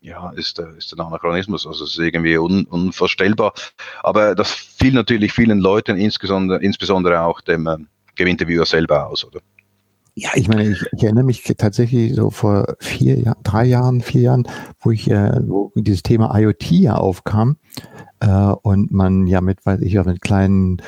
ja, 0.00 0.30
ist, 0.36 0.58
äh, 0.60 0.76
ist 0.78 0.92
ein 0.92 1.00
Anachronismus. 1.00 1.66
Also 1.66 1.84
es 1.84 1.92
ist 1.92 1.98
irgendwie 1.98 2.38
un, 2.38 2.64
unvorstellbar. 2.64 3.54
Aber 4.02 4.34
das 4.34 4.52
fiel 4.52 4.92
natürlich 4.92 5.32
vielen 5.32 5.58
Leuten, 5.58 5.96
insbesondere, 5.96 6.62
insbesondere 6.62 7.22
auch 7.22 7.40
dem 7.40 7.66
äh, 7.66 7.76
Gewinterviewer 8.14 8.66
selber 8.66 9.08
aus, 9.08 9.24
oder? 9.24 9.40
Ja, 10.18 10.30
ich 10.34 10.48
meine, 10.48 10.70
ich, 10.70 10.82
ich, 10.92 11.04
erinnere 11.04 11.24
mich 11.24 11.42
tatsächlich 11.58 12.14
so 12.14 12.30
vor 12.30 12.76
vier 12.80 13.18
Jahren, 13.20 13.42
drei 13.42 13.66
Jahren, 13.66 14.00
vier 14.00 14.22
Jahren, 14.22 14.48
wo 14.80 14.90
ich, 14.90 15.10
äh, 15.10 15.42
wo 15.46 15.72
dieses 15.74 16.02
Thema 16.02 16.34
IoT 16.38 16.70
ja 16.70 16.94
aufkam 16.94 17.58
äh, 18.20 18.28
und 18.62 18.90
man 18.92 19.26
ja 19.26 19.42
mit, 19.42 19.66
weiß 19.66 19.82
ich 19.82 19.92
ja, 19.92 20.04
mit 20.04 20.22
kleinen 20.22 20.80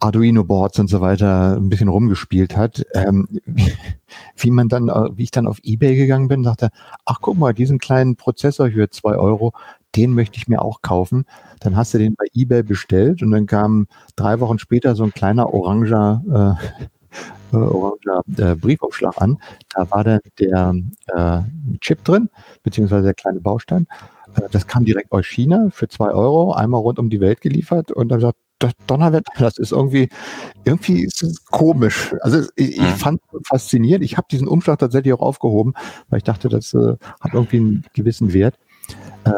Arduino-Boards 0.00 0.78
und 0.78 0.88
so 0.88 1.02
weiter 1.02 1.56
ein 1.58 1.68
bisschen 1.68 1.88
rumgespielt 1.88 2.56
hat, 2.56 2.86
ähm, 2.94 3.28
wie, 3.44 3.70
wie 4.38 4.50
man 4.50 4.70
dann, 4.70 4.88
äh, 4.88 5.10
wie 5.14 5.24
ich 5.24 5.30
dann 5.30 5.46
auf 5.46 5.58
Ebay 5.62 5.96
gegangen 5.96 6.28
bin, 6.28 6.42
sagte, 6.42 6.70
ach 7.04 7.18
guck 7.20 7.36
mal, 7.36 7.52
diesen 7.52 7.78
kleinen 7.78 8.16
Prozessor 8.16 8.70
für 8.70 8.88
zwei 8.88 9.16
Euro, 9.16 9.52
den 9.94 10.14
möchte 10.14 10.38
ich 10.38 10.48
mir 10.48 10.62
auch 10.62 10.80
kaufen. 10.80 11.26
Dann 11.60 11.76
hast 11.76 11.92
du 11.92 11.98
den 11.98 12.14
bei 12.14 12.24
Ebay 12.32 12.62
bestellt 12.62 13.22
und 13.22 13.30
dann 13.30 13.44
kam 13.44 13.88
drei 14.16 14.40
Wochen 14.40 14.58
später 14.58 14.94
so 14.96 15.04
ein 15.04 15.12
kleiner 15.12 15.52
oranger 15.52 16.56
äh, 16.72 16.86
äh, 17.52 17.56
oranger 17.56 18.22
äh, 18.36 18.54
Briefaufschlag 18.54 19.20
an. 19.20 19.38
Da 19.74 19.90
war 19.90 20.04
dann 20.04 20.20
der 20.38 20.74
äh, 21.08 21.40
Chip 21.80 22.04
drin, 22.04 22.28
beziehungsweise 22.62 23.04
der 23.04 23.14
kleine 23.14 23.40
Baustein. 23.40 23.86
Äh, 24.36 24.48
das 24.50 24.66
kam 24.66 24.84
direkt 24.84 25.12
aus 25.12 25.26
China 25.26 25.68
für 25.70 25.88
zwei 25.88 26.10
Euro, 26.10 26.52
einmal 26.52 26.80
rund 26.80 26.98
um 26.98 27.10
die 27.10 27.20
Welt 27.20 27.40
geliefert 27.40 27.92
und 27.92 28.08
dann 28.08 28.20
sagt, 28.20 28.38
Donnerwetter, 28.86 29.32
das 29.38 29.58
ist 29.58 29.72
irgendwie, 29.72 30.08
irgendwie 30.64 31.04
ist 31.04 31.22
es 31.22 31.44
komisch. 31.46 32.14
Also 32.20 32.48
ich, 32.56 32.76
ich 32.76 32.80
mhm. 32.80 32.96
fand 32.96 33.20
es 33.32 33.46
faszinierend. 33.46 34.04
Ich 34.04 34.16
habe 34.16 34.26
diesen 34.30 34.48
Umschlag 34.48 34.78
tatsächlich 34.78 35.12
auch 35.12 35.20
aufgehoben, 35.20 35.74
weil 36.08 36.18
ich 36.18 36.24
dachte, 36.24 36.48
das 36.48 36.74
äh, 36.74 36.96
hat 37.20 37.34
irgendwie 37.34 37.58
einen 37.58 37.84
gewissen 37.94 38.32
Wert. 38.32 38.58
Äh, 39.24 39.30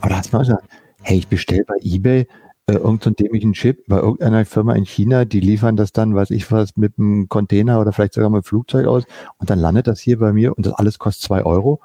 aber 0.00 0.10
da 0.10 0.16
hast 0.16 0.32
du 0.32 0.36
mal 0.36 0.42
gesagt, 0.42 0.64
hey, 1.02 1.18
ich 1.18 1.28
bestelle 1.28 1.64
bei 1.64 1.76
eBay 1.82 2.26
äh, 2.66 2.74
irgendeinen 2.74 3.16
dämlichen 3.16 3.52
Chip 3.52 3.84
bei 3.86 3.96
irgendeiner 3.96 4.44
Firma 4.46 4.74
in 4.74 4.86
China, 4.86 5.24
die 5.24 5.40
liefern 5.40 5.76
das 5.76 5.92
dann, 5.92 6.14
weiß 6.14 6.30
ich 6.30 6.50
was, 6.50 6.76
mit 6.76 6.98
einem 6.98 7.28
Container 7.28 7.80
oder 7.80 7.92
vielleicht 7.92 8.14
sogar 8.14 8.30
mit 8.30 8.38
einem 8.38 8.44
Flugzeug 8.44 8.86
aus 8.86 9.04
und 9.38 9.50
dann 9.50 9.58
landet 9.58 9.86
das 9.86 10.00
hier 10.00 10.18
bei 10.18 10.32
mir 10.32 10.56
und 10.56 10.64
das 10.64 10.72
alles 10.74 10.98
kostet 10.98 11.24
zwei 11.24 11.44
Euro. 11.44 11.80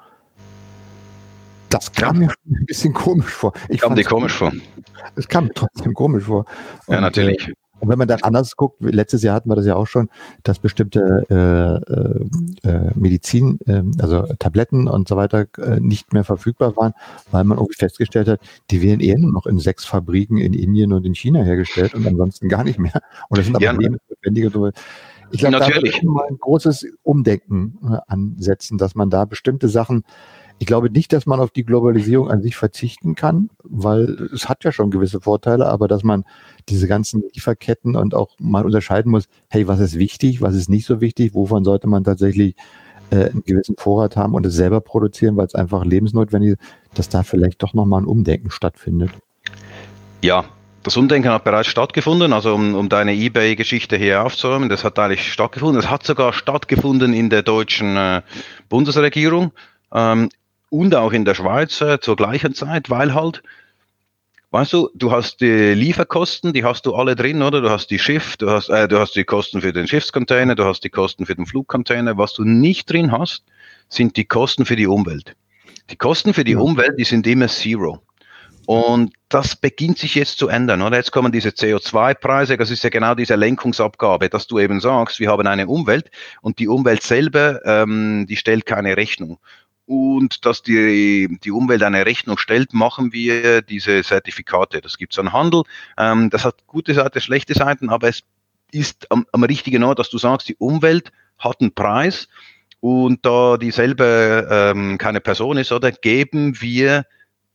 Das 1.68 1.92
kam 1.92 2.18
mir 2.18 2.30
schon 2.30 2.56
ein 2.56 2.66
bisschen 2.66 2.94
komisch 2.94 3.30
vor. 3.30 3.52
Ich 3.68 3.80
kam 3.80 3.94
dir 3.94 4.04
komisch 4.04 4.32
vor. 4.32 4.52
Es 5.14 5.28
kam 5.28 5.50
trotzdem 5.54 5.94
komisch 5.94 6.24
vor. 6.24 6.46
Und, 6.86 6.94
ja, 6.94 7.00
natürlich. 7.00 7.52
Und 7.80 7.88
wenn 7.88 7.98
man 7.98 8.08
dann 8.08 8.22
anders 8.22 8.56
guckt, 8.56 8.76
letztes 8.80 9.22
Jahr 9.22 9.34
hatten 9.34 9.50
wir 9.50 9.56
das 9.56 9.66
ja 9.66 9.76
auch 9.76 9.86
schon, 9.86 10.08
dass 10.42 10.58
bestimmte 10.58 11.24
äh, 11.30 12.68
äh, 12.68 12.70
äh, 12.70 12.90
Medizin, 12.94 13.58
äh, 13.66 13.82
also 14.00 14.22
Tabletten 14.38 14.88
und 14.88 15.08
so 15.08 15.16
weiter 15.16 15.46
äh, 15.58 15.80
nicht 15.80 16.12
mehr 16.12 16.24
verfügbar 16.24 16.76
waren, 16.76 16.92
weil 17.30 17.44
man 17.44 17.58
irgendwie 17.58 17.76
festgestellt 17.76 18.28
hat, 18.28 18.40
die 18.70 18.82
werden 18.82 19.00
eher 19.00 19.18
nur 19.18 19.32
noch 19.32 19.46
in 19.46 19.58
sechs 19.58 19.84
Fabriken 19.84 20.38
in 20.38 20.52
Indien 20.52 20.92
und 20.92 21.04
in 21.04 21.14
China 21.14 21.42
hergestellt 21.42 21.94
und 21.94 22.06
ansonsten 22.06 22.48
gar 22.48 22.64
nicht 22.64 22.78
mehr. 22.78 23.00
Und 23.28 23.38
das 23.38 23.46
sind 23.46 23.56
aber 23.56 23.64
ja, 23.64 23.72
lebensnotwendige. 23.72 24.72
Ich 25.32 25.40
glaube, 25.40 25.58
da 25.58 25.68
muss 25.68 26.02
man 26.02 26.14
mal 26.14 26.26
ein 26.28 26.38
großes 26.38 26.86
Umdenken 27.02 27.78
äh, 27.84 27.98
ansetzen, 28.06 28.78
dass 28.78 28.94
man 28.94 29.10
da 29.10 29.24
bestimmte 29.24 29.68
Sachen 29.68 30.04
ich 30.60 30.66
glaube 30.66 30.90
nicht, 30.90 31.14
dass 31.14 31.24
man 31.24 31.40
auf 31.40 31.50
die 31.50 31.64
Globalisierung 31.64 32.30
an 32.30 32.42
sich 32.42 32.54
verzichten 32.54 33.14
kann, 33.14 33.48
weil 33.62 34.28
es 34.34 34.46
hat 34.46 34.62
ja 34.62 34.72
schon 34.72 34.90
gewisse 34.90 35.22
Vorteile, 35.22 35.66
aber 35.66 35.88
dass 35.88 36.04
man 36.04 36.24
diese 36.70 36.88
ganzen 36.88 37.22
Lieferketten 37.34 37.96
und 37.96 38.14
auch 38.14 38.30
mal 38.38 38.64
unterscheiden 38.64 39.10
muss, 39.10 39.28
hey, 39.48 39.68
was 39.68 39.80
ist 39.80 39.98
wichtig, 39.98 40.40
was 40.40 40.54
ist 40.54 40.68
nicht 40.68 40.86
so 40.86 41.00
wichtig, 41.00 41.34
wovon 41.34 41.64
sollte 41.64 41.86
man 41.86 42.04
tatsächlich 42.04 42.54
äh, 43.10 43.30
einen 43.30 43.44
gewissen 43.44 43.76
Vorrat 43.76 44.16
haben 44.16 44.34
und 44.34 44.46
es 44.46 44.54
selber 44.54 44.80
produzieren, 44.80 45.36
weil 45.36 45.46
es 45.46 45.54
einfach 45.54 45.84
lebensnotwendig 45.84 46.52
ist, 46.52 46.60
dass 46.94 47.08
da 47.08 47.22
vielleicht 47.22 47.62
doch 47.62 47.74
nochmal 47.74 48.02
ein 48.02 48.06
Umdenken 48.06 48.50
stattfindet. 48.50 49.10
Ja, 50.22 50.44
das 50.82 50.96
Umdenken 50.96 51.30
hat 51.30 51.44
bereits 51.44 51.68
stattgefunden, 51.68 52.32
also 52.32 52.54
um, 52.54 52.74
um 52.74 52.88
deine 52.88 53.14
Ebay-Geschichte 53.14 53.96
hier 53.96 54.24
aufzuräumen, 54.24 54.68
das 54.68 54.82
hat 54.82 54.98
eigentlich 54.98 55.30
stattgefunden. 55.30 55.78
Es 55.78 55.90
hat 55.90 56.04
sogar 56.04 56.32
stattgefunden 56.32 57.12
in 57.12 57.28
der 57.28 57.42
deutschen 57.42 57.96
äh, 57.96 58.22
Bundesregierung. 58.68 59.52
Ähm, 59.92 60.30
und 60.70 60.94
auch 60.94 61.12
in 61.12 61.24
der 61.24 61.34
Schweiz 61.34 61.80
äh, 61.80 62.00
zur 62.00 62.16
gleichen 62.16 62.54
Zeit, 62.54 62.88
weil 62.88 63.12
halt, 63.12 63.42
weißt 64.50 64.72
du, 64.72 64.90
du 64.94 65.12
hast 65.12 65.40
die 65.40 65.74
Lieferkosten, 65.74 66.52
die 66.52 66.64
hast 66.64 66.86
du 66.86 66.94
alle 66.94 67.16
drin, 67.16 67.42
oder? 67.42 67.60
Du 67.60 67.70
hast 67.70 67.90
die 67.90 67.98
Schiff, 67.98 68.36
du 68.36 68.50
hast, 68.50 68.68
äh, 68.68 68.88
du 68.88 68.98
hast 68.98 69.14
die 69.16 69.24
Kosten 69.24 69.60
für 69.60 69.72
den 69.72 69.86
Schiffscontainer, 69.86 70.54
du 70.54 70.64
hast 70.64 70.82
die 70.84 70.90
Kosten 70.90 71.26
für 71.26 71.34
den 71.34 71.46
Flugcontainer. 71.46 72.18
Was 72.18 72.34
du 72.34 72.44
nicht 72.44 72.90
drin 72.90 73.12
hast, 73.12 73.44
sind 73.88 74.16
die 74.16 74.24
Kosten 74.24 74.64
für 74.64 74.76
die 74.76 74.86
Umwelt. 74.86 75.36
Die 75.90 75.96
Kosten 75.96 76.34
für 76.34 76.44
die. 76.44 76.56
Umwelt, 76.56 76.98
die 76.98 77.04
sind 77.04 77.26
immer 77.26 77.48
Zero. 77.48 78.00
Und 78.66 79.12
das 79.28 79.56
beginnt 79.56 79.98
sich 79.98 80.14
jetzt 80.14 80.38
zu 80.38 80.46
ändern. 80.46 80.82
Oder 80.82 80.98
jetzt 80.98 81.10
kommen 81.10 81.32
diese 81.32 81.48
CO2-Preise, 81.48 82.56
das 82.56 82.70
ist 82.70 82.84
ja 82.84 82.90
genau 82.90 83.16
diese 83.16 83.34
Lenkungsabgabe, 83.34 84.28
dass 84.28 84.46
du 84.46 84.60
eben 84.60 84.80
sagst, 84.80 85.18
wir 85.18 85.28
haben 85.28 85.46
eine 85.46 85.66
Umwelt 85.66 86.10
und 86.40 86.60
die 86.60 86.68
Umwelt 86.68 87.02
selber, 87.02 87.64
ähm, 87.64 88.26
die 88.28 88.36
stellt 88.36 88.66
keine 88.66 88.96
Rechnung 88.96 89.38
und 89.90 90.46
dass 90.46 90.62
die, 90.62 91.40
die 91.42 91.50
Umwelt 91.50 91.82
eine 91.82 92.06
Rechnung 92.06 92.38
stellt, 92.38 92.72
machen 92.72 93.12
wir 93.12 93.60
diese 93.60 94.04
Zertifikate. 94.04 94.80
Das 94.80 94.98
gibt 94.98 95.14
es 95.14 95.18
an 95.18 95.32
Handel. 95.32 95.64
Ähm, 95.98 96.30
das 96.30 96.44
hat 96.44 96.64
gute 96.68 96.94
Seiten, 96.94 97.20
schlechte 97.20 97.54
Seiten, 97.54 97.90
aber 97.90 98.06
es 98.06 98.22
ist 98.70 99.10
am, 99.10 99.26
am 99.32 99.42
richtigen 99.42 99.82
Ort, 99.82 99.98
dass 99.98 100.08
du 100.08 100.18
sagst, 100.18 100.48
die 100.48 100.54
Umwelt 100.54 101.10
hat 101.38 101.60
einen 101.60 101.74
Preis 101.74 102.28
und 102.78 103.26
da 103.26 103.56
dieselbe 103.56 104.46
ähm, 104.48 104.96
keine 104.96 105.20
Person 105.20 105.56
ist, 105.56 105.72
oder 105.72 105.90
geben 105.90 106.60
wir 106.60 107.04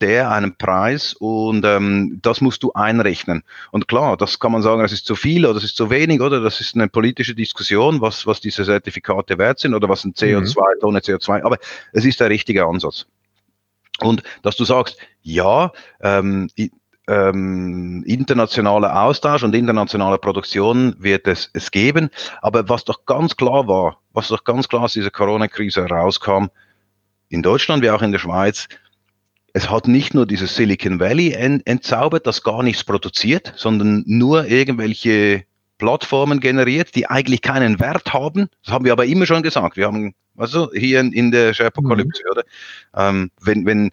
der 0.02 0.32
einen 0.32 0.58
Preis 0.58 1.14
und 1.14 1.64
ähm, 1.66 2.20
das 2.22 2.42
musst 2.42 2.64
du 2.64 2.74
einrechnen. 2.74 3.44
Und 3.72 3.88
klar, 3.88 4.18
das 4.18 4.40
kann 4.40 4.52
man 4.52 4.62
sagen, 4.62 4.82
das 4.82 4.92
ist 4.92 5.06
zu 5.06 5.16
viel 5.16 5.46
oder 5.46 5.56
das 5.56 5.64
ist 5.64 5.78
zu 5.78 5.90
wenig, 5.90 6.22
oder 6.22 6.42
das 6.42 6.60
ist 6.60 6.76
eine 6.76 6.90
politische 6.90 7.34
Diskussion, 7.34 8.02
was, 8.02 8.28
was 8.28 8.42
diese 8.42 8.66
Zertifikate 8.66 9.38
wert 9.38 9.60
sind 9.60 9.74
oder 9.74 9.88
was 9.88 10.04
ein 10.04 10.14
CO2, 10.14 10.76
mhm. 10.76 10.80
Tonne 10.82 11.00
CO2, 11.00 11.44
aber 11.44 11.58
es 11.94 12.04
ist 12.06 12.20
der 12.20 12.30
richtige 12.30 12.66
Ansatz. 12.66 13.06
Und 14.00 14.24
dass 14.42 14.58
du 14.58 14.66
sagst, 14.66 14.98
ja, 15.22 15.72
ähm, 16.02 16.50
ähm, 17.08 18.04
internationaler 18.06 19.04
Austausch 19.04 19.44
und 19.44 19.56
internationale 19.56 20.18
Produktion 20.18 20.96
wird 21.00 21.28
es, 21.28 21.50
es 21.54 21.72
geben, 21.72 22.10
aber 22.42 22.68
was 22.68 22.84
doch 22.84 23.06
ganz 23.06 23.38
klar 23.38 23.68
war, 23.68 24.00
was 24.12 24.28
doch 24.30 24.44
ganz 24.44 24.68
klar 24.68 24.84
aus 24.84 24.94
dieser 24.94 25.12
Corona-Krise 25.12 25.84
herauskam, 25.84 26.48
in 27.30 27.42
Deutschland 27.42 27.84
wie 27.84 27.90
auch 27.90 28.02
in 28.02 28.12
der 28.12 28.20
Schweiz, 28.20 28.68
es 29.56 29.70
hat 29.70 29.88
nicht 29.88 30.14
nur 30.14 30.26
dieses 30.26 30.54
Silicon 30.54 31.00
Valley 31.00 31.32
entzaubert, 31.32 32.28
das 32.28 32.44
gar 32.44 32.62
nichts 32.62 32.84
produziert, 32.84 33.54
sondern 33.56 34.04
nur 34.06 34.48
irgendwelche 34.48 35.46
Plattformen 35.78 36.42
generiert, 36.42 36.94
die 36.94 37.08
eigentlich 37.08 37.42
keinen 37.42 37.80
Wert 37.80 38.12
haben. 38.12 38.50
Das 38.66 38.74
haben 38.74 38.84
wir 38.84 38.92
aber 38.92 39.06
immer 39.06 39.26
schon 39.26 39.44
gesagt. 39.44 39.78
Wir 39.78 39.88
haben, 39.88 40.14
also 40.36 40.70
hier 40.74 41.00
in, 41.00 41.32
der 41.32 41.54
Sharepocalypse, 41.54 42.22
mhm. 42.26 42.32
oder? 42.32 42.44
Ähm, 42.98 43.32
wenn, 43.40 43.66
wenn 43.66 43.92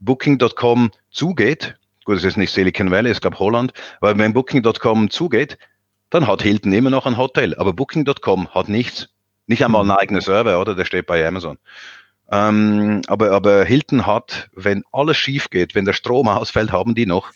Booking.com 0.00 0.90
zugeht, 1.12 1.76
gut, 2.04 2.16
es 2.16 2.24
ist 2.24 2.36
nicht 2.36 2.52
Silicon 2.52 2.90
Valley, 2.90 3.10
es 3.10 3.20
gab 3.20 3.38
Holland, 3.38 3.72
weil 4.00 4.18
wenn 4.18 4.32
Booking.com 4.32 5.08
zugeht, 5.10 5.56
dann 6.10 6.26
hat 6.26 6.42
Hilton 6.42 6.72
immer 6.72 6.90
noch 6.90 7.06
ein 7.06 7.16
Hotel, 7.16 7.54
aber 7.54 7.72
Booking.com 7.72 8.48
hat 8.48 8.68
nichts. 8.68 9.08
Nicht 9.46 9.64
einmal 9.64 9.82
einen 9.82 9.92
eigenen 9.92 10.20
Server, 10.20 10.60
oder? 10.60 10.74
Der 10.74 10.84
steht 10.84 11.06
bei 11.06 11.24
Amazon. 11.24 11.58
Ähm, 12.30 13.02
aber, 13.06 13.30
aber 13.30 13.64
Hilton 13.64 14.06
hat, 14.06 14.48
wenn 14.54 14.82
alles 14.92 15.16
schief 15.16 15.50
geht, 15.50 15.74
wenn 15.74 15.84
der 15.84 15.92
Strom 15.92 16.28
ausfällt, 16.28 16.72
haben 16.72 16.94
die 16.94 17.06
noch 17.06 17.32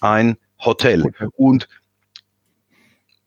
ein 0.00 0.36
Hotel. 0.58 1.12
Und 1.36 1.68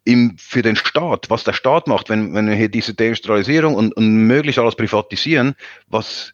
im, 0.03 0.37
für 0.37 0.61
den 0.61 0.75
Staat, 0.75 1.29
was 1.29 1.43
der 1.43 1.53
Staat 1.53 1.87
macht, 1.87 2.09
wenn, 2.09 2.33
wenn 2.33 2.47
wir 2.47 2.55
hier 2.55 2.69
diese 2.69 2.93
Deindustrialisierung 2.93 3.75
und, 3.75 3.95
und 3.97 4.27
möglichst 4.27 4.59
alles 4.59 4.75
privatisieren, 4.75 5.55
was 5.87 6.33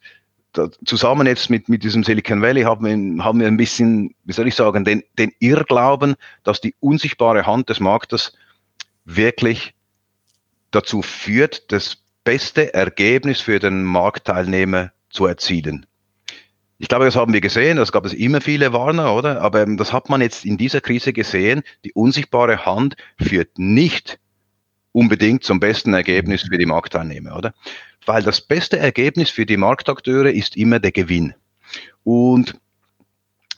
da, 0.53 0.69
zusammen 0.85 1.25
jetzt 1.27 1.49
mit, 1.49 1.69
mit 1.69 1.83
diesem 1.83 2.03
Silicon 2.03 2.41
Valley 2.41 2.63
haben 2.63 2.85
wir, 2.85 3.23
haben 3.23 3.39
wir 3.39 3.47
ein 3.47 3.57
bisschen, 3.57 4.13
wie 4.25 4.33
soll 4.33 4.47
ich 4.47 4.55
sagen, 4.55 4.83
den, 4.83 5.03
den 5.17 5.31
Irrglauben, 5.39 6.15
dass 6.43 6.59
die 6.59 6.75
unsichtbare 6.81 7.45
Hand 7.45 7.69
des 7.69 7.79
Marktes 7.79 8.33
wirklich 9.05 9.73
dazu 10.71 11.01
führt, 11.01 11.71
dass 11.71 12.03
beste 12.23 12.73
Ergebnis 12.73 13.41
für 13.41 13.59
den 13.59 13.83
Marktteilnehmer 13.83 14.91
zu 15.09 15.25
erzielen. 15.25 15.85
Ich 16.77 16.87
glaube, 16.87 17.05
das 17.05 17.15
haben 17.15 17.33
wir 17.33 17.41
gesehen, 17.41 17.77
das 17.77 17.91
gab 17.91 18.05
es 18.05 18.13
immer 18.13 18.41
viele 18.41 18.73
Warner, 18.73 19.13
oder? 19.13 19.41
Aber 19.41 19.65
das 19.65 19.93
hat 19.93 20.09
man 20.09 20.19
jetzt 20.21 20.45
in 20.45 20.57
dieser 20.57 20.81
Krise 20.81 21.13
gesehen. 21.13 21.61
Die 21.85 21.93
unsichtbare 21.93 22.65
Hand 22.65 22.95
führt 23.21 23.59
nicht 23.59 24.19
unbedingt 24.91 25.43
zum 25.43 25.59
besten 25.59 25.93
Ergebnis 25.93 26.41
für 26.41 26.57
die 26.57 26.65
Marktteilnehmer, 26.65 27.37
oder? 27.37 27.53
Weil 28.05 28.23
das 28.23 28.41
beste 28.41 28.79
Ergebnis 28.79 29.29
für 29.29 29.45
die 29.45 29.57
Marktakteure 29.57 30.31
ist 30.31 30.57
immer 30.57 30.79
der 30.79 30.91
Gewinn. 30.91 31.35
Und 32.03 32.59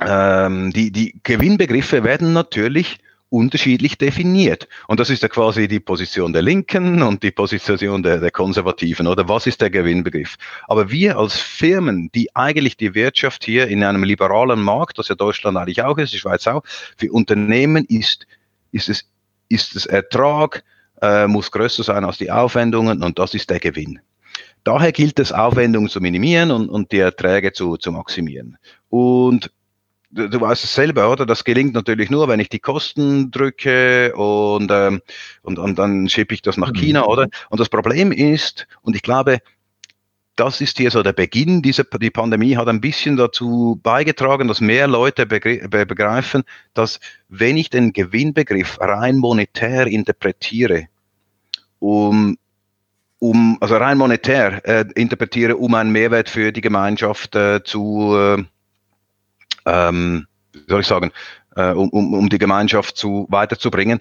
ähm, 0.01 0.74
die, 0.74 0.91
die 0.91 1.20
Gewinnbegriffe 1.24 2.03
werden 2.03 2.34
natürlich 2.34 2.99
unterschiedlich 3.34 3.97
definiert. 3.97 4.67
Und 4.88 4.99
das 4.99 5.09
ist 5.09 5.23
ja 5.23 5.27
quasi 5.27 5.67
die 5.67 5.79
Position 5.79 6.34
der 6.34 6.43
Linken 6.43 7.01
und 7.01 7.23
die 7.23 7.31
Position 7.31 8.03
der, 8.03 8.19
der 8.19 8.29
Konservativen, 8.29 9.07
oder 9.07 9.27
was 9.27 9.47
ist 9.47 9.59
der 9.59 9.71
Gewinnbegriff? 9.71 10.36
Aber 10.67 10.91
wir 10.91 11.17
als 11.17 11.36
Firmen, 11.36 12.11
die 12.13 12.34
eigentlich 12.36 12.77
die 12.77 12.93
Wirtschaft 12.93 13.43
hier 13.43 13.67
in 13.67 13.84
einem 13.84 14.03
liberalen 14.03 14.61
Markt, 14.61 14.99
das 14.99 15.07
ja 15.07 15.15
Deutschland 15.15 15.57
eigentlich 15.57 15.81
auch 15.81 15.97
ist, 15.97 16.13
die 16.13 16.19
Schweiz 16.19 16.45
auch, 16.45 16.61
für 16.95 17.11
Unternehmen 17.11 17.86
ist, 17.86 18.27
ist 18.71 18.88
es, 18.88 19.03
ist 19.49 19.75
es 19.75 19.88
Ertrag, 19.88 20.63
äh, 21.01 21.25
muss 21.25 21.49
größer 21.49 21.81
sein 21.81 22.05
als 22.05 22.19
die 22.19 22.29
Aufwendungen 22.29 23.01
und 23.01 23.17
das 23.17 23.34
ist 23.34 23.49
der 23.49 23.59
Gewinn. 23.59 23.99
Daher 24.63 24.91
gilt 24.91 25.17
es, 25.19 25.31
Aufwendungen 25.31 25.89
zu 25.89 26.01
minimieren 26.01 26.51
und, 26.51 26.69
und 26.69 26.91
die 26.91 26.99
Erträge 26.99 27.51
zu, 27.51 27.77
zu 27.77 27.91
maximieren. 27.91 28.57
Und 28.89 29.51
du, 30.14 30.41
weißt 30.41 30.64
es 30.64 30.74
selber, 30.74 31.11
oder? 31.11 31.26
Das 31.26 31.43
gelingt 31.43 31.74
natürlich 31.74 32.09
nur, 32.09 32.28
wenn 32.28 32.39
ich 32.39 32.49
die 32.49 32.59
Kosten 32.59 33.32
drücke 33.32 34.14
und, 34.16 34.70
ähm, 34.72 35.01
und, 35.41 35.59
und 35.59 35.80
dann 35.80 36.07
schiebe 36.09 36.34
ich 36.34 36.41
das 36.41 36.57
nach 36.57 36.74
China, 36.74 37.01
mhm. 37.01 37.07
oder? 37.07 37.28
Und 37.49 37.59
das 37.59 37.70
Problem 37.70 38.11
ist, 38.11 38.68
und 38.82 38.95
ich 38.95 39.01
glaube, 39.01 39.39
das 40.36 40.61
ist 40.61 40.78
hier 40.78 40.89
so 40.89 41.03
der 41.03 41.14
Beginn 41.14 41.61
dieser 41.61 41.84
die 41.84 42.09
Pandemie 42.09 42.57
hat 42.57 42.68
ein 42.68 42.82
bisschen 42.82 43.18
dazu 43.18 43.80
beigetragen, 43.84 44.47
dass 44.47 44.61
mehr 44.61 44.88
Leute 44.88 45.26
begreifen, 45.28 46.43
dass 46.74 46.99
wenn 47.30 47.57
ich 47.57 47.70
den 47.70 47.93
Gewinnbegriff 47.93 48.80
rein 48.82 49.18
monetär 49.18 49.86
interpretiere, 49.88 50.88
um 51.80 52.38
um 53.20 53.57
also 53.61 53.78
rein 53.78 53.97
monetär 53.97 54.66
äh, 54.66 54.86
interpretiere, 54.95 55.55
um 55.55 55.74
einen 55.76 55.91
Mehrwert 55.91 56.28
für 56.28 56.51
die 56.51 56.59
Gemeinschaft 56.59 57.36
äh, 57.36 57.64
zu 57.64 58.14
äh, 58.18 58.43
ähm, 59.66 60.28
wie 60.53 60.61
soll 60.68 60.82
ich 60.82 60.88
sagen, 60.88 61.11
äh, 61.55 61.72
um, 61.72 61.89
um, 61.89 62.14
um 62.14 62.30
die 62.30 62.38
Gemeinschaft 62.38 62.97
zu 62.97 63.28
weiterzubringen, 63.30 63.99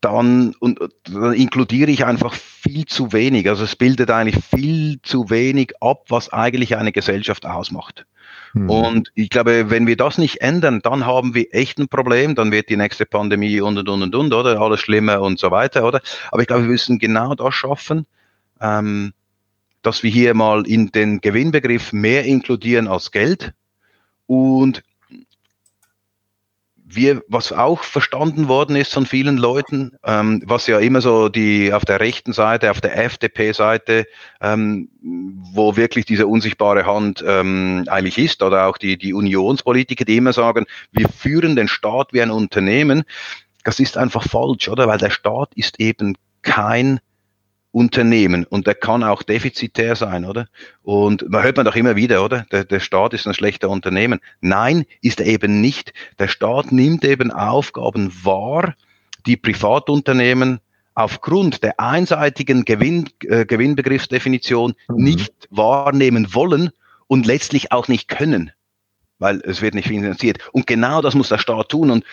dann, 0.00 0.54
und, 0.60 0.80
dann 1.04 1.34
inkludiere 1.34 1.90
ich 1.90 2.06
einfach 2.06 2.32
viel 2.32 2.86
zu 2.86 3.12
wenig. 3.12 3.48
Also 3.48 3.64
es 3.64 3.76
bildet 3.76 4.10
eigentlich 4.10 4.42
viel 4.44 5.00
zu 5.02 5.28
wenig 5.28 5.72
ab, 5.80 6.04
was 6.08 6.32
eigentlich 6.32 6.76
eine 6.76 6.92
Gesellschaft 6.92 7.44
ausmacht. 7.44 8.06
Mhm. 8.54 8.70
Und 8.70 9.12
ich 9.14 9.30
glaube, 9.30 9.70
wenn 9.70 9.86
wir 9.86 9.96
das 9.96 10.18
nicht 10.18 10.40
ändern, 10.40 10.80
dann 10.82 11.06
haben 11.06 11.34
wir 11.34 11.54
echt 11.54 11.78
ein 11.78 11.88
Problem, 11.88 12.34
dann 12.34 12.50
wird 12.50 12.68
die 12.68 12.76
nächste 12.76 13.06
Pandemie 13.06 13.60
und 13.60 13.78
und 13.78 13.88
und 13.88 14.02
und, 14.02 14.14
und 14.14 14.32
oder? 14.32 14.60
Alles 14.60 14.80
schlimmer 14.80 15.20
und 15.20 15.38
so 15.38 15.50
weiter, 15.50 15.84
oder? 15.84 16.00
Aber 16.30 16.40
ich 16.40 16.48
glaube, 16.48 16.62
wir 16.62 16.70
müssen 16.70 16.98
genau 16.98 17.34
das 17.34 17.54
schaffen, 17.54 18.06
ähm, 18.60 19.12
dass 19.82 20.02
wir 20.02 20.10
hier 20.10 20.34
mal 20.34 20.66
in 20.66 20.92
den 20.92 21.20
Gewinnbegriff 21.20 21.92
mehr 21.92 22.24
inkludieren 22.24 22.88
als 22.88 23.10
Geld 23.10 23.52
und 24.26 24.82
wir, 26.94 27.22
was 27.28 27.52
auch 27.52 27.82
verstanden 27.84 28.48
worden 28.48 28.76
ist 28.76 28.92
von 28.92 29.06
vielen 29.06 29.36
Leuten, 29.36 29.92
ähm, 30.04 30.42
was 30.44 30.66
ja 30.66 30.78
immer 30.78 31.00
so 31.00 31.28
die 31.28 31.72
auf 31.72 31.84
der 31.84 32.00
rechten 32.00 32.32
Seite, 32.32 32.70
auf 32.70 32.80
der 32.80 32.96
FDP-Seite, 32.96 34.06
ähm, 34.40 34.88
wo 35.52 35.76
wirklich 35.76 36.04
diese 36.04 36.26
unsichtbare 36.26 36.86
Hand 36.86 37.24
ähm, 37.26 37.84
eigentlich 37.88 38.18
ist, 38.18 38.42
oder 38.42 38.66
auch 38.66 38.78
die, 38.78 38.96
die 38.96 39.14
Unionspolitiker, 39.14 40.04
die 40.04 40.16
immer 40.16 40.32
sagen, 40.32 40.66
wir 40.92 41.08
führen 41.08 41.56
den 41.56 41.68
Staat 41.68 42.12
wie 42.12 42.22
ein 42.22 42.30
Unternehmen, 42.30 43.04
das 43.64 43.78
ist 43.78 43.96
einfach 43.96 44.24
falsch, 44.24 44.68
oder? 44.68 44.88
Weil 44.88 44.98
der 44.98 45.10
Staat 45.10 45.50
ist 45.54 45.78
eben 45.80 46.16
kein 46.42 47.00
Unternehmen 47.72 48.44
und 48.44 48.66
der 48.66 48.74
kann 48.74 49.04
auch 49.04 49.22
defizitär 49.22 49.94
sein, 49.94 50.24
oder? 50.24 50.48
Und 50.82 51.28
man 51.30 51.42
hört 51.42 51.56
man 51.56 51.66
doch 51.66 51.76
immer 51.76 51.94
wieder, 51.94 52.24
oder? 52.24 52.46
Der, 52.50 52.64
der 52.64 52.80
Staat 52.80 53.14
ist 53.14 53.26
ein 53.26 53.34
schlechter 53.34 53.70
Unternehmen. 53.70 54.20
Nein, 54.40 54.86
ist 55.02 55.20
er 55.20 55.26
eben 55.26 55.60
nicht. 55.60 55.92
Der 56.18 56.28
Staat 56.28 56.72
nimmt 56.72 57.04
eben 57.04 57.30
Aufgaben 57.30 58.12
wahr, 58.24 58.74
die 59.26 59.36
Privatunternehmen 59.36 60.60
aufgrund 60.94 61.62
der 61.62 61.78
einseitigen 61.78 62.64
Gewinn, 62.64 63.08
äh, 63.24 63.46
Gewinnbegriffsdefinition 63.46 64.74
mhm. 64.88 64.96
nicht 64.96 65.32
wahrnehmen 65.50 66.34
wollen 66.34 66.70
und 67.06 67.26
letztlich 67.26 67.70
auch 67.70 67.86
nicht 67.86 68.08
können, 68.08 68.50
weil 69.18 69.40
es 69.44 69.62
wird 69.62 69.74
nicht 69.74 69.88
finanziert. 69.88 70.38
Und 70.52 70.66
genau 70.66 71.02
das 71.02 71.14
muss 71.14 71.28
der 71.28 71.38
Staat 71.38 71.68
tun. 71.68 71.90
Und 71.90 72.04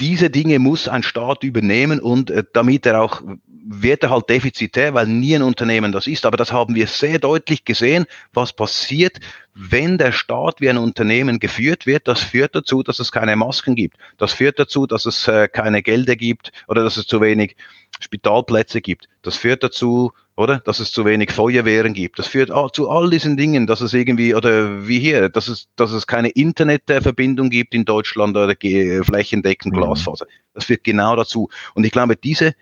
diese 0.00 0.30
Dinge 0.30 0.58
muss 0.58 0.88
ein 0.88 1.02
Staat 1.02 1.42
übernehmen 1.42 2.00
und 2.00 2.30
äh, 2.30 2.44
damit 2.52 2.86
er 2.86 3.02
auch 3.02 3.22
wird 3.70 4.02
er 4.02 4.10
halt 4.10 4.30
defizitär, 4.30 4.94
weil 4.94 5.06
nie 5.06 5.34
ein 5.34 5.42
Unternehmen 5.42 5.92
das 5.92 6.06
ist. 6.06 6.24
Aber 6.24 6.38
das 6.38 6.52
haben 6.52 6.74
wir 6.74 6.86
sehr 6.86 7.18
deutlich 7.18 7.66
gesehen, 7.66 8.06
was 8.32 8.54
passiert, 8.54 9.18
wenn 9.54 9.98
der 9.98 10.12
Staat 10.12 10.62
wie 10.62 10.70
ein 10.70 10.78
Unternehmen 10.78 11.38
geführt 11.38 11.84
wird. 11.84 12.08
Das 12.08 12.22
führt 12.22 12.54
dazu, 12.54 12.82
dass 12.82 12.98
es 12.98 13.12
keine 13.12 13.36
Masken 13.36 13.74
gibt. 13.74 13.98
Das 14.16 14.32
führt 14.32 14.58
dazu, 14.58 14.86
dass 14.86 15.04
es 15.04 15.28
äh, 15.28 15.48
keine 15.48 15.82
Gelder 15.82 16.16
gibt 16.16 16.50
oder 16.66 16.82
dass 16.82 16.96
es 16.96 17.06
zu 17.06 17.20
wenig 17.20 17.56
Spitalplätze 18.00 18.80
gibt. 18.80 19.06
Das 19.20 19.36
führt 19.36 19.62
dazu, 19.62 20.12
oder? 20.38 20.60
Dass 20.60 20.78
es 20.78 20.92
zu 20.92 21.04
wenig 21.04 21.32
Feuerwehren 21.32 21.94
gibt. 21.94 22.18
Das 22.20 22.28
führt 22.28 22.52
zu 22.72 22.88
all 22.88 23.10
diesen 23.10 23.36
Dingen, 23.36 23.66
dass 23.66 23.80
es 23.80 23.92
irgendwie, 23.92 24.36
oder 24.36 24.86
wie 24.86 25.00
hier, 25.00 25.28
dass 25.28 25.48
es, 25.48 25.68
dass 25.74 25.90
es 25.90 26.06
keine 26.06 26.28
Internetverbindung 26.28 27.50
gibt 27.50 27.74
in 27.74 27.84
Deutschland 27.84 28.36
oder 28.36 28.54
flächendeckend 28.54 29.74
mhm. 29.74 29.78
Glasfaser. 29.78 30.26
Das 30.54 30.66
führt 30.66 30.84
genau 30.84 31.16
dazu. 31.16 31.50
Und 31.74 31.84
ich 31.84 31.90
glaube, 31.90 32.16
diese 32.16 32.54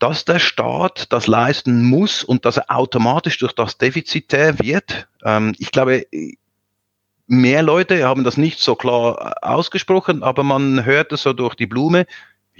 dass 0.00 0.24
der 0.24 0.38
Staat 0.38 1.12
das 1.12 1.26
leisten 1.26 1.84
muss 1.84 2.24
und 2.24 2.46
dass 2.46 2.56
er 2.56 2.74
automatisch 2.74 3.36
durch 3.38 3.52
das 3.52 3.76
defizitär 3.76 4.58
wird. 4.58 5.08
Ähm, 5.22 5.54
ich 5.58 5.70
glaube, 5.72 6.06
mehr 7.26 7.62
Leute 7.62 8.02
haben 8.04 8.24
das 8.24 8.38
nicht 8.38 8.60
so 8.60 8.74
klar 8.76 9.34
ausgesprochen, 9.42 10.22
aber 10.22 10.42
man 10.42 10.86
hört 10.86 11.12
es 11.12 11.22
so 11.22 11.34
durch 11.34 11.54
die 11.54 11.66
Blume. 11.66 12.06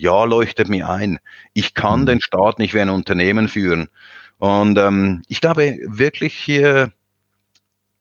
Ja, 0.01 0.25
leuchtet 0.25 0.71
mir 0.71 0.89
ein. 0.89 1.19
Ich 1.53 1.75
kann 1.75 2.01
mhm. 2.01 2.07
den 2.07 2.21
Staat 2.23 2.59
nicht 2.59 2.73
wie 2.73 2.81
ein 2.81 2.89
Unternehmen 2.89 3.49
führen. 3.49 3.89
Und 4.39 4.79
ähm, 4.79 5.23
ich 5.29 5.43
glaube 5.43 5.79
wirklich 5.85 6.35
hier, 6.35 6.91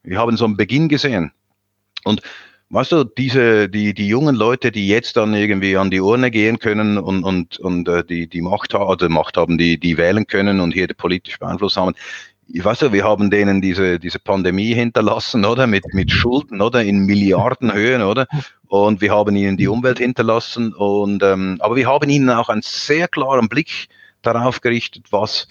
wir 0.02 0.18
haben 0.18 0.38
so 0.38 0.46
einen 0.46 0.56
Beginn 0.56 0.88
gesehen. 0.88 1.32
Und 2.04 2.22
weißt 2.70 2.92
du, 2.92 3.04
diese, 3.04 3.68
die, 3.68 3.92
die 3.92 4.08
jungen 4.08 4.34
Leute, 4.34 4.72
die 4.72 4.88
jetzt 4.88 5.18
dann 5.18 5.34
irgendwie 5.34 5.76
an 5.76 5.90
die 5.90 6.00
Urne 6.00 6.30
gehen 6.30 6.58
können 6.58 6.96
und, 6.96 7.22
und, 7.22 7.58
und 7.58 7.86
äh, 7.86 8.02
die, 8.02 8.26
die 8.26 8.40
Macht 8.40 8.72
haben, 8.72 8.88
oder 8.88 9.10
Macht 9.10 9.36
haben, 9.36 9.58
die, 9.58 9.78
die 9.78 9.98
wählen 9.98 10.26
können 10.26 10.60
und 10.60 10.72
hier 10.72 10.88
politisch 10.88 11.36
Einfluss 11.42 11.76
haben, 11.76 11.94
ich 12.52 12.64
weiß 12.64 12.80
ja, 12.80 12.92
wir 12.92 13.04
haben 13.04 13.30
denen 13.30 13.60
diese, 13.60 13.98
diese 13.98 14.18
Pandemie 14.18 14.74
hinterlassen, 14.74 15.44
oder? 15.44 15.66
Mit, 15.66 15.94
mit 15.94 16.10
Schulden, 16.10 16.60
oder? 16.60 16.82
In 16.82 17.06
Milliardenhöhen, 17.06 18.02
oder? 18.02 18.26
Und 18.66 19.00
wir 19.00 19.12
haben 19.12 19.36
ihnen 19.36 19.56
die 19.56 19.68
Umwelt 19.68 19.98
hinterlassen 19.98 20.74
und, 20.74 21.22
ähm, 21.22 21.58
aber 21.60 21.76
wir 21.76 21.88
haben 21.88 22.10
ihnen 22.10 22.30
auch 22.30 22.48
einen 22.48 22.62
sehr 22.62 23.08
klaren 23.08 23.48
Blick 23.48 23.88
darauf 24.22 24.60
gerichtet, 24.60 25.06
was, 25.10 25.48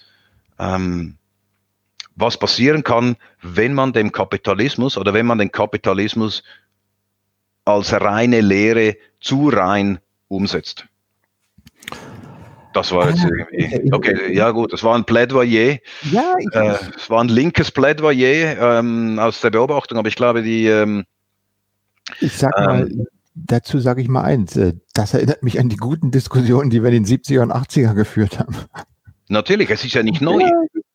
ähm, 0.58 1.16
was 2.16 2.38
passieren 2.38 2.84
kann, 2.84 3.16
wenn 3.40 3.72
man 3.74 3.92
dem 3.92 4.12
Kapitalismus 4.12 4.98
oder 4.98 5.14
wenn 5.14 5.26
man 5.26 5.38
den 5.38 5.52
Kapitalismus 5.52 6.42
als 7.64 7.92
reine 7.92 8.40
Lehre 8.40 8.96
zu 9.20 9.48
rein 9.48 10.00
umsetzt. 10.28 10.86
Das 12.72 12.92
war 12.92 13.10
jetzt 13.10 13.24
ah, 13.24 13.30
irgendwie. 13.30 13.92
Okay, 13.92 14.34
ja 14.34 14.50
gut, 14.50 14.72
das 14.72 14.84
war 14.84 14.94
ein 14.94 15.04
Plädoyer. 15.04 15.78
Ja, 16.10 16.34
ich 16.38 16.54
äh, 16.54 16.76
es 16.96 17.10
war 17.10 17.22
ein 17.22 17.28
linkes 17.28 17.70
Plädoyer 17.70 18.78
ähm, 18.78 19.18
aus 19.18 19.40
der 19.40 19.50
Beobachtung, 19.50 19.98
aber 19.98 20.08
ich 20.08 20.16
glaube, 20.16 20.42
die. 20.42 20.66
Ähm, 20.66 21.04
ich 22.20 22.36
sag 22.36 22.56
mal, 22.56 22.82
ähm, 22.82 23.06
dazu 23.34 23.80
sage 23.80 24.02
ich 24.02 24.08
mal 24.08 24.22
eins: 24.22 24.56
äh, 24.56 24.74
Das 24.94 25.14
erinnert 25.14 25.42
mich 25.42 25.58
an 25.58 25.68
die 25.68 25.76
guten 25.76 26.10
Diskussionen, 26.10 26.70
die 26.70 26.82
wir 26.82 26.90
in 26.90 27.04
den 27.04 27.06
70er 27.06 27.42
und 27.42 27.52
80er 27.52 27.94
geführt 27.94 28.38
haben. 28.38 28.54
Natürlich, 29.28 29.70
es 29.70 29.84
ist 29.84 29.94
ja 29.94 30.02
nicht 30.02 30.20
neu. 30.20 30.40
Ja, 30.40 30.50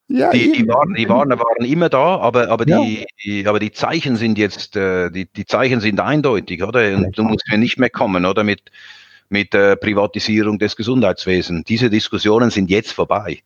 ja, 0.08 0.30
die, 0.30 0.52
die, 0.52 0.68
waren, 0.68 0.94
die 0.94 1.10
waren, 1.10 1.30
waren 1.30 1.66
immer 1.66 1.90
da, 1.90 2.18
aber, 2.18 2.50
aber, 2.50 2.68
ja. 2.68 2.80
die, 2.82 3.06
die, 3.24 3.48
aber 3.48 3.60
die 3.60 3.72
Zeichen 3.72 4.18
sind 4.18 4.38
jetzt, 4.38 4.76
äh, 4.76 5.10
die, 5.10 5.26
die 5.26 5.46
Zeichen 5.46 5.80
sind 5.80 6.00
eindeutig, 6.00 6.64
oder? 6.64 6.96
Und 6.96 7.18
du 7.18 7.24
musst 7.24 7.44
mir 7.50 7.58
nicht 7.58 7.80
mehr 7.80 7.90
kommen, 7.90 8.26
oder? 8.26 8.44
Mit, 8.44 8.72
mit 9.30 9.54
der 9.54 9.76
Privatisierung 9.76 10.60
des 10.60 10.76
Gesundheitswesens. 10.76 11.64
Diese 11.66 11.90
Diskussionen 11.90 12.50
sind 12.50 12.70
jetzt 12.70 12.92
vorbei. 12.92 13.40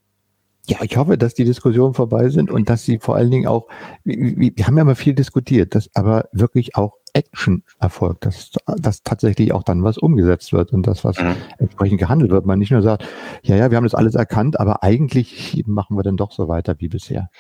Ja, 0.67 0.77
ich 0.83 0.97
hoffe, 0.97 1.17
dass 1.17 1.33
die 1.33 1.45
Diskussionen 1.45 1.95
vorbei 1.95 2.29
sind 2.29 2.51
und 2.51 2.69
dass 2.69 2.83
sie 2.83 2.99
vor 2.99 3.15
allen 3.15 3.31
Dingen 3.31 3.47
auch, 3.47 3.67
wir, 4.03 4.53
wir 4.55 4.67
haben 4.67 4.77
ja 4.77 4.83
mal 4.83 4.95
viel 4.95 5.15
diskutiert, 5.15 5.73
dass 5.73 5.89
aber 5.95 6.29
wirklich 6.31 6.75
auch 6.75 6.93
Action 7.13 7.63
erfolgt, 7.79 8.25
dass, 8.27 8.51
dass 8.77 9.01
tatsächlich 9.01 9.51
auch 9.51 9.63
dann 9.63 9.83
was 9.83 9.97
umgesetzt 9.97 10.53
wird 10.53 10.71
und 10.71 10.85
das, 10.85 11.03
was 11.03 11.19
mhm. 11.19 11.35
entsprechend 11.57 11.99
gehandelt 11.99 12.29
wird. 12.29 12.45
Man 12.45 12.59
nicht 12.59 12.71
nur 12.71 12.83
sagt, 12.83 13.03
ja, 13.41 13.55
ja, 13.55 13.71
wir 13.71 13.77
haben 13.77 13.83
das 13.83 13.95
alles 13.95 14.13
erkannt, 14.13 14.59
aber 14.59 14.83
eigentlich 14.83 15.63
machen 15.65 15.97
wir 15.97 16.03
dann 16.03 16.17
doch 16.17 16.31
so 16.31 16.47
weiter 16.47 16.75
wie 16.77 16.87
bisher. 16.87 17.31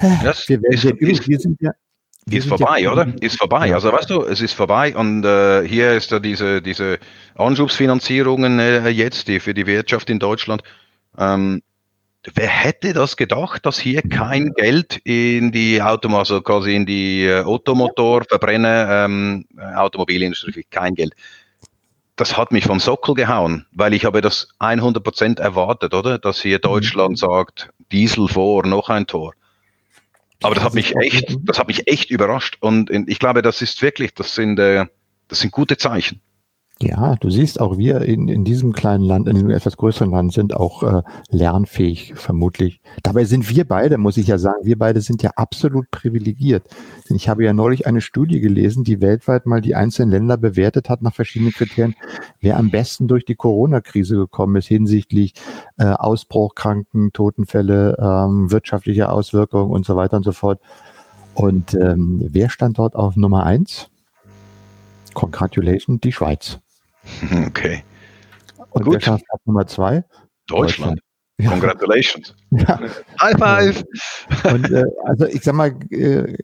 Das 0.00 0.48
wir, 0.48 0.60
ist, 0.70 0.84
wir, 0.84 0.98
wir 0.98 1.38
sind 1.38 1.60
ja, 1.60 1.72
ist 2.30 2.48
vorbei, 2.48 2.80
ja, 2.80 2.92
oder? 2.92 3.12
Ist 3.20 3.38
vorbei. 3.38 3.74
Also 3.74 3.92
weißt 3.92 4.08
du, 4.08 4.22
es 4.22 4.40
ist 4.40 4.52
vorbei 4.52 4.94
und 4.94 5.24
äh, 5.24 5.66
hier 5.66 5.92
ist 5.92 6.12
da 6.12 6.20
diese, 6.20 6.62
diese 6.62 6.98
Anschubsfinanzierungen 7.34 8.58
äh, 8.58 8.88
jetzt, 8.88 9.28
die 9.28 9.40
für 9.40 9.54
die 9.54 9.66
Wirtschaft 9.66 10.08
in 10.08 10.18
Deutschland. 10.18 10.62
Ähm, 11.18 11.62
wer 12.34 12.48
hätte 12.48 12.92
das 12.92 13.16
gedacht, 13.16 13.66
dass 13.66 13.78
hier 13.78 14.02
kein 14.02 14.52
Geld 14.54 15.00
in 15.04 15.50
die 15.50 15.82
Auto, 15.82 16.08
also 16.16 16.40
quasi 16.42 16.76
in 16.76 16.86
die 16.86 17.24
äh, 17.24 17.42
Automotor, 17.42 18.22
Verbrenner, 18.28 19.04
ähm, 19.04 19.46
Automobilindustrie, 19.74 20.64
kein 20.70 20.94
Geld. 20.94 21.14
Das 22.14 22.36
hat 22.36 22.52
mich 22.52 22.64
vom 22.64 22.78
Sockel 22.78 23.14
gehauen, 23.14 23.66
weil 23.72 23.94
ich 23.94 24.04
habe 24.04 24.20
das 24.20 24.48
100% 24.60 25.40
erwartet, 25.40 25.92
oder? 25.92 26.18
Dass 26.18 26.40
hier 26.40 26.58
mhm. 26.58 26.62
Deutschland 26.62 27.18
sagt, 27.18 27.70
Diesel 27.90 28.28
vor, 28.28 28.64
noch 28.64 28.90
ein 28.90 29.06
Tor. 29.06 29.34
Aber 30.42 30.54
das 30.54 30.64
hat 30.64 30.74
mich 30.74 30.94
echt, 30.96 31.36
das 31.42 31.58
hat 31.58 31.68
mich 31.68 31.86
echt 31.88 32.10
überrascht. 32.10 32.56
Und 32.60 32.90
ich 32.90 33.18
glaube, 33.18 33.42
das 33.42 33.62
ist 33.62 33.80
wirklich, 33.82 34.14
das 34.14 34.34
sind, 34.34 34.58
äh, 34.58 34.86
das 35.28 35.40
sind 35.40 35.52
gute 35.52 35.76
Zeichen. 35.76 36.20
Ja, 36.82 37.14
du 37.14 37.30
siehst 37.30 37.60
auch 37.60 37.78
wir 37.78 38.00
in, 38.00 38.26
in 38.26 38.42
diesem 38.44 38.72
kleinen 38.72 39.04
Land, 39.04 39.28
in 39.28 39.36
diesem 39.36 39.50
etwas 39.50 39.76
größeren 39.76 40.10
Land 40.10 40.32
sind 40.32 40.52
auch 40.52 40.82
äh, 40.82 41.02
lernfähig, 41.30 42.14
vermutlich. 42.16 42.80
Dabei 43.04 43.24
sind 43.24 43.48
wir 43.48 43.64
beide, 43.68 43.98
muss 43.98 44.16
ich 44.16 44.26
ja 44.26 44.36
sagen, 44.36 44.64
wir 44.64 44.76
beide 44.76 45.00
sind 45.00 45.22
ja 45.22 45.30
absolut 45.36 45.92
privilegiert. 45.92 46.64
Denn 47.08 47.16
ich 47.16 47.28
habe 47.28 47.44
ja 47.44 47.52
neulich 47.52 47.86
eine 47.86 48.00
Studie 48.00 48.40
gelesen, 48.40 48.82
die 48.82 49.00
weltweit 49.00 49.46
mal 49.46 49.60
die 49.60 49.76
einzelnen 49.76 50.10
Länder 50.10 50.36
bewertet 50.36 50.90
hat 50.90 51.02
nach 51.02 51.14
verschiedenen 51.14 51.52
Kriterien, 51.52 51.94
wer 52.40 52.56
am 52.56 52.72
besten 52.72 53.06
durch 53.06 53.24
die 53.24 53.36
Corona-Krise 53.36 54.16
gekommen 54.16 54.56
ist 54.56 54.66
hinsichtlich 54.66 55.34
äh, 55.78 55.84
Ausbruch, 55.84 56.56
Kranken, 56.56 57.12
Totenfälle, 57.12 57.96
ähm, 58.00 58.50
wirtschaftliche 58.50 59.08
Auswirkungen 59.08 59.70
und 59.70 59.86
so 59.86 59.94
weiter 59.94 60.16
und 60.16 60.24
so 60.24 60.32
fort. 60.32 60.58
Und 61.34 61.74
ähm, 61.74 62.26
wer 62.28 62.50
stand 62.50 62.78
dort 62.78 62.96
auf 62.96 63.14
Nummer 63.14 63.44
eins? 63.46 63.88
Congratulations, 65.14 66.00
die 66.00 66.10
Schweiz. 66.10 66.58
Okay. 67.46 67.84
Und 68.70 68.84
Gut. 68.84 69.06
wer 69.06 69.20
Nummer 69.44 69.66
zwei? 69.66 70.04
Deutschland. 70.46 71.00
Deutschland. 71.38 71.60
Congratulations. 71.60 72.34
Ja. 72.50 72.80
High 73.20 73.38
five. 73.38 73.84
Und 74.52 74.70
äh, 74.70 74.84
also 75.04 75.26
ich 75.26 75.42
sag 75.42 75.54
mal, 75.54 75.74
äh, 75.90 76.36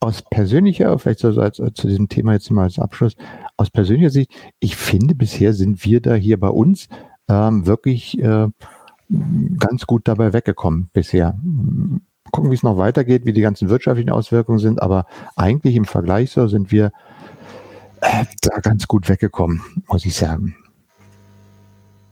aus 0.00 0.22
persönlicher, 0.22 0.98
vielleicht 0.98 1.20
so 1.20 1.28
als, 1.40 1.60
als, 1.60 1.74
zu 1.74 1.88
diesem 1.88 2.08
Thema 2.08 2.34
jetzt 2.34 2.50
mal 2.50 2.64
als 2.64 2.78
Abschluss, 2.78 3.16
aus 3.56 3.70
persönlicher 3.70 4.10
Sicht, 4.10 4.32
ich 4.60 4.76
finde, 4.76 5.14
bisher 5.14 5.54
sind 5.54 5.84
wir 5.84 6.00
da 6.00 6.14
hier 6.14 6.38
bei 6.38 6.48
uns 6.48 6.88
ähm, 7.28 7.66
wirklich 7.66 8.18
äh, 8.20 8.48
ganz 9.58 9.86
gut 9.86 10.06
dabei 10.06 10.32
weggekommen 10.32 10.90
bisher. 10.92 11.38
Gucken, 12.30 12.50
wie 12.50 12.54
es 12.54 12.62
noch 12.62 12.76
weitergeht, 12.76 13.24
wie 13.24 13.32
die 13.32 13.40
ganzen 13.40 13.70
wirtschaftlichen 13.70 14.10
Auswirkungen 14.10 14.58
sind, 14.58 14.82
aber 14.82 15.06
eigentlich 15.34 15.74
im 15.74 15.84
Vergleich 15.86 16.30
so 16.30 16.46
sind 16.46 16.70
wir 16.70 16.92
äh, 18.00 18.24
da 18.42 18.58
ganz 18.60 18.86
gut 18.86 19.08
weggekommen, 19.08 19.62
muss 19.88 20.04
ich 20.04 20.14
sagen. 20.14 20.54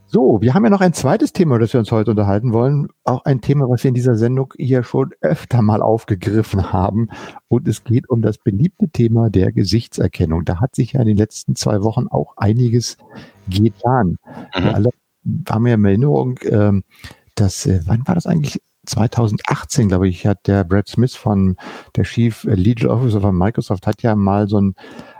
So, 0.08 0.40
wir 0.40 0.54
haben 0.54 0.62
ja 0.62 0.70
noch 0.70 0.80
ein 0.80 0.92
zweites 0.92 1.32
Thema, 1.32 1.58
das 1.58 1.72
wir 1.72 1.80
uns 1.80 1.90
heute 1.90 2.12
unterhalten 2.12 2.52
wollen. 2.52 2.88
Auch 3.02 3.24
ein 3.24 3.40
Thema, 3.40 3.68
was 3.68 3.82
wir 3.82 3.88
in 3.88 3.94
dieser 3.94 4.14
Sendung 4.14 4.54
hier 4.56 4.84
schon 4.84 5.10
öfter 5.20 5.62
mal 5.62 5.82
aufgegriffen 5.82 6.72
haben. 6.72 7.08
Und 7.48 7.66
es 7.66 7.82
geht 7.82 8.08
um 8.08 8.22
das 8.22 8.38
beliebte 8.38 8.88
Thema 8.88 9.30
der 9.30 9.50
Gesichtserkennung. 9.50 10.44
Da 10.44 10.60
hat 10.60 10.76
sich 10.76 10.92
ja 10.92 11.00
in 11.00 11.08
den 11.08 11.16
letzten 11.16 11.56
zwei 11.56 11.82
Wochen 11.82 12.06
auch 12.06 12.36
einiges 12.36 12.98
getan. 13.48 14.18
Mhm. 14.54 14.62
Wir 14.62 14.74
alle 14.74 14.90
haben 15.50 15.66
ja 15.66 15.74
in 15.74 15.84
Erinnerung, 15.84 16.38
ähm, 16.44 16.84
dass, 17.34 17.66
äh, 17.66 17.80
wann 17.84 18.06
war 18.06 18.14
das 18.14 18.26
eigentlich? 18.26 18.62
2018, 18.86 19.88
glaube 19.88 20.08
ich, 20.08 20.24
hat 20.26 20.46
der 20.46 20.62
Brad 20.62 20.88
Smith 20.88 21.16
von 21.16 21.56
der 21.96 22.04
Chief 22.04 22.44
Legal 22.44 22.88
Officer 22.88 23.20
von 23.20 23.36
Microsoft 23.36 23.86
hat 23.86 24.02
ja 24.02 24.14
mal 24.14 24.48
so 24.48 24.60
ein 24.60 24.74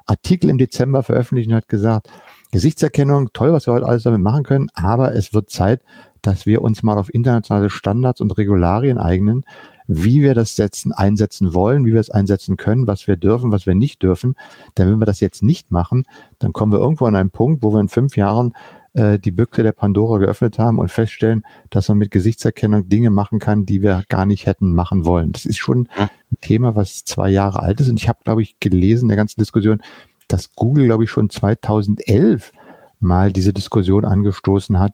Artikel 0.07 0.51
im 0.51 0.59
Dezember 0.59 1.03
veröffentlicht 1.03 1.49
und 1.49 1.57
hat 1.57 1.69
gesagt, 1.69 2.09
Gesichtserkennung, 2.53 3.31
toll, 3.33 3.53
was 3.53 3.67
wir 3.67 3.75
heute 3.75 3.87
alles 3.87 4.05
damit 4.05 4.21
machen 4.21 4.45
können, 4.45 4.69
aber 4.75 5.15
es 5.15 5.35
wird 5.35 5.51
Zeit, 5.51 5.83
dass 6.23 6.47
wir 6.47 6.63
uns 6.63 6.83
mal 6.83 6.99
auf 6.99 7.13
internationale 7.13 7.71
Standards 7.71 8.21
und 8.21 8.37
Regularien 8.39 8.99
eignen, 8.99 9.45
wie 9.89 10.23
wir 10.23 10.35
das 10.35 10.57
setzen, 10.57 10.93
einsetzen 10.93 11.55
wollen, 11.55 11.85
wie 11.87 11.93
wir 11.93 12.01
es 12.01 12.11
einsetzen 12.11 12.57
können, 12.57 12.87
was 12.87 13.07
wir 13.07 13.17
dürfen, 13.17 13.53
was 13.53 13.67
wir 13.67 13.75
nicht 13.75 14.03
dürfen. 14.03 14.35
Denn 14.77 14.91
wenn 14.91 14.99
wir 14.99 15.07
das 15.07 15.21
jetzt 15.21 15.43
nicht 15.43 15.71
machen, 15.71 16.05
dann 16.39 16.53
kommen 16.53 16.73
wir 16.73 16.79
irgendwo 16.79 17.07
an 17.07 17.15
einen 17.15 17.31
Punkt, 17.31 17.63
wo 17.63 17.73
wir 17.73 17.81
in 17.81 17.89
fünf 17.89 18.17
Jahren 18.17 18.53
äh, 18.95 19.19
die 19.19 19.31
Büchse 19.31 19.63
der 19.63 19.73
Pandora 19.73 20.19
geöffnet 20.19 20.59
haben 20.59 20.79
und 20.79 20.91
feststellen, 20.91 21.45
dass 21.71 21.89
man 21.89 21.99
mit 21.99 22.11
Gesichtserkennung 22.11 22.89
Dinge 22.89 23.11
machen 23.11 23.39
kann, 23.39 23.67
die 23.67 23.83
wir 23.83 24.03
gar 24.09 24.27
nicht 24.27 24.47
hätten 24.47 24.75
machen 24.75 25.05
wollen. 25.05 25.33
Das 25.33 25.45
ist 25.45 25.59
schon 25.59 25.89
Thema, 26.37 26.77
was 26.77 27.05
zwei 27.05 27.31
Jahre 27.31 27.61
alt 27.61 27.81
ist. 27.81 27.89
Und 27.89 28.01
ich 28.01 28.09
habe, 28.09 28.21
glaube 28.25 28.43
ich, 28.43 28.59
gelesen 28.61 29.05
in 29.05 29.09
der 29.09 29.17
ganzen 29.17 29.41
Diskussion, 29.41 29.83
dass 30.29 30.55
Google, 30.55 30.87
glaube 30.87 31.05
ich, 31.05 31.11
schon 31.11 31.31
2011 31.31 32.53
mal 33.01 33.33
diese 33.33 33.53
Diskussion 33.53 34.05
angestoßen 34.05 34.79
hat, 34.79 34.93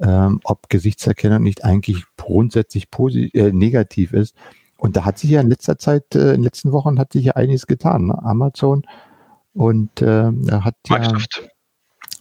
ähm, 0.00 0.40
ob 0.44 0.68
Gesichtserkennung 0.68 1.42
nicht 1.42 1.64
eigentlich 1.64 2.04
grundsätzlich 2.16 2.88
äh, 3.34 3.52
negativ 3.52 4.12
ist. 4.12 4.34
Und 4.76 4.96
da 4.96 5.04
hat 5.04 5.18
sich 5.18 5.30
ja 5.30 5.40
in 5.40 5.48
letzter 5.48 5.78
Zeit, 5.78 6.14
äh, 6.14 6.30
in 6.30 6.36
den 6.36 6.42
letzten 6.44 6.72
Wochen 6.72 6.98
hat 6.98 7.12
sich 7.12 7.26
ja 7.26 7.32
einiges 7.34 7.66
getan. 7.66 8.06
Ne? 8.06 8.22
Amazon 8.22 8.82
und 9.54 10.02
äh, 10.02 10.32
hat 10.50 10.76
Microsoft. 10.88 11.42
ja 11.42 11.48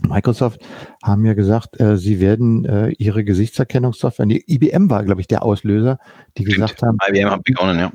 Microsoft 0.08 0.62
haben 1.04 1.26
ja 1.26 1.34
gesagt, 1.34 1.80
äh, 1.80 1.98
sie 1.98 2.20
werden 2.20 2.66
äh, 2.66 2.90
ihre 2.98 3.24
Gesichtserkennungssoftware, 3.24 4.26
die 4.26 4.44
IBM 4.48 4.90
war, 4.90 5.04
glaube 5.04 5.22
ich, 5.22 5.28
der 5.28 5.44
Auslöser, 5.44 6.00
die 6.38 6.44
Stimmt. 6.44 6.56
gesagt 6.56 6.82
haben. 6.82 6.98
IBM 7.08 7.30
hat 7.30 7.44
begonnen, 7.44 7.80
ja. 7.80 7.92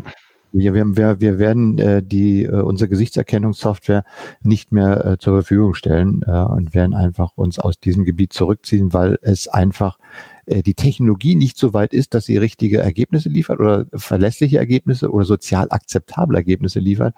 Wir, 0.53 0.75
wir, 0.75 1.21
wir 1.21 1.39
werden 1.39 1.79
äh, 1.79 2.03
die, 2.03 2.45
äh, 2.45 2.61
unsere 2.61 2.89
Gesichtserkennungssoftware 2.89 4.05
nicht 4.43 4.73
mehr 4.73 5.05
äh, 5.05 5.19
zur 5.19 5.35
Verfügung 5.35 5.75
stellen 5.75 6.23
äh, 6.27 6.31
und 6.31 6.75
werden 6.75 6.95
einfach 6.95 7.33
uns 7.37 7.59
aus 7.59 7.79
diesem 7.79 8.05
Gebiet 8.05 8.33
zurückziehen, 8.33 8.93
weil 8.93 9.19
es 9.23 9.49
einfach 9.49 9.99
äh, 10.47 10.63
die 10.63 10.75
Technologie 10.75 11.35
nicht 11.35 11.59
so 11.59 11.75
weit 11.75 11.93
ist, 11.93 12.15
dass 12.15 12.25
sie 12.25 12.39
richtige 12.39 12.79
Ergebnisse 12.79 13.29
liefert 13.29 13.61
oder 13.61 13.87
verlässliche 13.95 14.59
Ergebnisse 14.59 15.11
oder 15.11 15.25
sozial 15.25 15.69
akzeptable 15.71 16.37
Ergebnisse 16.37 16.81
liefert. 16.81 17.15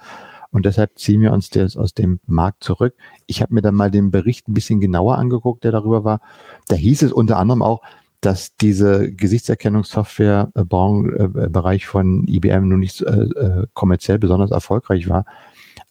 Und 0.50 0.64
deshalb 0.64 0.98
ziehen 0.98 1.20
wir 1.20 1.32
uns 1.32 1.50
das 1.50 1.76
aus 1.76 1.92
dem 1.92 2.20
Markt 2.26 2.64
zurück. 2.64 2.94
Ich 3.26 3.42
habe 3.42 3.54
mir 3.54 3.60
dann 3.60 3.74
mal 3.74 3.90
den 3.90 4.10
Bericht 4.10 4.48
ein 4.48 4.54
bisschen 4.54 4.80
genauer 4.80 5.18
angeguckt, 5.18 5.62
der 5.64 5.72
darüber 5.72 6.04
war. 6.04 6.20
Da 6.68 6.76
hieß 6.76 7.02
es 7.02 7.12
unter 7.12 7.36
anderem 7.36 7.62
auch, 7.62 7.82
dass 8.20 8.56
diese 8.56 9.12
Gesichtserkennungssoftware-Bereich 9.12 11.86
von 11.86 12.26
IBM 12.26 12.66
nun 12.68 12.80
nicht 12.80 13.00
äh, 13.02 13.06
äh, 13.06 13.68
kommerziell 13.74 14.18
besonders 14.18 14.50
erfolgreich 14.50 15.08
war. 15.08 15.24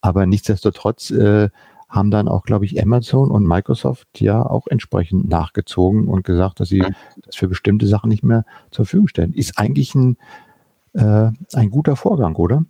Aber 0.02 0.26
nichtsdestotrotz 0.26 1.10
äh, 1.12 1.48
haben 1.90 2.12
dann 2.12 2.28
auch, 2.28 2.44
glaube 2.44 2.66
ich, 2.66 2.82
Amazon 2.82 3.32
und 3.32 3.48
Microsoft 3.48 4.20
ja 4.20 4.46
auch 4.46 4.68
entsprechend 4.68 5.30
nachgezogen 5.30 6.10
und 6.10 6.26
gesagt, 6.26 6.60
dass 6.60 6.68
sie 6.70 6.84
das 7.24 7.36
für 7.36 7.48
bestimmte 7.48 7.88
Sachen 7.88 8.10
nicht 8.10 8.24
mehr 8.24 8.46
zur 8.72 8.86
Verfügung 8.86 9.08
stellen. 9.08 9.34
Ist 9.34 9.58
eigentlich 9.58 9.96
ein, 9.96 10.18
äh, 10.94 11.32
ein 11.54 11.72
guter 11.72 11.96
Vorgang, 11.96 12.36
oder? 12.36 12.66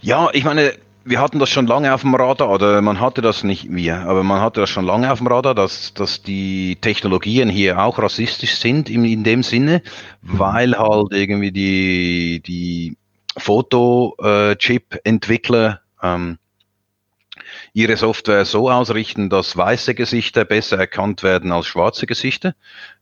Ja, 0.00 0.30
ich 0.32 0.44
meine, 0.44 0.72
wir 1.04 1.20
hatten 1.20 1.38
das 1.38 1.50
schon 1.50 1.66
lange 1.66 1.92
auf 1.94 2.00
dem 2.02 2.14
Radar, 2.14 2.50
oder 2.50 2.80
man 2.82 3.00
hatte 3.00 3.22
das 3.22 3.42
nicht 3.44 3.72
wir, 3.72 4.00
aber 4.00 4.22
man 4.22 4.40
hatte 4.40 4.60
das 4.60 4.70
schon 4.70 4.84
lange 4.84 5.10
auf 5.12 5.18
dem 5.18 5.26
Radar, 5.26 5.54
dass, 5.54 5.92
dass 5.94 6.22
die 6.22 6.76
Technologien 6.80 7.48
hier 7.48 7.82
auch 7.82 7.98
rassistisch 7.98 8.54
sind 8.56 8.88
in, 8.90 9.04
in 9.04 9.24
dem 9.24 9.42
Sinne, 9.42 9.82
weil 10.22 10.78
halt 10.78 11.12
irgendwie 11.12 11.50
die, 11.52 12.40
die 12.46 12.96
Foto-Chip-Entwickler 13.36 15.80
ähm, 16.02 16.38
ihre 17.74 17.96
Software 17.96 18.44
so 18.44 18.70
ausrichten, 18.70 19.30
dass 19.30 19.56
weiße 19.56 19.94
Gesichter 19.94 20.44
besser 20.44 20.78
erkannt 20.78 21.22
werden 21.22 21.52
als 21.52 21.66
schwarze 21.66 22.06
Gesichter. 22.06 22.54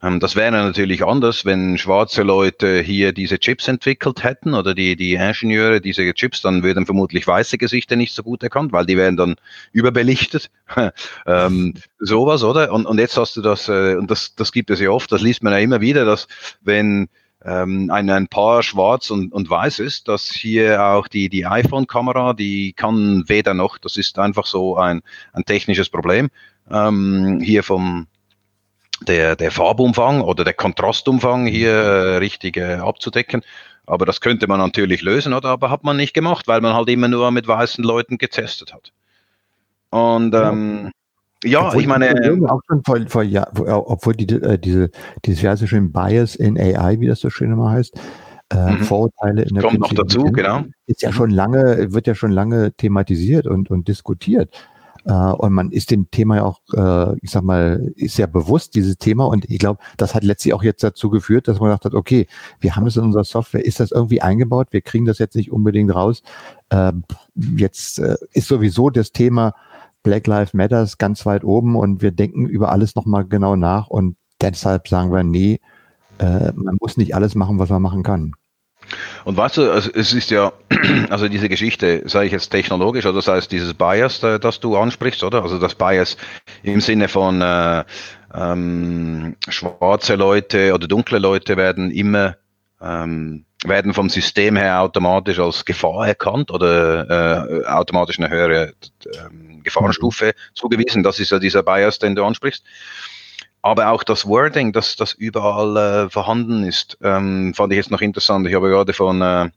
Ähm, 0.03 0.21
das 0.21 0.37
wäre 0.37 0.53
natürlich 0.53 1.05
anders, 1.05 1.45
wenn 1.45 1.77
schwarze 1.77 2.23
Leute 2.23 2.81
hier 2.81 3.13
diese 3.13 3.41
Chips 3.41 3.67
entwickelt 3.67 4.23
hätten 4.23 4.55
oder 4.55 4.75
die, 4.75 4.95
die 4.95 5.15
Ingenieure 5.15 5.81
diese 5.81 6.13
Chips, 6.15 6.43
dann 6.43 6.63
würden 6.63 6.87
vermutlich 6.87 7.27
weiße 7.27 7.59
Gesichter 7.59 7.97
nicht 7.97 8.15
so 8.15 8.23
gut 8.23 8.43
erkannt, 8.43 8.73
weil 8.73 8.87
die 8.87 8.97
wären 8.97 9.17
dann 9.17 9.35
überbelichtet. 9.73 10.51
ähm, 11.27 11.75
sowas, 11.99 12.45
oder? 12.45 12.73
Und, 12.73 12.87
und 12.87 12.99
jetzt 12.99 13.17
hast 13.17 13.37
du 13.37 13.43
das, 13.43 13.69
äh, 13.69 13.97
und 13.97 14.11
das, 14.11 14.37
das 14.37 14.53
gibt 14.53 14.71
es 14.71 14.79
ja 14.79 14.91
oft, 14.91 15.11
das 15.11 15.21
liest 15.21 15.43
man 15.43 15.53
ja 15.53 15.59
immer 15.59 15.81
wieder, 15.81 16.05
dass 16.05 16.29
wenn 16.61 17.09
ähm, 17.45 17.91
ein, 17.91 18.11
ein 18.11 18.29
Paar 18.29 18.63
schwarz 18.63 19.11
und, 19.11 19.33
und 19.33 19.49
weiß 19.49 19.79
ist, 19.79 20.09
dass 20.09 20.31
hier 20.31 20.85
auch 20.85 21.09
die, 21.09 21.29
die 21.29 21.47
iPhone-Kamera, 21.47 22.35
die 22.35 22.73
kann 22.73 23.25
weder 23.29 23.55
noch, 23.55 23.79
das 23.79 23.97
ist 23.97 24.19
einfach 24.19 24.47
so 24.47 24.77
ein, 24.77 25.03
ein 25.33 25.45
technisches 25.45 25.89
Problem, 25.89 26.29
ähm, 26.71 27.41
hier 27.43 27.63
vom 27.63 28.07
der, 29.07 29.37
der 29.37 29.51
Farbumfang 29.51 30.21
oder 30.21 30.45
der 30.45 30.53
Kontrastumfang 30.53 31.47
hier 31.47 31.73
äh, 31.73 32.17
richtig 32.19 32.57
äh, 32.59 32.75
abzudecken. 32.75 33.43
Aber 33.87 34.07
das 34.07 34.21
könnte 34.21 34.47
man 34.47 34.61
natürlich 34.61 35.03
lösen, 35.03 35.33
oder? 35.33 35.49
Aber 35.49 35.71
hat 35.71 35.85
man 35.85 35.97
nicht 35.97 36.15
gemacht, 36.15 36.47
weil 36.47 36.61
man 36.61 36.75
halt 36.75 36.89
immer 36.91 37.09
nur 37.09 37.31
mit 37.31 37.49
weißen 37.49 37.83
Leuten 37.83 38.19
getestet 38.19 38.73
hat. 38.73 38.93
Und 39.91 40.35
ähm, 40.35 40.93
ja, 41.45 41.69
obwohl 41.69 41.83
ich 41.83 41.87
meine. 41.87 42.11
Auch 42.49 42.61
schon 42.69 42.83
vor, 42.85 42.99
vor, 43.09 43.23
ja, 43.23 43.47
obwohl 43.55 44.15
die, 44.15 44.35
äh, 44.35 44.59
diese, 44.59 44.91
dieses 45.25 45.43
ja 45.43 45.57
so 45.57 45.67
schön 45.67 45.93
Bias 45.93 46.35
in 46.35 46.59
AI, 46.59 47.01
wie 47.01 47.07
das 47.07 47.21
so 47.21 47.31
schön 47.31 47.53
immer 47.53 47.71
heißt, 47.71 47.99
äh, 48.53 48.73
mhm. 48.73 48.79
Vorurteile 48.85 49.43
in 49.43 49.55
der 49.55 49.63
Kommt 49.63 49.81
noch 49.81 49.93
dazu, 49.93 50.25
genau. 50.25 50.65
Ist 50.87 51.03
ja 51.03 51.13
schon 51.13 51.31
lange, 51.31 51.93
wird 51.93 52.07
ja 52.07 52.15
schon 52.15 52.33
lange 52.33 52.73
thematisiert 52.73 53.47
und, 53.47 53.71
und 53.71 53.89
diskutiert. 53.89 54.51
Äh, 55.05 55.13
und 55.13 55.53
man 55.53 55.71
ist 55.71 55.91
dem 55.91 56.11
Thema 56.11 56.37
ja 56.37 56.45
auch, 56.45 56.61
äh, 56.75 57.17
ich 57.23 57.31
sag 57.31 57.43
mal, 57.43 57.93
ist 57.97 58.19
ja 58.19 58.27
bewusst, 58.27 58.75
dieses 58.75 58.99
Thema. 58.99 59.27
Und 59.27 59.49
ich 59.49 59.59
glaube, 59.59 59.81
das 59.97 60.15
hat 60.15 60.25
letztlich 60.25 60.53
auch 60.53 60.63
jetzt 60.63 60.83
dazu 60.83 61.11
geführt, 61.11 61.49
dass 61.49 61.61
man 61.61 61.69
gesagt 61.69 61.87
hat, 61.87 61.95
okay, 61.95 62.27
wir 62.61 62.77
haben 62.77 62.87
es 62.87 62.97
in 62.97 63.05
unserer 63.05 63.25
Software, 63.25 63.65
ist 63.65 63.81
das 63.81 63.93
irgendwie 63.93 64.21
eingebaut, 64.21 64.69
wir 64.73 64.83
kriegen 64.83 65.07
das 65.07 65.19
jetzt 65.19 65.37
nicht 65.37 65.53
unbedingt 65.53 65.95
raus. 65.95 66.23
Äh, 66.71 66.93
jetzt 67.57 67.99
äh, 67.99 68.17
ist 68.33 68.49
sowieso 68.49 68.91
das 68.91 69.13
Thema 69.13 69.55
Black 70.03 70.27
Lives 70.27 70.55
Matters 70.55 70.99
ganz 70.99 71.27
weit 71.27 71.45
oben 71.45 71.77
und 71.77 72.03
wir 72.03 72.11
denken 72.11 72.47
über 72.47 72.71
alles 72.73 72.95
nochmal 72.95 73.25
genau 73.25 73.57
nach 73.57 73.89
und 73.89 74.17
deshalb 74.41 74.89
sagen 74.89 75.13
wir, 75.13 75.23
nee, 75.23 75.61
äh, 76.19 76.53
man 76.55 76.77
muss 76.81 76.97
nicht 76.97 77.15
alles 77.15 77.35
machen, 77.35 77.59
was 77.59 77.71
man 77.71 77.83
machen 77.83 78.03
kann. 78.03 78.33
Und 79.25 79.37
weißt 79.37 79.59
du, 79.59 79.63
es 79.63 80.13
ist 80.13 80.31
ja, 80.31 80.53
also 81.11 81.29
diese 81.29 81.49
Geschichte, 81.49 82.03
sage 82.07 82.27
ich 82.27 82.33
jetzt 82.33 82.51
technologisch, 82.51 83.05
oder 83.05 83.17
das 83.17 83.29
heißt 83.29 83.53
dieses 83.53 83.75
Bias, 83.75 84.21
das 84.21 84.61
du 84.61 84.77
ansprichst, 84.77 85.23
oder? 85.23 85.43
Also 85.43 85.59
das 85.59 85.75
Bias 85.75 86.17
im 86.63 86.81
Sinne 86.81 87.09
von 87.09 87.41
äh, 87.43 87.85
ähm, 88.35 89.37
schwarze 89.49 90.17
Leute 90.17 90.75
oder 90.75 90.89
dunkle 90.89 91.19
Leute 91.19 91.57
werden 91.57 91.91
immer 91.91 92.37
ähm, 92.81 93.45
werden 93.65 93.93
vom 93.93 94.09
System 94.09 94.57
her 94.57 94.81
automatisch 94.81 95.39
als 95.39 95.65
Gefahr 95.65 96.09
erkannt 96.09 96.51
oder 96.51 97.61
äh, 97.61 97.67
automatisch 97.67 98.19
eine 98.19 98.31
höhere 98.31 98.69
äh, 98.69 99.50
Gefahrenstufe 99.63 100.35
zugewiesen. 100.55 101.03
Das 101.03 101.19
ist 101.19 101.31
ja 101.31 101.39
dieser 101.39 101.63
Bias, 101.63 101.99
den 101.99 102.15
du 102.15 102.25
ansprichst 102.25 102.65
aber 103.63 103.91
auch 103.91 104.03
das 104.03 104.27
Wording, 104.27 104.73
das, 104.73 104.97
das 104.97 105.13
überall 105.13 105.77
äh, 106.07 106.11
vorhanden 106.11 106.65
ist, 106.65 106.97
ähm, 107.03 107.53
fand 107.55 107.73
ich 107.73 107.77
jetzt 107.77 107.91
noch 107.91 108.01
interessant. 108.01 108.47
Ich 108.49 108.55
habe 108.55 108.71
gerade 108.71 108.93
von 108.93 109.21
äh, 109.21 109.51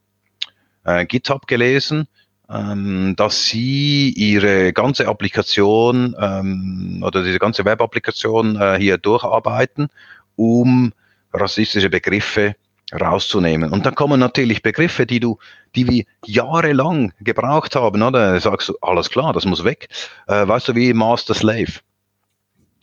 äh, 0.83 1.05
GitHub 1.05 1.47
gelesen, 1.47 2.07
ähm, 2.49 3.15
dass 3.15 3.45
sie 3.45 4.09
ihre 4.09 4.73
ganze 4.73 5.07
Applikation 5.07 6.15
ähm, 6.19 7.01
oder 7.05 7.23
diese 7.23 7.39
ganze 7.39 7.63
Web-Applikation 7.63 8.59
äh, 8.59 8.77
hier 8.77 8.97
durcharbeiten, 8.97 9.87
um 10.35 10.91
rassistische 11.31 11.89
Begriffe 11.89 12.55
rauszunehmen. 12.91 13.71
Und 13.71 13.85
dann 13.85 13.95
kommen 13.95 14.19
natürlich 14.19 14.61
Begriffe, 14.61 15.05
die 15.05 15.21
du, 15.21 15.39
die 15.75 15.87
wir 15.87 16.03
jahrelang 16.25 17.13
gebraucht 17.19 17.75
haben, 17.75 18.01
oder? 18.01 18.39
Sagst 18.39 18.69
du, 18.69 18.75
alles 18.81 19.09
klar, 19.09 19.33
das 19.33 19.45
muss 19.45 19.63
weg. 19.63 19.87
Äh, 20.27 20.47
weißt 20.47 20.69
du, 20.69 20.75
wie 20.75 20.93
Master 20.93 21.33
Slave? 21.33 21.73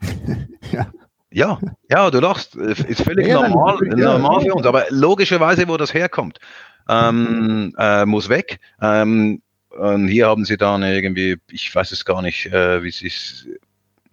ja. 0.72 0.86
Ja, 1.32 1.60
ja, 1.88 2.10
du 2.10 2.18
lachst, 2.18 2.56
ist 2.56 3.02
völlig 3.02 3.28
ja, 3.28 3.48
normal, 3.48 3.78
ja, 3.96 4.18
normal 4.18 4.40
für 4.40 4.52
uns, 4.52 4.66
aber 4.66 4.86
logischerweise, 4.90 5.68
wo 5.68 5.76
das 5.76 5.94
herkommt, 5.94 6.40
ähm, 6.88 7.72
äh, 7.78 8.04
muss 8.04 8.28
weg. 8.28 8.58
Ähm, 8.82 9.40
und 9.70 10.08
hier 10.08 10.26
haben 10.26 10.44
sie 10.44 10.56
dann 10.56 10.82
irgendwie, 10.82 11.36
ich 11.48 11.72
weiß 11.72 11.92
es 11.92 12.04
gar 12.04 12.20
nicht, 12.20 12.46
äh, 12.46 12.82
wie 12.82 12.90
sie 12.90 13.06
es, 13.06 13.46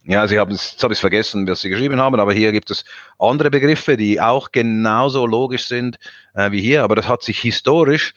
ja, 0.04 0.28
sie 0.28 0.38
haben 0.38 0.52
es, 0.52 0.74
jetzt 0.74 0.84
habe 0.84 0.94
ich 0.94 0.98
es 0.98 1.02
vergessen, 1.02 1.48
was 1.48 1.62
sie 1.62 1.70
geschrieben 1.70 2.00
haben, 2.00 2.20
aber 2.20 2.34
hier 2.34 2.52
gibt 2.52 2.70
es 2.70 2.86
andere 3.18 3.50
Begriffe, 3.50 3.98
die 3.98 4.22
auch 4.22 4.52
genauso 4.52 5.26
logisch 5.26 5.66
sind 5.66 5.98
äh, 6.36 6.52
wie 6.52 6.62
hier, 6.62 6.84
aber 6.84 6.96
das 6.96 7.08
hat 7.08 7.24
sich 7.24 7.40
historisch, 7.40 8.14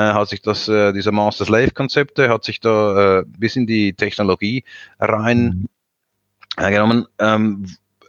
hat 0.00 0.28
sich 0.28 0.42
das, 0.42 0.68
äh, 0.68 0.92
diese 0.92 1.12
Master-Slave-Konzepte, 1.12 2.28
hat 2.28 2.44
sich 2.44 2.60
da 2.60 3.20
äh, 3.20 3.24
bis 3.26 3.56
in 3.56 3.66
die 3.66 3.94
Technologie 3.94 4.64
rein 4.98 5.66
mhm. 6.56 6.64
äh, 6.64 6.70
genommen. 6.70 7.06
Ähm, 7.18 7.66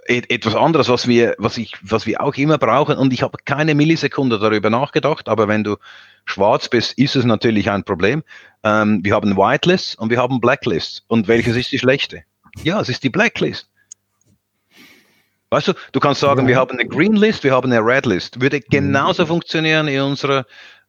etwas 0.08 0.56
anderes, 0.56 0.90
was 0.90 1.08
wir, 1.08 1.36
was 1.38 1.58
ich, 1.58 1.76
was 1.84 2.06
wir 2.06 2.22
auch 2.22 2.36
immer 2.36 2.58
brauchen, 2.58 2.98
und 2.98 3.14
ich 3.14 3.24
habe 3.24 3.38
keine 3.46 3.76
Millisekunde 3.76 4.40
darüber 4.40 4.70
nachgedacht, 4.70 5.30
aber 5.30 5.48
wenn 5.48 5.64
du 5.64 5.78
schwarz 6.26 6.68
bist, 6.68 6.98
ist 6.98 7.16
es 7.16 7.24
natürlich 7.24 7.70
ein 7.70 7.84
Problem. 7.84 8.24
Ähm, 8.64 9.00
wir 9.04 9.14
haben 9.14 9.38
Whitelist 9.38 9.98
und 10.00 10.10
wir 10.10 10.18
haben 10.18 10.42
Blacklist. 10.42 11.04
Und 11.08 11.28
welches 11.28 11.56
ist 11.56 11.72
die 11.72 11.80
schlechte? 11.80 12.24
Ja, 12.64 12.82
es 12.82 12.90
ist 12.90 13.04
die 13.04 13.10
Blacklist. 13.10 13.70
Weißt 15.50 15.68
du, 15.68 15.74
du 15.92 16.00
kannst 16.00 16.22
sagen, 16.22 16.44
ja. 16.44 16.48
wir 16.48 16.56
haben 16.56 16.80
eine 16.80 16.88
Green 16.88 17.14
List, 17.14 17.44
wir 17.44 17.52
haben 17.52 17.72
eine 17.72 17.86
Red 17.86 18.06
List. 18.06 18.40
Würde 18.40 18.62
genauso 18.62 19.24
mhm. 19.24 19.28
funktionieren 19.28 19.88
in 19.90 20.02
unserer, 20.02 20.46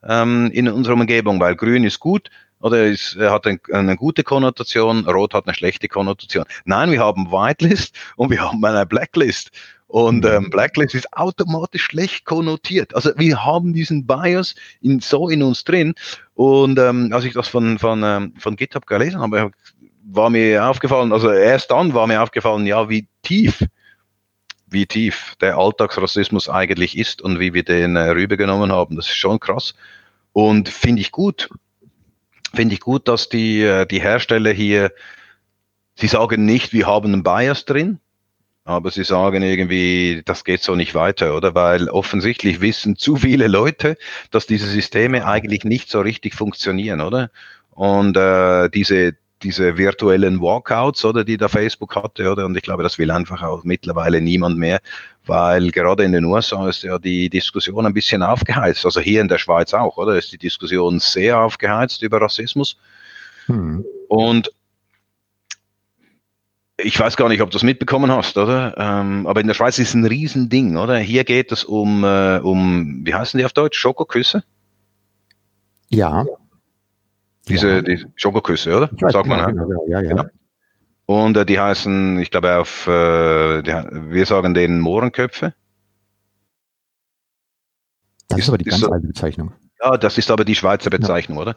ähm, 0.08 0.50
in 0.52 0.68
unserer 0.68 0.94
Umgebung, 0.94 1.40
weil 1.40 1.56
grün 1.56 1.84
ist 1.84 2.00
gut, 2.00 2.30
oder 2.60 2.86
ist, 2.86 3.16
er 3.16 3.32
hat 3.32 3.46
ein, 3.46 3.60
eine 3.72 3.96
gute 3.96 4.22
Konnotation, 4.22 5.04
Rot 5.06 5.34
hat 5.34 5.46
eine 5.46 5.54
schlechte 5.54 5.88
Konnotation. 5.88 6.44
Nein, 6.64 6.92
wir 6.92 7.00
haben 7.00 7.30
Whitelist 7.30 7.96
und 8.16 8.30
wir 8.30 8.40
haben 8.40 8.64
eine 8.64 8.86
Blacklist. 8.86 9.50
Und 9.88 10.24
ähm, 10.24 10.48
Blacklist 10.48 10.94
ist 10.94 11.12
automatisch 11.12 11.82
schlecht 11.82 12.24
konnotiert. 12.24 12.94
Also 12.94 13.10
wir 13.16 13.44
haben 13.44 13.74
diesen 13.74 14.06
Bias 14.06 14.54
in, 14.80 15.00
so 15.00 15.28
in 15.28 15.42
uns 15.42 15.64
drin. 15.64 15.94
Und 16.34 16.78
ähm, 16.78 17.10
als 17.12 17.24
ich 17.24 17.34
das 17.34 17.48
von, 17.48 17.78
von, 17.78 18.02
ähm, 18.02 18.32
von 18.38 18.56
GitHub 18.56 18.86
gelesen 18.86 19.20
habe, 19.20 19.50
war 20.04 20.30
mir 20.30 20.64
aufgefallen, 20.64 21.12
also 21.12 21.30
erst 21.30 21.70
dann 21.70 21.92
war 21.92 22.06
mir 22.06 22.22
aufgefallen, 22.22 22.64
ja, 22.64 22.88
wie 22.88 23.06
tief, 23.22 23.66
wie 24.72 24.86
tief 24.86 25.36
der 25.40 25.56
Alltagsrassismus 25.58 26.48
eigentlich 26.48 26.96
ist 26.96 27.22
und 27.22 27.38
wie 27.40 27.54
wir 27.54 27.62
den 27.62 27.96
äh, 27.96 28.10
rübergenommen 28.10 28.72
haben. 28.72 28.96
Das 28.96 29.06
ist 29.06 29.16
schon 29.16 29.40
krass. 29.40 29.74
Und 30.32 30.68
finde 30.68 31.02
ich 31.02 31.12
gut, 31.12 31.50
finde 32.54 32.74
ich 32.74 32.80
gut, 32.80 33.08
dass 33.08 33.28
die, 33.28 33.62
äh, 33.62 33.86
die 33.86 34.00
Hersteller 34.00 34.52
hier, 34.52 34.92
sie 35.94 36.08
sagen 36.08 36.44
nicht, 36.44 36.72
wir 36.72 36.86
haben 36.86 37.12
einen 37.12 37.22
Bias 37.22 37.64
drin, 37.64 37.98
aber 38.64 38.90
sie 38.90 39.04
sagen 39.04 39.42
irgendwie, 39.42 40.22
das 40.24 40.44
geht 40.44 40.62
so 40.62 40.76
nicht 40.76 40.94
weiter, 40.94 41.36
oder? 41.36 41.54
Weil 41.54 41.88
offensichtlich 41.88 42.60
wissen 42.60 42.96
zu 42.96 43.16
viele 43.16 43.48
Leute, 43.48 43.96
dass 44.30 44.46
diese 44.46 44.68
Systeme 44.68 45.26
eigentlich 45.26 45.64
nicht 45.64 45.90
so 45.90 46.00
richtig 46.00 46.34
funktionieren, 46.34 47.00
oder? 47.00 47.30
Und 47.70 48.16
äh, 48.16 48.68
diese, 48.70 49.16
diese 49.42 49.76
virtuellen 49.76 50.40
Walkouts, 50.40 51.04
oder, 51.04 51.24
die 51.24 51.36
da 51.36 51.48
Facebook 51.48 51.96
hatte, 51.96 52.30
oder? 52.30 52.46
Und 52.46 52.56
ich 52.56 52.62
glaube, 52.62 52.82
das 52.82 52.98
will 52.98 53.10
einfach 53.10 53.42
auch 53.42 53.64
mittlerweile 53.64 54.20
niemand 54.20 54.58
mehr, 54.58 54.80
weil 55.26 55.70
gerade 55.70 56.04
in 56.04 56.12
den 56.12 56.24
USA 56.24 56.68
ist 56.68 56.82
ja 56.82 56.98
die 56.98 57.28
Diskussion 57.28 57.86
ein 57.86 57.94
bisschen 57.94 58.22
aufgeheizt. 58.22 58.84
Also 58.84 59.00
hier 59.00 59.20
in 59.20 59.28
der 59.28 59.38
Schweiz 59.38 59.74
auch, 59.74 59.96
oder? 59.96 60.16
Ist 60.16 60.32
die 60.32 60.38
Diskussion 60.38 60.98
sehr 61.00 61.38
aufgeheizt 61.40 62.02
über 62.02 62.20
Rassismus. 62.20 62.76
Hm. 63.46 63.84
Und 64.08 64.50
ich 66.78 66.98
weiß 66.98 67.16
gar 67.16 67.28
nicht, 67.28 67.42
ob 67.42 67.50
du 67.50 67.56
das 67.56 67.62
mitbekommen 67.62 68.10
hast, 68.10 68.36
oder? 68.36 68.74
Ähm, 68.76 69.26
aber 69.26 69.40
in 69.40 69.46
der 69.46 69.54
Schweiz 69.54 69.78
ist 69.78 69.90
es 69.90 69.94
ein 69.94 70.04
Riesending, 70.04 70.76
oder? 70.76 70.98
Hier 70.98 71.24
geht 71.24 71.52
es 71.52 71.64
um, 71.64 72.04
äh, 72.04 72.38
um 72.38 73.02
wie 73.04 73.14
heißen 73.14 73.38
die 73.38 73.44
auf 73.44 73.52
Deutsch? 73.52 73.78
Schokoküsse? 73.78 74.42
Ja. 75.88 76.24
Diese 77.48 77.68
ja. 77.68 77.82
Die 77.82 78.04
Schokoküsse, 78.16 78.76
oder? 78.76 78.90
Sagt 79.10 79.26
man, 79.26 79.46
genau, 79.46 79.66
genau, 79.66 79.86
ja, 79.88 80.00
ja. 80.00 80.08
Genau. 80.08 80.24
Und 81.06 81.36
äh, 81.36 81.44
die 81.44 81.58
heißen, 81.58 82.18
ich 82.20 82.30
glaube 82.30 82.56
auf, 82.56 82.86
äh, 82.86 83.62
die, 83.62 83.72
wir 83.72 84.26
sagen 84.26 84.54
denen 84.54 84.80
Mohrenköpfe. 84.80 85.54
Das 88.28 88.38
ist, 88.38 88.44
ist 88.44 88.48
aber 88.48 88.58
die 88.58 88.64
ganz 88.64 88.84
alte 88.84 89.06
Bezeichnung. 89.06 89.52
Ja, 89.82 89.96
das 89.96 90.16
ist 90.16 90.30
aber 90.30 90.44
die 90.44 90.54
Schweizer 90.54 90.90
Bezeichnung, 90.90 91.38
ja. 91.38 91.42
oder? 91.42 91.56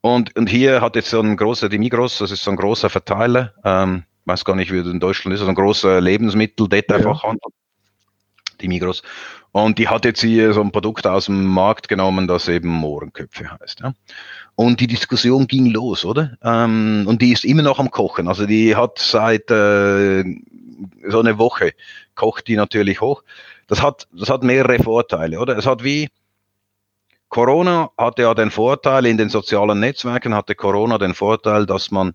Und, 0.00 0.36
und 0.36 0.48
hier 0.48 0.80
hat 0.80 0.94
jetzt 0.94 1.10
so 1.10 1.20
ein 1.20 1.36
großer, 1.36 1.68
die 1.68 1.78
Migros, 1.78 2.18
das 2.18 2.30
ist 2.30 2.44
so 2.44 2.50
ein 2.52 2.56
großer 2.56 2.88
Verteiler, 2.88 3.54
ähm, 3.64 4.04
weiß 4.24 4.44
gar 4.44 4.54
nicht, 4.54 4.72
wie 4.72 4.78
das 4.78 4.92
in 4.92 5.00
Deutschland 5.00 5.34
ist, 5.34 5.40
so 5.40 5.48
ein 5.48 5.54
großer 5.54 6.00
Lebensmittel, 6.00 6.68
Detailfachhandel, 6.68 7.40
ja. 7.44 8.56
die 8.60 8.68
Migros. 8.68 9.02
Und 9.50 9.78
die 9.78 9.88
hat 9.88 10.04
jetzt 10.04 10.20
hier 10.20 10.52
so 10.52 10.60
ein 10.60 10.70
Produkt 10.70 11.06
aus 11.06 11.26
dem 11.26 11.44
Markt 11.46 11.88
genommen, 11.88 12.28
das 12.28 12.46
eben 12.46 12.68
Mohrenköpfe 12.68 13.50
heißt. 13.58 13.80
Ja. 13.80 13.94
Und 14.56 14.80
die 14.80 14.86
Diskussion 14.86 15.46
ging 15.46 15.66
los, 15.66 16.04
oder? 16.04 16.36
Ähm, 16.42 17.04
und 17.06 17.22
die 17.22 17.32
ist 17.32 17.44
immer 17.44 17.62
noch 17.62 17.78
am 17.78 17.90
Kochen. 17.90 18.26
Also 18.26 18.46
die 18.46 18.74
hat 18.74 18.98
seit 18.98 19.50
äh, 19.50 20.24
so 21.06 21.20
eine 21.20 21.38
Woche 21.38 21.72
kocht 22.14 22.48
die 22.48 22.56
natürlich 22.56 23.00
hoch. 23.00 23.22
Das 23.68 23.82
hat, 23.82 24.08
das 24.12 24.30
hat 24.30 24.42
mehrere 24.42 24.82
Vorteile, 24.82 25.38
oder? 25.38 25.56
Es 25.58 25.66
hat 25.66 25.84
wie 25.84 26.08
Corona 27.28 27.90
hatte 27.98 28.22
ja 28.22 28.32
den 28.34 28.50
Vorteil 28.50 29.04
in 29.06 29.18
den 29.18 29.28
sozialen 29.28 29.80
Netzwerken 29.80 30.34
hatte 30.34 30.54
Corona 30.54 30.96
den 30.96 31.12
Vorteil, 31.14 31.66
dass 31.66 31.90
man 31.90 32.14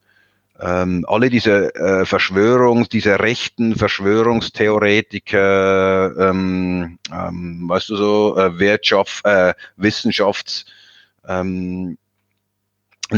ähm, 0.60 1.06
alle 1.08 1.30
diese 1.30 1.76
äh, 1.76 2.06
Verschwörungs, 2.06 2.90
diese 2.90 3.20
rechten 3.20 3.76
Verschwörungstheoretiker, 3.76 6.30
ähm, 6.30 6.98
ähm, 7.12 7.66
weißt 7.68 7.90
du 7.90 7.98
so, 7.98 8.38
äh, 8.38 8.58
Wirtschaft, 8.60 9.26
äh, 9.26 9.54
Wissenschafts, 9.76 10.66
ähm, 11.28 11.98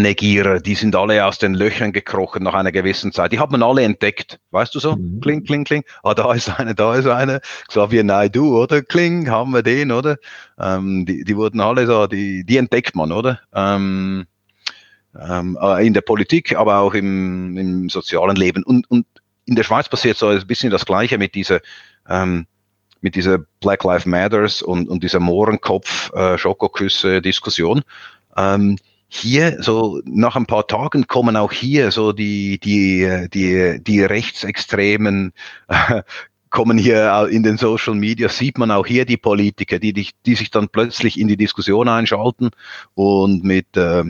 Negierer, 0.02 0.60
die 0.60 0.76
sind 0.76 0.96
alle 0.96 1.26
aus 1.26 1.38
den 1.38 1.54
Löchern 1.54 1.94
gekrochen 1.94 2.44
nach 2.44 2.54
einer 2.54 2.72
gewissen 2.72 3.12
Zeit. 3.12 3.32
Die 3.32 3.40
hat 3.40 3.52
man 3.52 3.62
alle 3.62 3.84
entdeckt. 3.84 4.40
Weißt 4.52 4.74
du 4.74 4.80
so? 4.80 4.96
Mhm. 4.96 5.22
Kling, 5.22 5.44
kling, 5.44 5.64
kling. 5.64 5.84
Ah, 6.04 6.14
da 6.14 6.34
ist 6.34 6.50
eine, 6.50 6.76
da 6.76 6.96
ist 6.96 7.08
eine. 7.08 7.42
Xavier 7.68 8.04
Naidu, 8.04 8.58
oder? 8.58 8.82
Kling, 8.82 9.30
haben 9.30 9.52
wir 9.52 9.64
den, 9.64 9.92
oder? 9.92 10.18
Ähm, 10.60 11.06
die, 11.06 11.24
die 11.24 11.38
wurden 11.38 11.62
alle 11.62 11.86
so, 11.86 12.08
die, 12.08 12.44
die 12.44 12.58
entdeckt 12.58 12.96
man, 12.96 13.12
oder? 13.12 13.40
Ähm, 13.54 14.26
ähm, 15.20 15.58
äh, 15.62 15.86
in 15.86 15.94
der 15.94 16.02
Politik, 16.02 16.56
aber 16.56 16.80
auch 16.80 16.94
im, 16.94 17.58
im 17.58 17.90
sozialen 17.90 18.36
Leben. 18.36 18.64
Und, 18.64 18.90
und 18.90 19.06
in 19.46 19.56
der 19.56 19.64
Schweiz 19.64 19.90
passiert 19.90 20.18
so 20.18 20.28
ein 20.28 20.48
bisschen 20.48 20.72
das 20.72 20.86
Gleiche 20.86 21.18
mit 21.18 21.36
dieser, 21.36 21.60
ähm, 22.10 22.48
mit 23.02 23.16
dieser 23.16 23.40
Black 23.60 23.84
Lives 23.84 24.06
Matters 24.06 24.62
und, 24.62 24.90
und 24.90 25.04
dieser 25.04 25.20
Mohrenkopf 25.20 26.12
äh. 26.16 26.38
Ähm, 28.36 28.78
hier 29.16 29.62
so 29.62 30.02
nach 30.06 30.36
ein 30.36 30.48
paar 30.48 30.66
Tagen 30.66 31.06
kommen 31.06 31.36
auch 31.38 31.52
hier 31.52 31.92
so 31.92 32.14
die 32.14 32.58
die 32.60 33.28
die 33.32 33.80
die 33.84 34.02
rechtsextremen 34.02 35.34
kommen 36.50 36.80
hier 36.80 37.28
in 37.30 37.44
den 37.44 37.58
Social 37.58 37.94
Media 37.94 38.28
sieht 38.28 38.58
man 38.58 38.72
auch 38.72 38.88
hier 38.88 39.06
die 39.06 39.18
Politiker, 39.18 39.78
die 39.78 39.94
die, 39.94 40.10
die 40.26 40.34
sich 40.34 40.50
dann 40.50 40.68
plötzlich 40.68 41.20
in 41.20 41.28
die 41.28 41.38
Diskussion 41.38 41.90
einschalten 41.90 42.50
und 42.96 43.44
mit 43.44 43.78
äh, 43.78 44.04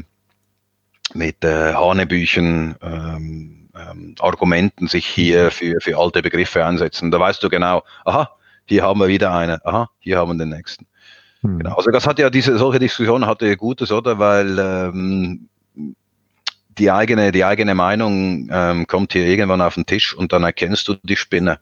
mit 1.14 1.44
äh, 1.44 1.74
Hanebüchen 1.74 2.76
ähm, 2.82 3.70
ähm, 3.76 4.16
Argumenten 4.20 4.88
sich 4.88 5.06
hier 5.06 5.52
für 5.52 5.82
für 5.82 5.98
alte 5.98 6.22
Begriffe 6.22 6.66
einsetzen. 6.66 7.12
Da 7.12 7.20
weißt 7.20 7.44
du 7.44 7.50
genau, 7.50 7.84
aha, 8.06 8.30
hier 8.66 8.84
haben 8.84 9.02
wir 9.02 9.10
wieder 9.10 9.34
eine, 9.34 9.66
aha, 9.66 9.90
hier 10.00 10.18
haben 10.18 10.32
wir 10.32 10.46
den 10.46 10.56
nächsten. 10.56 10.88
Hm. 11.44 11.60
Genau. 11.60 11.76
Also 11.76 11.92
das 11.92 12.08
hat 12.08 12.20
ja 12.20 12.30
diese 12.30 12.58
solche 12.58 12.80
Diskussion 12.80 13.26
hatte 13.26 13.48
ja 13.48 13.56
Gutes, 13.56 13.92
oder? 13.92 14.18
Weil 14.18 14.58
ähm, 14.60 15.50
die 16.78 16.90
eigene, 16.90 17.32
die 17.32 17.46
eigene 17.46 17.76
Meinung 17.76 18.50
ähm, 18.52 18.88
kommt 18.88 19.14
hier 19.14 19.26
irgendwann 19.26 19.62
auf 19.62 19.76
den 19.76 19.86
Tisch 19.86 20.16
und 20.16 20.34
dann 20.34 20.44
erkennst 20.44 20.88
du 20.88 20.96
die 21.04 21.16
Spinne. 21.16 21.60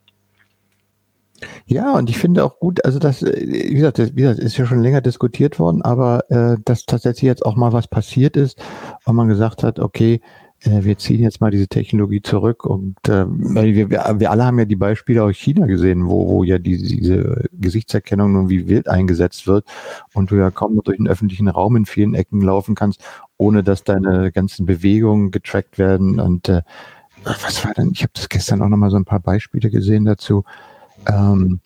Ja, 1.65 1.93
und 1.93 2.09
ich 2.09 2.19
finde 2.19 2.45
auch 2.45 2.59
gut, 2.59 2.85
also 2.85 2.99
das, 2.99 3.23
wie 3.23 3.73
gesagt, 3.73 3.97
das, 3.97 4.15
wie 4.15 4.21
gesagt, 4.21 4.39
ist 4.39 4.57
ja 4.57 4.65
schon 4.65 4.81
länger 4.83 5.01
diskutiert 5.01 5.57
worden, 5.57 5.81
aber 5.81 6.29
äh, 6.29 6.57
dass 6.63 6.85
tatsächlich 6.85 7.23
jetzt 7.23 7.45
auch 7.45 7.55
mal 7.55 7.73
was 7.73 7.87
passiert 7.87 8.37
ist 8.37 8.61
und 9.05 9.15
man 9.15 9.27
gesagt 9.27 9.63
hat, 9.63 9.79
okay, 9.79 10.21
wir 10.63 10.97
ziehen 10.97 11.21
jetzt 11.21 11.41
mal 11.41 11.49
diese 11.49 11.67
Technologie 11.67 12.21
zurück 12.21 12.65
und 12.65 12.95
äh, 13.07 13.25
wir, 13.27 13.89
wir, 13.89 14.31
alle 14.31 14.45
haben 14.45 14.59
ja 14.59 14.65
die 14.65 14.75
Beispiele 14.75 15.23
aus 15.23 15.35
China 15.35 15.65
gesehen, 15.65 16.07
wo, 16.07 16.27
wo 16.29 16.43
ja 16.43 16.59
diese, 16.59 16.85
diese 16.85 17.45
Gesichtserkennung 17.53 18.33
nun 18.33 18.49
wie 18.49 18.67
wild 18.67 18.87
eingesetzt 18.87 19.47
wird 19.47 19.65
und 20.13 20.29
du 20.29 20.35
ja 20.35 20.51
kaum 20.51 20.75
noch 20.75 20.83
durch 20.83 20.97
den 20.97 21.07
öffentlichen 21.07 21.47
Raum 21.47 21.75
in 21.77 21.87
vielen 21.87 22.13
Ecken 22.13 22.41
laufen 22.41 22.75
kannst, 22.75 23.03
ohne 23.37 23.63
dass 23.63 23.83
deine 23.83 24.31
ganzen 24.31 24.67
Bewegungen 24.67 25.31
getrackt 25.31 25.79
werden. 25.79 26.19
Und 26.19 26.47
äh, 26.47 26.61
was 27.23 27.65
war 27.65 27.73
denn, 27.73 27.91
ich 27.91 28.03
habe 28.03 28.13
das 28.13 28.29
gestern 28.29 28.61
auch 28.61 28.69
nochmal 28.69 28.91
so 28.91 28.97
ein 28.97 29.05
paar 29.05 29.19
Beispiele 29.19 29.71
gesehen 29.71 30.05
dazu, 30.05 30.43
ähm, 31.07 31.59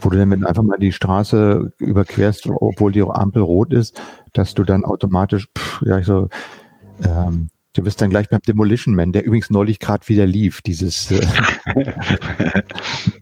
wo 0.00 0.10
du 0.10 0.18
dann 0.18 0.44
einfach 0.44 0.64
mal 0.64 0.78
die 0.78 0.90
Straße 0.90 1.72
überquerst, 1.78 2.48
obwohl 2.48 2.90
die 2.90 3.02
Ampel 3.02 3.42
rot 3.42 3.72
ist, 3.72 4.02
dass 4.32 4.54
du 4.54 4.64
dann 4.64 4.84
automatisch, 4.84 5.48
pff, 5.56 5.82
ja, 5.82 6.02
so, 6.02 6.28
ähm, 7.04 7.50
Du 7.74 7.82
bist 7.82 8.02
dann 8.02 8.10
gleich 8.10 8.28
beim 8.28 8.42
Demolition 8.42 8.94
Man, 8.94 9.12
der 9.12 9.24
übrigens 9.24 9.48
neulich 9.48 9.78
gerade 9.78 10.06
wieder 10.06 10.26
lief, 10.26 10.60
dieses 10.60 11.10
äh, 11.10 11.26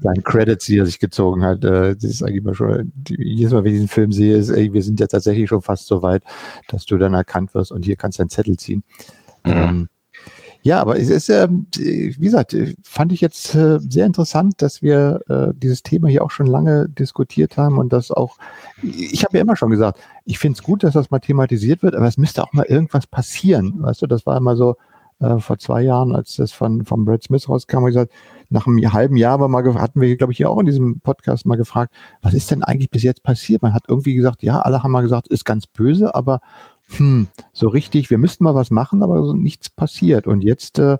seine 0.00 0.22
Credits, 0.22 0.66
die 0.66 0.78
er 0.78 0.86
sich 0.86 0.98
gezogen 0.98 1.44
hat. 1.44 1.64
Äh, 1.64 1.94
das 1.94 2.04
ist 2.04 2.22
eigentlich 2.22 2.42
mal 2.42 2.54
schon, 2.54 2.92
jedes 3.08 3.52
Mal, 3.52 3.62
wenn 3.62 3.72
ich 3.72 3.76
diesen 3.76 3.88
Film 3.88 4.10
sehe, 4.10 4.36
ist, 4.36 4.50
ey, 4.50 4.72
wir 4.72 4.82
sind 4.82 4.98
ja 4.98 5.06
tatsächlich 5.06 5.48
schon 5.48 5.62
fast 5.62 5.86
so 5.86 6.02
weit, 6.02 6.24
dass 6.66 6.84
du 6.84 6.98
dann 6.98 7.14
erkannt 7.14 7.54
wirst 7.54 7.70
und 7.70 7.84
hier 7.84 7.94
kannst 7.94 8.18
du 8.18 8.22
einen 8.22 8.30
Zettel 8.30 8.56
ziehen. 8.56 8.82
Mhm. 9.44 9.52
Ähm, 9.52 9.88
ja, 10.62 10.80
aber 10.80 10.98
es 10.98 11.08
ist, 11.08 11.30
äh, 11.30 11.48
wie 11.48 12.12
gesagt, 12.18 12.54
fand 12.82 13.12
ich 13.12 13.22
jetzt 13.22 13.54
äh, 13.54 13.78
sehr 13.80 14.04
interessant, 14.04 14.60
dass 14.60 14.82
wir 14.82 15.20
äh, 15.28 15.54
dieses 15.54 15.82
Thema 15.82 16.08
hier 16.08 16.22
auch 16.22 16.30
schon 16.30 16.46
lange 16.46 16.88
diskutiert 16.88 17.56
haben 17.56 17.78
und 17.78 17.92
das 17.92 18.10
auch, 18.10 18.36
ich 18.82 19.24
habe 19.24 19.36
ja 19.36 19.42
immer 19.42 19.56
schon 19.56 19.70
gesagt, 19.70 20.00
ich 20.24 20.38
finde 20.38 20.58
es 20.58 20.62
gut, 20.62 20.82
dass 20.82 20.94
das 20.94 21.10
mal 21.10 21.18
thematisiert 21.18 21.82
wird, 21.82 21.94
aber 21.94 22.06
es 22.06 22.18
müsste 22.18 22.42
auch 22.42 22.52
mal 22.52 22.66
irgendwas 22.66 23.06
passieren. 23.06 23.82
Weißt 23.82 24.02
du, 24.02 24.06
das 24.06 24.26
war 24.26 24.36
immer 24.36 24.56
so 24.56 24.76
äh, 25.20 25.38
vor 25.38 25.58
zwei 25.58 25.82
Jahren, 25.82 26.14
als 26.14 26.36
das 26.36 26.52
von, 26.52 26.84
von 26.84 27.04
Brad 27.04 27.22
Smith 27.22 27.48
rauskam, 27.48 27.78
und 27.78 27.86
gesagt, 27.86 28.12
nach 28.48 28.66
einem 28.66 28.92
halben 28.92 29.16
Jahr 29.16 29.38
war 29.38 29.48
mal, 29.48 29.62
hatten 29.74 30.00
wir, 30.00 30.16
glaube 30.16 30.32
ich, 30.32 30.38
hier 30.38 30.50
auch 30.50 30.58
in 30.58 30.66
diesem 30.66 31.00
Podcast 31.00 31.46
mal 31.46 31.56
gefragt, 31.56 31.94
was 32.22 32.34
ist 32.34 32.50
denn 32.50 32.64
eigentlich 32.64 32.90
bis 32.90 33.02
jetzt 33.02 33.22
passiert? 33.22 33.62
Man 33.62 33.74
hat 33.74 33.84
irgendwie 33.88 34.14
gesagt, 34.14 34.42
ja, 34.42 34.60
alle 34.60 34.82
haben 34.82 34.90
mal 34.90 35.02
gesagt, 35.02 35.28
ist 35.28 35.44
ganz 35.44 35.66
böse, 35.66 36.14
aber 36.14 36.40
hm, 36.96 37.28
so 37.52 37.68
richtig, 37.68 38.10
wir 38.10 38.18
müssten 38.18 38.44
mal 38.44 38.54
was 38.54 38.70
machen, 38.70 39.02
aber 39.02 39.22
so 39.22 39.32
nichts 39.32 39.70
passiert. 39.70 40.26
Und 40.26 40.42
jetzt 40.42 40.78
äh, 40.78 40.98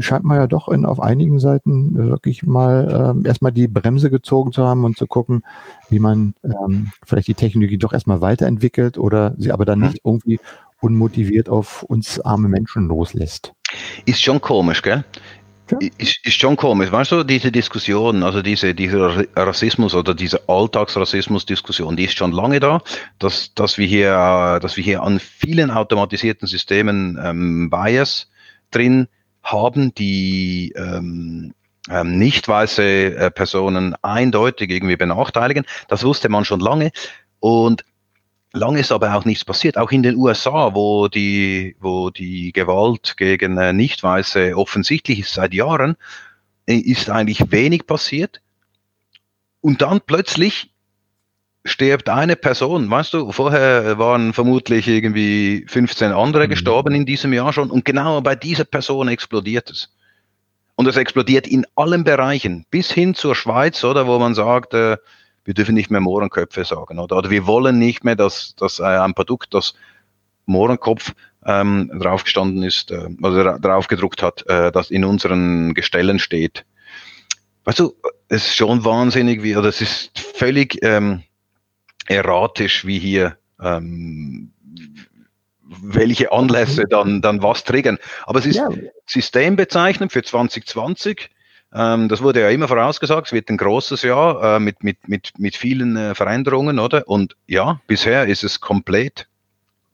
scheint 0.00 0.24
man 0.24 0.36
ja 0.38 0.46
doch 0.46 0.68
in, 0.68 0.84
auf 0.84 1.00
einigen 1.00 1.38
Seiten 1.38 1.94
wirklich 1.96 2.42
mal 2.44 3.16
äh, 3.24 3.28
erstmal 3.28 3.52
die 3.52 3.68
Bremse 3.68 4.10
gezogen 4.10 4.52
zu 4.52 4.64
haben 4.64 4.84
und 4.84 4.96
zu 4.96 5.06
gucken, 5.06 5.42
wie 5.88 5.98
man 5.98 6.34
ähm, 6.44 6.92
vielleicht 7.04 7.28
die 7.28 7.34
Technologie 7.34 7.78
doch 7.78 7.92
erstmal 7.92 8.20
weiterentwickelt 8.20 8.98
oder 8.98 9.34
sie 9.38 9.52
aber 9.52 9.64
dann 9.64 9.80
nicht 9.80 10.00
irgendwie 10.04 10.40
unmotiviert 10.80 11.48
auf 11.48 11.82
uns 11.82 12.20
arme 12.20 12.48
Menschen 12.48 12.88
loslässt. 12.88 13.52
Ist 14.04 14.22
schon 14.22 14.40
komisch, 14.40 14.82
gell? 14.82 15.04
Ja. 15.70 15.78
Ist, 15.96 16.18
ist 16.26 16.38
schon 16.38 16.56
komisch, 16.56 16.92
weißt 16.92 17.12
du, 17.12 17.24
diese 17.24 17.50
Diskussion, 17.50 18.22
also 18.22 18.42
diese, 18.42 18.74
diese 18.74 19.26
Rassismus 19.34 19.94
oder 19.94 20.14
diese 20.14 20.46
Alltagsrassismus-Diskussion, 20.46 21.96
die 21.96 22.04
ist 22.04 22.18
schon 22.18 22.32
lange 22.32 22.60
da, 22.60 22.82
dass, 23.18 23.54
dass, 23.54 23.78
wir 23.78 23.86
hier, 23.86 24.58
dass 24.60 24.76
wir 24.76 24.84
hier 24.84 25.02
an 25.02 25.18
vielen 25.18 25.70
automatisierten 25.70 26.46
Systemen 26.46 27.18
ähm, 27.22 27.70
Bias 27.70 28.28
drin 28.70 29.08
haben, 29.44 29.94
die 29.94 30.72
ähm, 30.76 31.54
ähm, 31.88 32.18
nicht 32.18 32.48
weiße 32.48 32.82
äh, 32.82 33.30
Personen 33.30 33.94
eindeutig 34.02 34.70
irgendwie 34.70 34.96
benachteiligen. 34.96 35.64
Das 35.88 36.02
wusste 36.04 36.28
man 36.28 36.44
schon 36.44 36.60
lange. 36.60 36.90
Und 37.40 37.84
Lange 38.56 38.78
ist 38.78 38.92
aber 38.92 39.12
auch 39.16 39.24
nichts 39.24 39.44
passiert. 39.44 39.76
Auch 39.76 39.90
in 39.90 40.04
den 40.04 40.14
USA, 40.14 40.74
wo 40.74 41.08
die, 41.08 41.74
wo 41.80 42.10
die 42.10 42.52
Gewalt 42.52 43.16
gegen 43.16 43.58
äh, 43.58 43.72
Nicht-Weiße 43.72 44.56
offensichtlich 44.56 45.18
ist 45.18 45.34
seit 45.34 45.52
Jahren, 45.52 45.96
äh, 46.66 46.76
ist 46.76 47.10
eigentlich 47.10 47.50
wenig 47.50 47.84
passiert. 47.84 48.40
Und 49.60 49.82
dann 49.82 50.00
plötzlich 50.00 50.70
stirbt 51.64 52.08
eine 52.08 52.36
Person, 52.36 52.90
weißt 52.90 53.14
du, 53.14 53.32
vorher 53.32 53.98
waren 53.98 54.32
vermutlich 54.32 54.86
irgendwie 54.86 55.64
15 55.66 56.12
andere 56.12 56.44
mhm. 56.44 56.50
gestorben 56.50 56.94
in 56.94 57.06
diesem 57.06 57.32
Jahr 57.32 57.52
schon 57.52 57.70
und 57.70 57.84
genau 57.84 58.20
bei 58.20 58.34
dieser 58.34 58.64
Person 58.64 59.08
explodiert 59.08 59.70
es. 59.70 59.90
Und 60.76 60.86
es 60.88 60.96
explodiert 60.96 61.46
in 61.46 61.66
allen 61.76 62.04
Bereichen, 62.04 62.66
bis 62.70 62.90
hin 62.90 63.14
zur 63.14 63.34
Schweiz, 63.34 63.82
oder, 63.84 64.06
wo 64.06 64.18
man 64.18 64.34
sagt, 64.34 64.74
äh, 64.74 64.96
wir 65.44 65.54
dürfen 65.54 65.74
nicht 65.74 65.90
mehr 65.90 66.00
Mohrenköpfe 66.00 66.64
sagen, 66.64 66.98
oder? 66.98 67.16
Oder 67.16 67.30
wir 67.30 67.46
wollen 67.46 67.78
nicht 67.78 68.02
mehr, 68.02 68.16
dass, 68.16 68.54
dass 68.56 68.80
äh, 68.80 68.84
ein 68.84 69.14
Produkt, 69.14 69.54
das 69.54 69.74
Mohrenkopf 70.46 71.14
ähm, 71.46 71.90
draufgestanden 71.98 72.62
ist, 72.62 72.90
äh, 72.90 73.08
also 73.22 73.58
drauf 73.58 73.86
gedruckt 73.86 74.22
hat, 74.22 74.44
äh, 74.48 74.72
das 74.72 74.90
in 74.90 75.04
unseren 75.04 75.74
Gestellen 75.74 76.18
steht. 76.18 76.64
Weißt 77.64 77.78
du, 77.78 77.94
es 78.28 78.46
ist 78.46 78.56
schon 78.56 78.84
wahnsinnig, 78.84 79.42
wie, 79.42 79.56
oder 79.56 79.68
es 79.68 79.80
ist 79.80 80.18
völlig 80.18 80.78
ähm, 80.82 81.22
erratisch, 82.06 82.86
wie 82.86 82.98
hier 82.98 83.36
ähm, 83.60 84.52
welche 85.62 86.30
Anlässe 86.32 86.84
dann, 86.88 87.22
dann 87.22 87.42
was 87.42 87.64
triggern. 87.64 87.98
Aber 88.26 88.38
es 88.38 88.46
ist 88.46 88.56
ja. 88.56 88.68
systembezeichnend 89.06 90.12
für 90.12 90.22
2020 90.22 91.30
ähm, 91.74 92.08
das 92.08 92.22
wurde 92.22 92.40
ja 92.40 92.50
immer 92.50 92.68
vorausgesagt, 92.68 93.26
es 93.26 93.32
wird 93.32 93.50
ein 93.50 93.56
großes 93.56 94.02
Jahr 94.02 94.56
äh, 94.56 94.60
mit, 94.60 94.84
mit, 94.84 95.08
mit, 95.08 95.32
mit 95.38 95.56
vielen 95.56 95.96
äh, 95.96 96.14
Veränderungen, 96.14 96.78
oder? 96.78 97.08
Und 97.08 97.36
ja, 97.48 97.80
bisher 97.88 98.26
ist 98.26 98.44
es 98.44 98.60
komplett, 98.60 99.26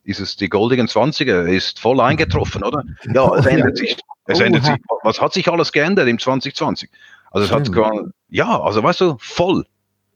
ist 0.03 0.19
es 0.19 0.35
die 0.35 0.47
goldigen 0.47 0.87
Zwanziger, 0.87 1.47
ist 1.47 1.79
voll 1.79 1.99
eingetroffen, 1.99 2.63
oder? 2.63 2.83
Ja, 3.11 3.33
es 3.35 3.45
ändert 3.47 3.77
sich. 3.77 3.97
Es 4.27 4.39
ändert 4.39 4.65
sich. 4.65 4.75
Was 5.01 5.19
hat 5.19 5.33
sich 5.33 5.47
alles 5.47 5.71
geändert 5.71 6.07
im 6.07 6.19
2020? 6.19 6.87
Also 7.31 7.45
es 7.45 7.51
hat 7.51 7.67
ja, 8.29 8.61
also 8.61 8.83
weißt 8.83 9.01
du, 9.01 9.17
voll. 9.19 9.65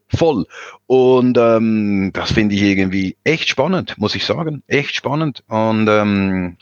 Voll. 0.08 0.46
Und 0.86 1.36
ähm, 1.36 2.10
das 2.12 2.32
finde 2.32 2.54
ich 2.54 2.62
irgendwie 2.62 3.16
echt 3.24 3.48
spannend, 3.48 3.98
muss 3.98 4.14
ich 4.14 4.24
sagen. 4.24 4.62
Echt 4.68 4.94
spannend. 4.94 5.42
Und 5.48 5.88
ähm, 5.88 6.56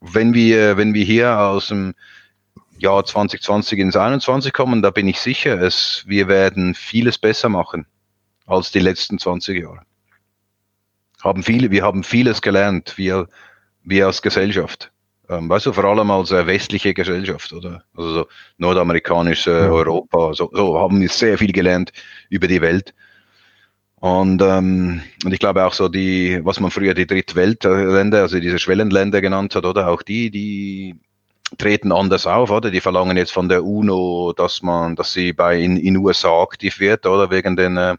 wenn 0.00 0.34
wir, 0.34 0.76
wenn 0.76 0.94
wir 0.94 1.04
hier 1.04 1.38
aus 1.38 1.68
dem 1.68 1.94
Jahr 2.78 3.04
2020 3.04 3.78
ins 3.78 3.96
21 3.96 4.52
kommen, 4.52 4.82
da 4.82 4.90
bin 4.90 5.08
ich 5.08 5.20
sicher, 5.20 5.60
es, 5.60 6.04
wir 6.06 6.28
werden 6.28 6.74
vieles 6.74 7.18
besser 7.18 7.48
machen 7.48 7.86
als 8.46 8.70
die 8.70 8.80
letzten 8.80 9.18
20 9.18 9.62
Jahre. 9.62 9.80
Haben 11.22 11.42
viele, 11.42 11.70
wir 11.70 11.82
haben 11.82 12.04
vieles 12.04 12.42
gelernt, 12.42 12.96
wir, 12.96 13.28
wir 13.82 14.06
als 14.06 14.22
Gesellschaft. 14.22 14.92
Ähm, 15.28 15.48
weißt 15.48 15.66
du, 15.66 15.72
vor 15.72 15.84
allem 15.84 16.10
als 16.10 16.30
äh, 16.30 16.46
westliche 16.46 16.94
Gesellschaft 16.94 17.52
oder 17.52 17.82
also 17.96 18.14
so 18.14 18.26
nordamerikanische 18.58 19.50
äh, 19.50 19.68
Europa, 19.68 20.34
so, 20.34 20.50
so 20.52 20.78
haben 20.78 21.00
wir 21.00 21.08
sehr 21.08 21.36
viel 21.36 21.52
gelernt 21.52 21.92
über 22.28 22.46
die 22.46 22.60
Welt. 22.60 22.94
Und, 23.96 24.40
ähm, 24.42 25.02
und 25.24 25.32
ich 25.32 25.40
glaube 25.40 25.64
auch 25.64 25.72
so 25.72 25.88
die, 25.88 26.40
was 26.44 26.60
man 26.60 26.70
früher 26.70 26.94
die 26.94 27.06
Drittweltländer, 27.06 28.22
also 28.22 28.38
diese 28.38 28.58
Schwellenländer 28.58 29.20
genannt 29.20 29.54
hat, 29.56 29.64
oder 29.64 29.88
auch 29.88 30.02
die, 30.02 30.30
die 30.30 30.94
treten 31.58 31.92
anders 31.92 32.26
auf, 32.26 32.50
oder? 32.50 32.70
Die 32.70 32.80
verlangen 32.80 33.16
jetzt 33.16 33.32
von 33.32 33.48
der 33.48 33.64
UNO, 33.64 34.32
dass 34.36 34.62
man, 34.62 34.96
dass 34.96 35.12
sie 35.12 35.32
bei 35.32 35.58
in, 35.60 35.76
in 35.76 35.96
USA 35.96 36.42
aktiv 36.42 36.78
wird, 36.78 37.06
oder 37.06 37.30
wegen 37.30 37.56
den 37.56 37.76
äh, 37.76 37.96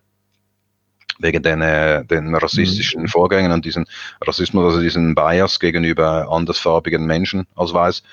wegen 1.19 1.43
den, 1.43 1.61
äh, 1.61 2.05
den 2.05 2.35
rassistischen 2.35 3.03
mhm. 3.03 3.07
Vorgängen 3.07 3.51
und 3.51 3.65
diesen 3.65 3.85
Rassismus, 4.21 4.65
also 4.65 4.81
diesen 4.81 5.15
Bias 5.15 5.59
gegenüber 5.59 6.27
andersfarbigen 6.29 7.05
Menschen 7.05 7.47
als 7.55 7.73
weiß. 7.73 8.03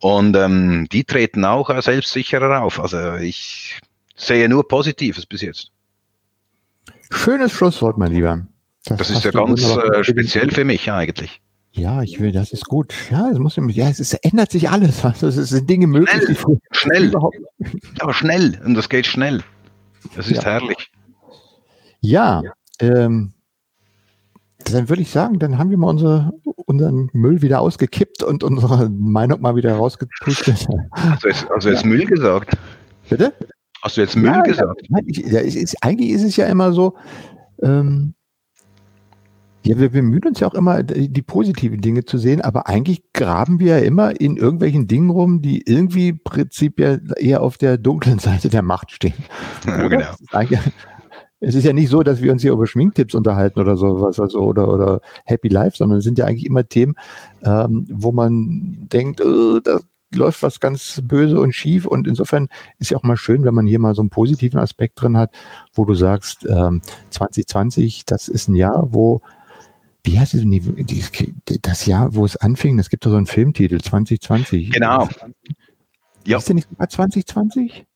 Und 0.00 0.36
ähm, 0.36 0.88
die 0.90 1.04
treten 1.04 1.44
auch 1.44 1.70
äh, 1.70 1.80
selbstsicherer 1.80 2.62
auf. 2.62 2.80
Also 2.80 3.14
ich 3.14 3.80
sehe 4.16 4.48
nur 4.48 4.66
Positives 4.66 5.26
bis 5.26 5.42
jetzt. 5.42 5.70
Schönes 7.10 7.52
Schlusswort, 7.52 7.98
mein 7.98 8.12
Lieber. 8.12 8.46
Das, 8.84 8.98
das 8.98 9.10
ist 9.10 9.24
ja 9.24 9.30
ganz 9.30 9.62
äh, 9.62 10.02
speziell 10.02 10.50
für 10.50 10.64
mich 10.64 10.90
eigentlich. 10.90 11.40
Ja, 11.74 12.02
ich 12.02 12.20
will, 12.20 12.32
das 12.32 12.52
ist 12.52 12.66
gut. 12.66 12.92
Ja, 13.10 13.30
es 13.30 13.38
muss 13.38 13.56
ja, 13.56 13.88
es, 13.88 13.98
ist, 13.98 14.12
ändert 14.24 14.50
sich 14.50 14.68
alles. 14.68 15.02
Also, 15.04 15.28
es 15.28 15.36
sind 15.36 15.70
Dinge 15.70 15.86
möglich, 15.86 16.38
schnell. 16.70 17.04
Überhaupt 17.04 17.36
Aber 18.00 18.12
schnell. 18.12 18.60
Und 18.64 18.74
das 18.74 18.88
geht 18.88 19.06
schnell. 19.06 19.42
Das 20.16 20.26
ist 20.26 20.38
ja. 20.38 20.44
herrlich. 20.44 20.90
Ja, 22.02 22.42
ähm, 22.80 23.32
dann 24.64 24.88
würde 24.88 25.02
ich 25.02 25.10
sagen, 25.10 25.38
dann 25.38 25.56
haben 25.58 25.70
wir 25.70 25.78
mal 25.78 25.88
unsere, 25.88 26.32
unseren 26.66 27.10
Müll 27.12 27.42
wieder 27.42 27.60
ausgekippt 27.60 28.22
und 28.22 28.44
unsere 28.44 28.90
Meinung 28.90 29.40
mal 29.40 29.56
wieder 29.56 29.74
rausgepustet. 29.74 30.68
Hast 30.92 31.24
du 31.24 31.28
jetzt, 31.28 31.50
also 31.50 31.70
jetzt 31.70 31.84
Müll 31.84 32.04
gesagt? 32.04 32.56
Bitte? 33.08 33.32
Hast 33.82 33.96
du 33.96 34.00
jetzt 34.02 34.16
Müll 34.16 34.26
ja, 34.26 34.42
gesagt? 34.42 34.82
Nein, 34.88 35.04
ich, 35.06 35.18
ja, 35.18 35.40
ist, 35.40 35.76
eigentlich 35.82 36.10
ist 36.10 36.24
es 36.24 36.36
ja 36.36 36.46
immer 36.46 36.72
so, 36.72 36.96
ähm, 37.62 38.14
ja, 39.64 39.78
wir 39.78 39.90
bemühen 39.90 40.24
uns 40.24 40.40
ja 40.40 40.48
auch 40.48 40.54
immer, 40.54 40.82
die 40.82 41.22
positiven 41.22 41.80
Dinge 41.80 42.04
zu 42.04 42.18
sehen, 42.18 42.40
aber 42.40 42.68
eigentlich 42.68 43.12
graben 43.12 43.60
wir 43.60 43.78
ja 43.78 43.84
immer 43.84 44.20
in 44.20 44.36
irgendwelchen 44.36 44.88
Dingen 44.88 45.10
rum, 45.10 45.40
die 45.40 45.62
irgendwie 45.64 46.12
prinzipiell 46.12 47.00
eher 47.16 47.42
auf 47.42 47.58
der 47.58 47.78
dunklen 47.78 48.18
Seite 48.18 48.48
der 48.48 48.62
Macht 48.62 48.90
stehen. 48.90 49.14
Ja, 49.64 49.86
genau. 49.86 50.10
Es 51.44 51.56
ist 51.56 51.64
ja 51.64 51.72
nicht 51.72 51.88
so, 51.88 52.02
dass 52.02 52.22
wir 52.22 52.30
uns 52.30 52.42
hier 52.42 52.52
über 52.52 52.66
Schminktipps 52.66 53.14
unterhalten 53.14 53.58
oder 53.58 53.76
sowas, 53.76 54.20
also 54.20 54.40
oder, 54.40 54.72
oder 54.72 55.00
Happy 55.24 55.48
Life, 55.48 55.76
sondern 55.76 55.98
es 55.98 56.04
sind 56.04 56.16
ja 56.16 56.24
eigentlich 56.24 56.46
immer 56.46 56.66
Themen, 56.66 56.94
ähm, 57.42 57.86
wo 57.90 58.12
man 58.12 58.86
denkt, 58.92 59.20
äh, 59.20 59.60
da 59.62 59.80
läuft 60.14 60.42
was 60.42 60.60
ganz 60.60 61.02
böse 61.04 61.40
und 61.40 61.52
schief. 61.52 61.84
Und 61.84 62.06
insofern 62.06 62.48
ist 62.78 62.90
ja 62.90 62.96
auch 62.96 63.02
mal 63.02 63.16
schön, 63.16 63.44
wenn 63.44 63.54
man 63.54 63.66
hier 63.66 63.80
mal 63.80 63.94
so 63.94 64.02
einen 64.02 64.10
positiven 64.10 64.60
Aspekt 64.60 65.00
drin 65.02 65.16
hat, 65.16 65.34
wo 65.74 65.84
du 65.84 65.94
sagst, 65.94 66.46
ähm, 66.48 66.80
2020, 67.10 68.04
das 68.06 68.28
ist 68.28 68.48
ein 68.48 68.54
Jahr, 68.54 68.88
wo 68.92 69.20
wie 70.04 70.18
heißt 70.18 70.34
es, 70.34 70.44
das 71.62 71.86
Jahr, 71.86 72.14
wo 72.14 72.24
es 72.24 72.36
anfing, 72.36 72.78
es 72.78 72.90
gibt 72.90 73.06
doch 73.06 73.10
so 73.10 73.16
einen 73.16 73.26
Filmtitel, 73.26 73.80
2020. 73.80 74.72
Genau. 74.72 75.08
Ja. 76.26 76.38
Ist 76.38 76.48
der 76.48 76.56
nicht 76.56 76.68
sogar 76.68 76.88
2020? 76.88 77.86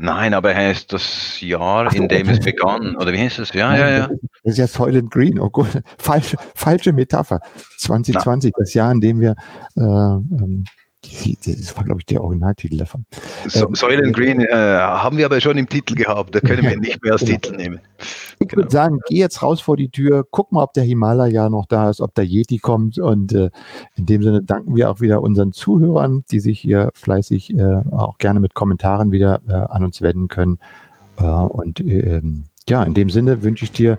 Nein, 0.00 0.32
aber 0.32 0.52
er 0.52 0.68
heißt 0.68 0.92
das 0.92 1.40
Jahr, 1.40 1.90
so, 1.90 1.96
in 1.96 2.06
dem 2.06 2.28
okay. 2.28 2.36
es 2.38 2.40
begann. 2.40 2.94
Oder 2.96 3.12
wie 3.12 3.18
heißt 3.18 3.40
es? 3.40 3.52
Ja, 3.52 3.76
ja, 3.76 3.90
ja. 3.90 4.08
Das 4.44 4.52
ist 4.52 4.58
ja 4.58 4.68
Soylent 4.68 5.10
Green. 5.10 5.40
Oh 5.40 5.50
gut, 5.50 5.66
falsche, 5.98 6.36
falsche 6.54 6.92
Metapher. 6.92 7.40
2020, 7.78 8.52
Na. 8.54 8.62
das 8.62 8.74
Jahr, 8.74 8.92
in 8.92 9.00
dem 9.00 9.20
wir 9.20 9.34
äh, 9.76 9.80
ähm, 9.80 10.64
das 11.02 11.76
war, 11.76 11.84
glaube 11.84 12.00
ich, 12.00 12.06
der 12.06 12.22
Originaltitel 12.22 12.76
davon. 12.76 13.04
So, 13.46 13.68
ähm, 13.68 13.74
Soylent 13.74 14.14
Green 14.14 14.40
äh, 14.40 14.48
haben 14.52 15.16
wir 15.16 15.26
aber 15.26 15.40
schon 15.40 15.56
im 15.56 15.68
Titel 15.68 15.94
gehabt. 15.94 16.34
Da 16.34 16.40
können 16.40 16.62
wir 16.62 16.76
nicht 16.80 17.02
mehr 17.02 17.12
als 17.12 17.24
genau. 17.24 17.38
Titel 17.38 17.56
nehmen. 17.56 17.80
Ich 18.40 18.48
genau. 18.48 18.62
würde 18.62 18.70
sagen, 18.70 18.98
geh 19.08 19.18
jetzt 19.18 19.42
raus 19.42 19.60
vor 19.60 19.76
die 19.76 19.90
Tür, 19.90 20.24
guck 20.30 20.50
mal, 20.50 20.64
ob 20.64 20.72
der 20.72 20.84
Himalaya 20.84 21.48
noch 21.50 21.66
da 21.66 21.90
ist, 21.90 22.00
ob 22.00 22.14
der 22.14 22.24
Yeti 22.24 22.58
kommt. 22.58 22.98
Und 22.98 23.32
äh, 23.32 23.50
in 23.96 24.06
dem 24.06 24.22
Sinne 24.22 24.42
danken 24.42 24.74
wir 24.74 24.90
auch 24.90 25.00
wieder 25.00 25.22
unseren 25.22 25.52
Zuhörern, 25.52 26.24
die 26.30 26.40
sich 26.40 26.60
hier 26.60 26.90
fleißig 26.94 27.56
äh, 27.56 27.82
auch 27.92 28.18
gerne 28.18 28.40
mit 28.40 28.54
Kommentaren 28.54 29.12
wieder 29.12 29.40
äh, 29.48 29.52
an 29.52 29.84
uns 29.84 30.02
wenden 30.02 30.28
können. 30.28 30.58
Äh, 31.18 31.24
und 31.24 31.80
ähm, 31.80 32.44
ja, 32.68 32.82
in 32.82 32.94
dem 32.94 33.08
Sinne 33.08 33.42
wünsche 33.42 33.64
ich 33.64 33.72
dir 33.72 33.96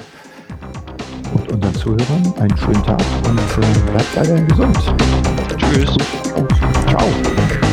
und 1.33 1.51
unseren 1.51 1.75
Zuhörern 1.75 2.33
einen 2.39 2.57
schönen 2.57 2.83
Tag 2.83 3.01
und 3.27 3.39
äh, 3.39 3.91
bleibt 3.91 4.17
weiterhin 4.17 4.47
gesund. 4.47 4.77
Tschüss. 5.57 5.97
Tchau. 6.89 7.68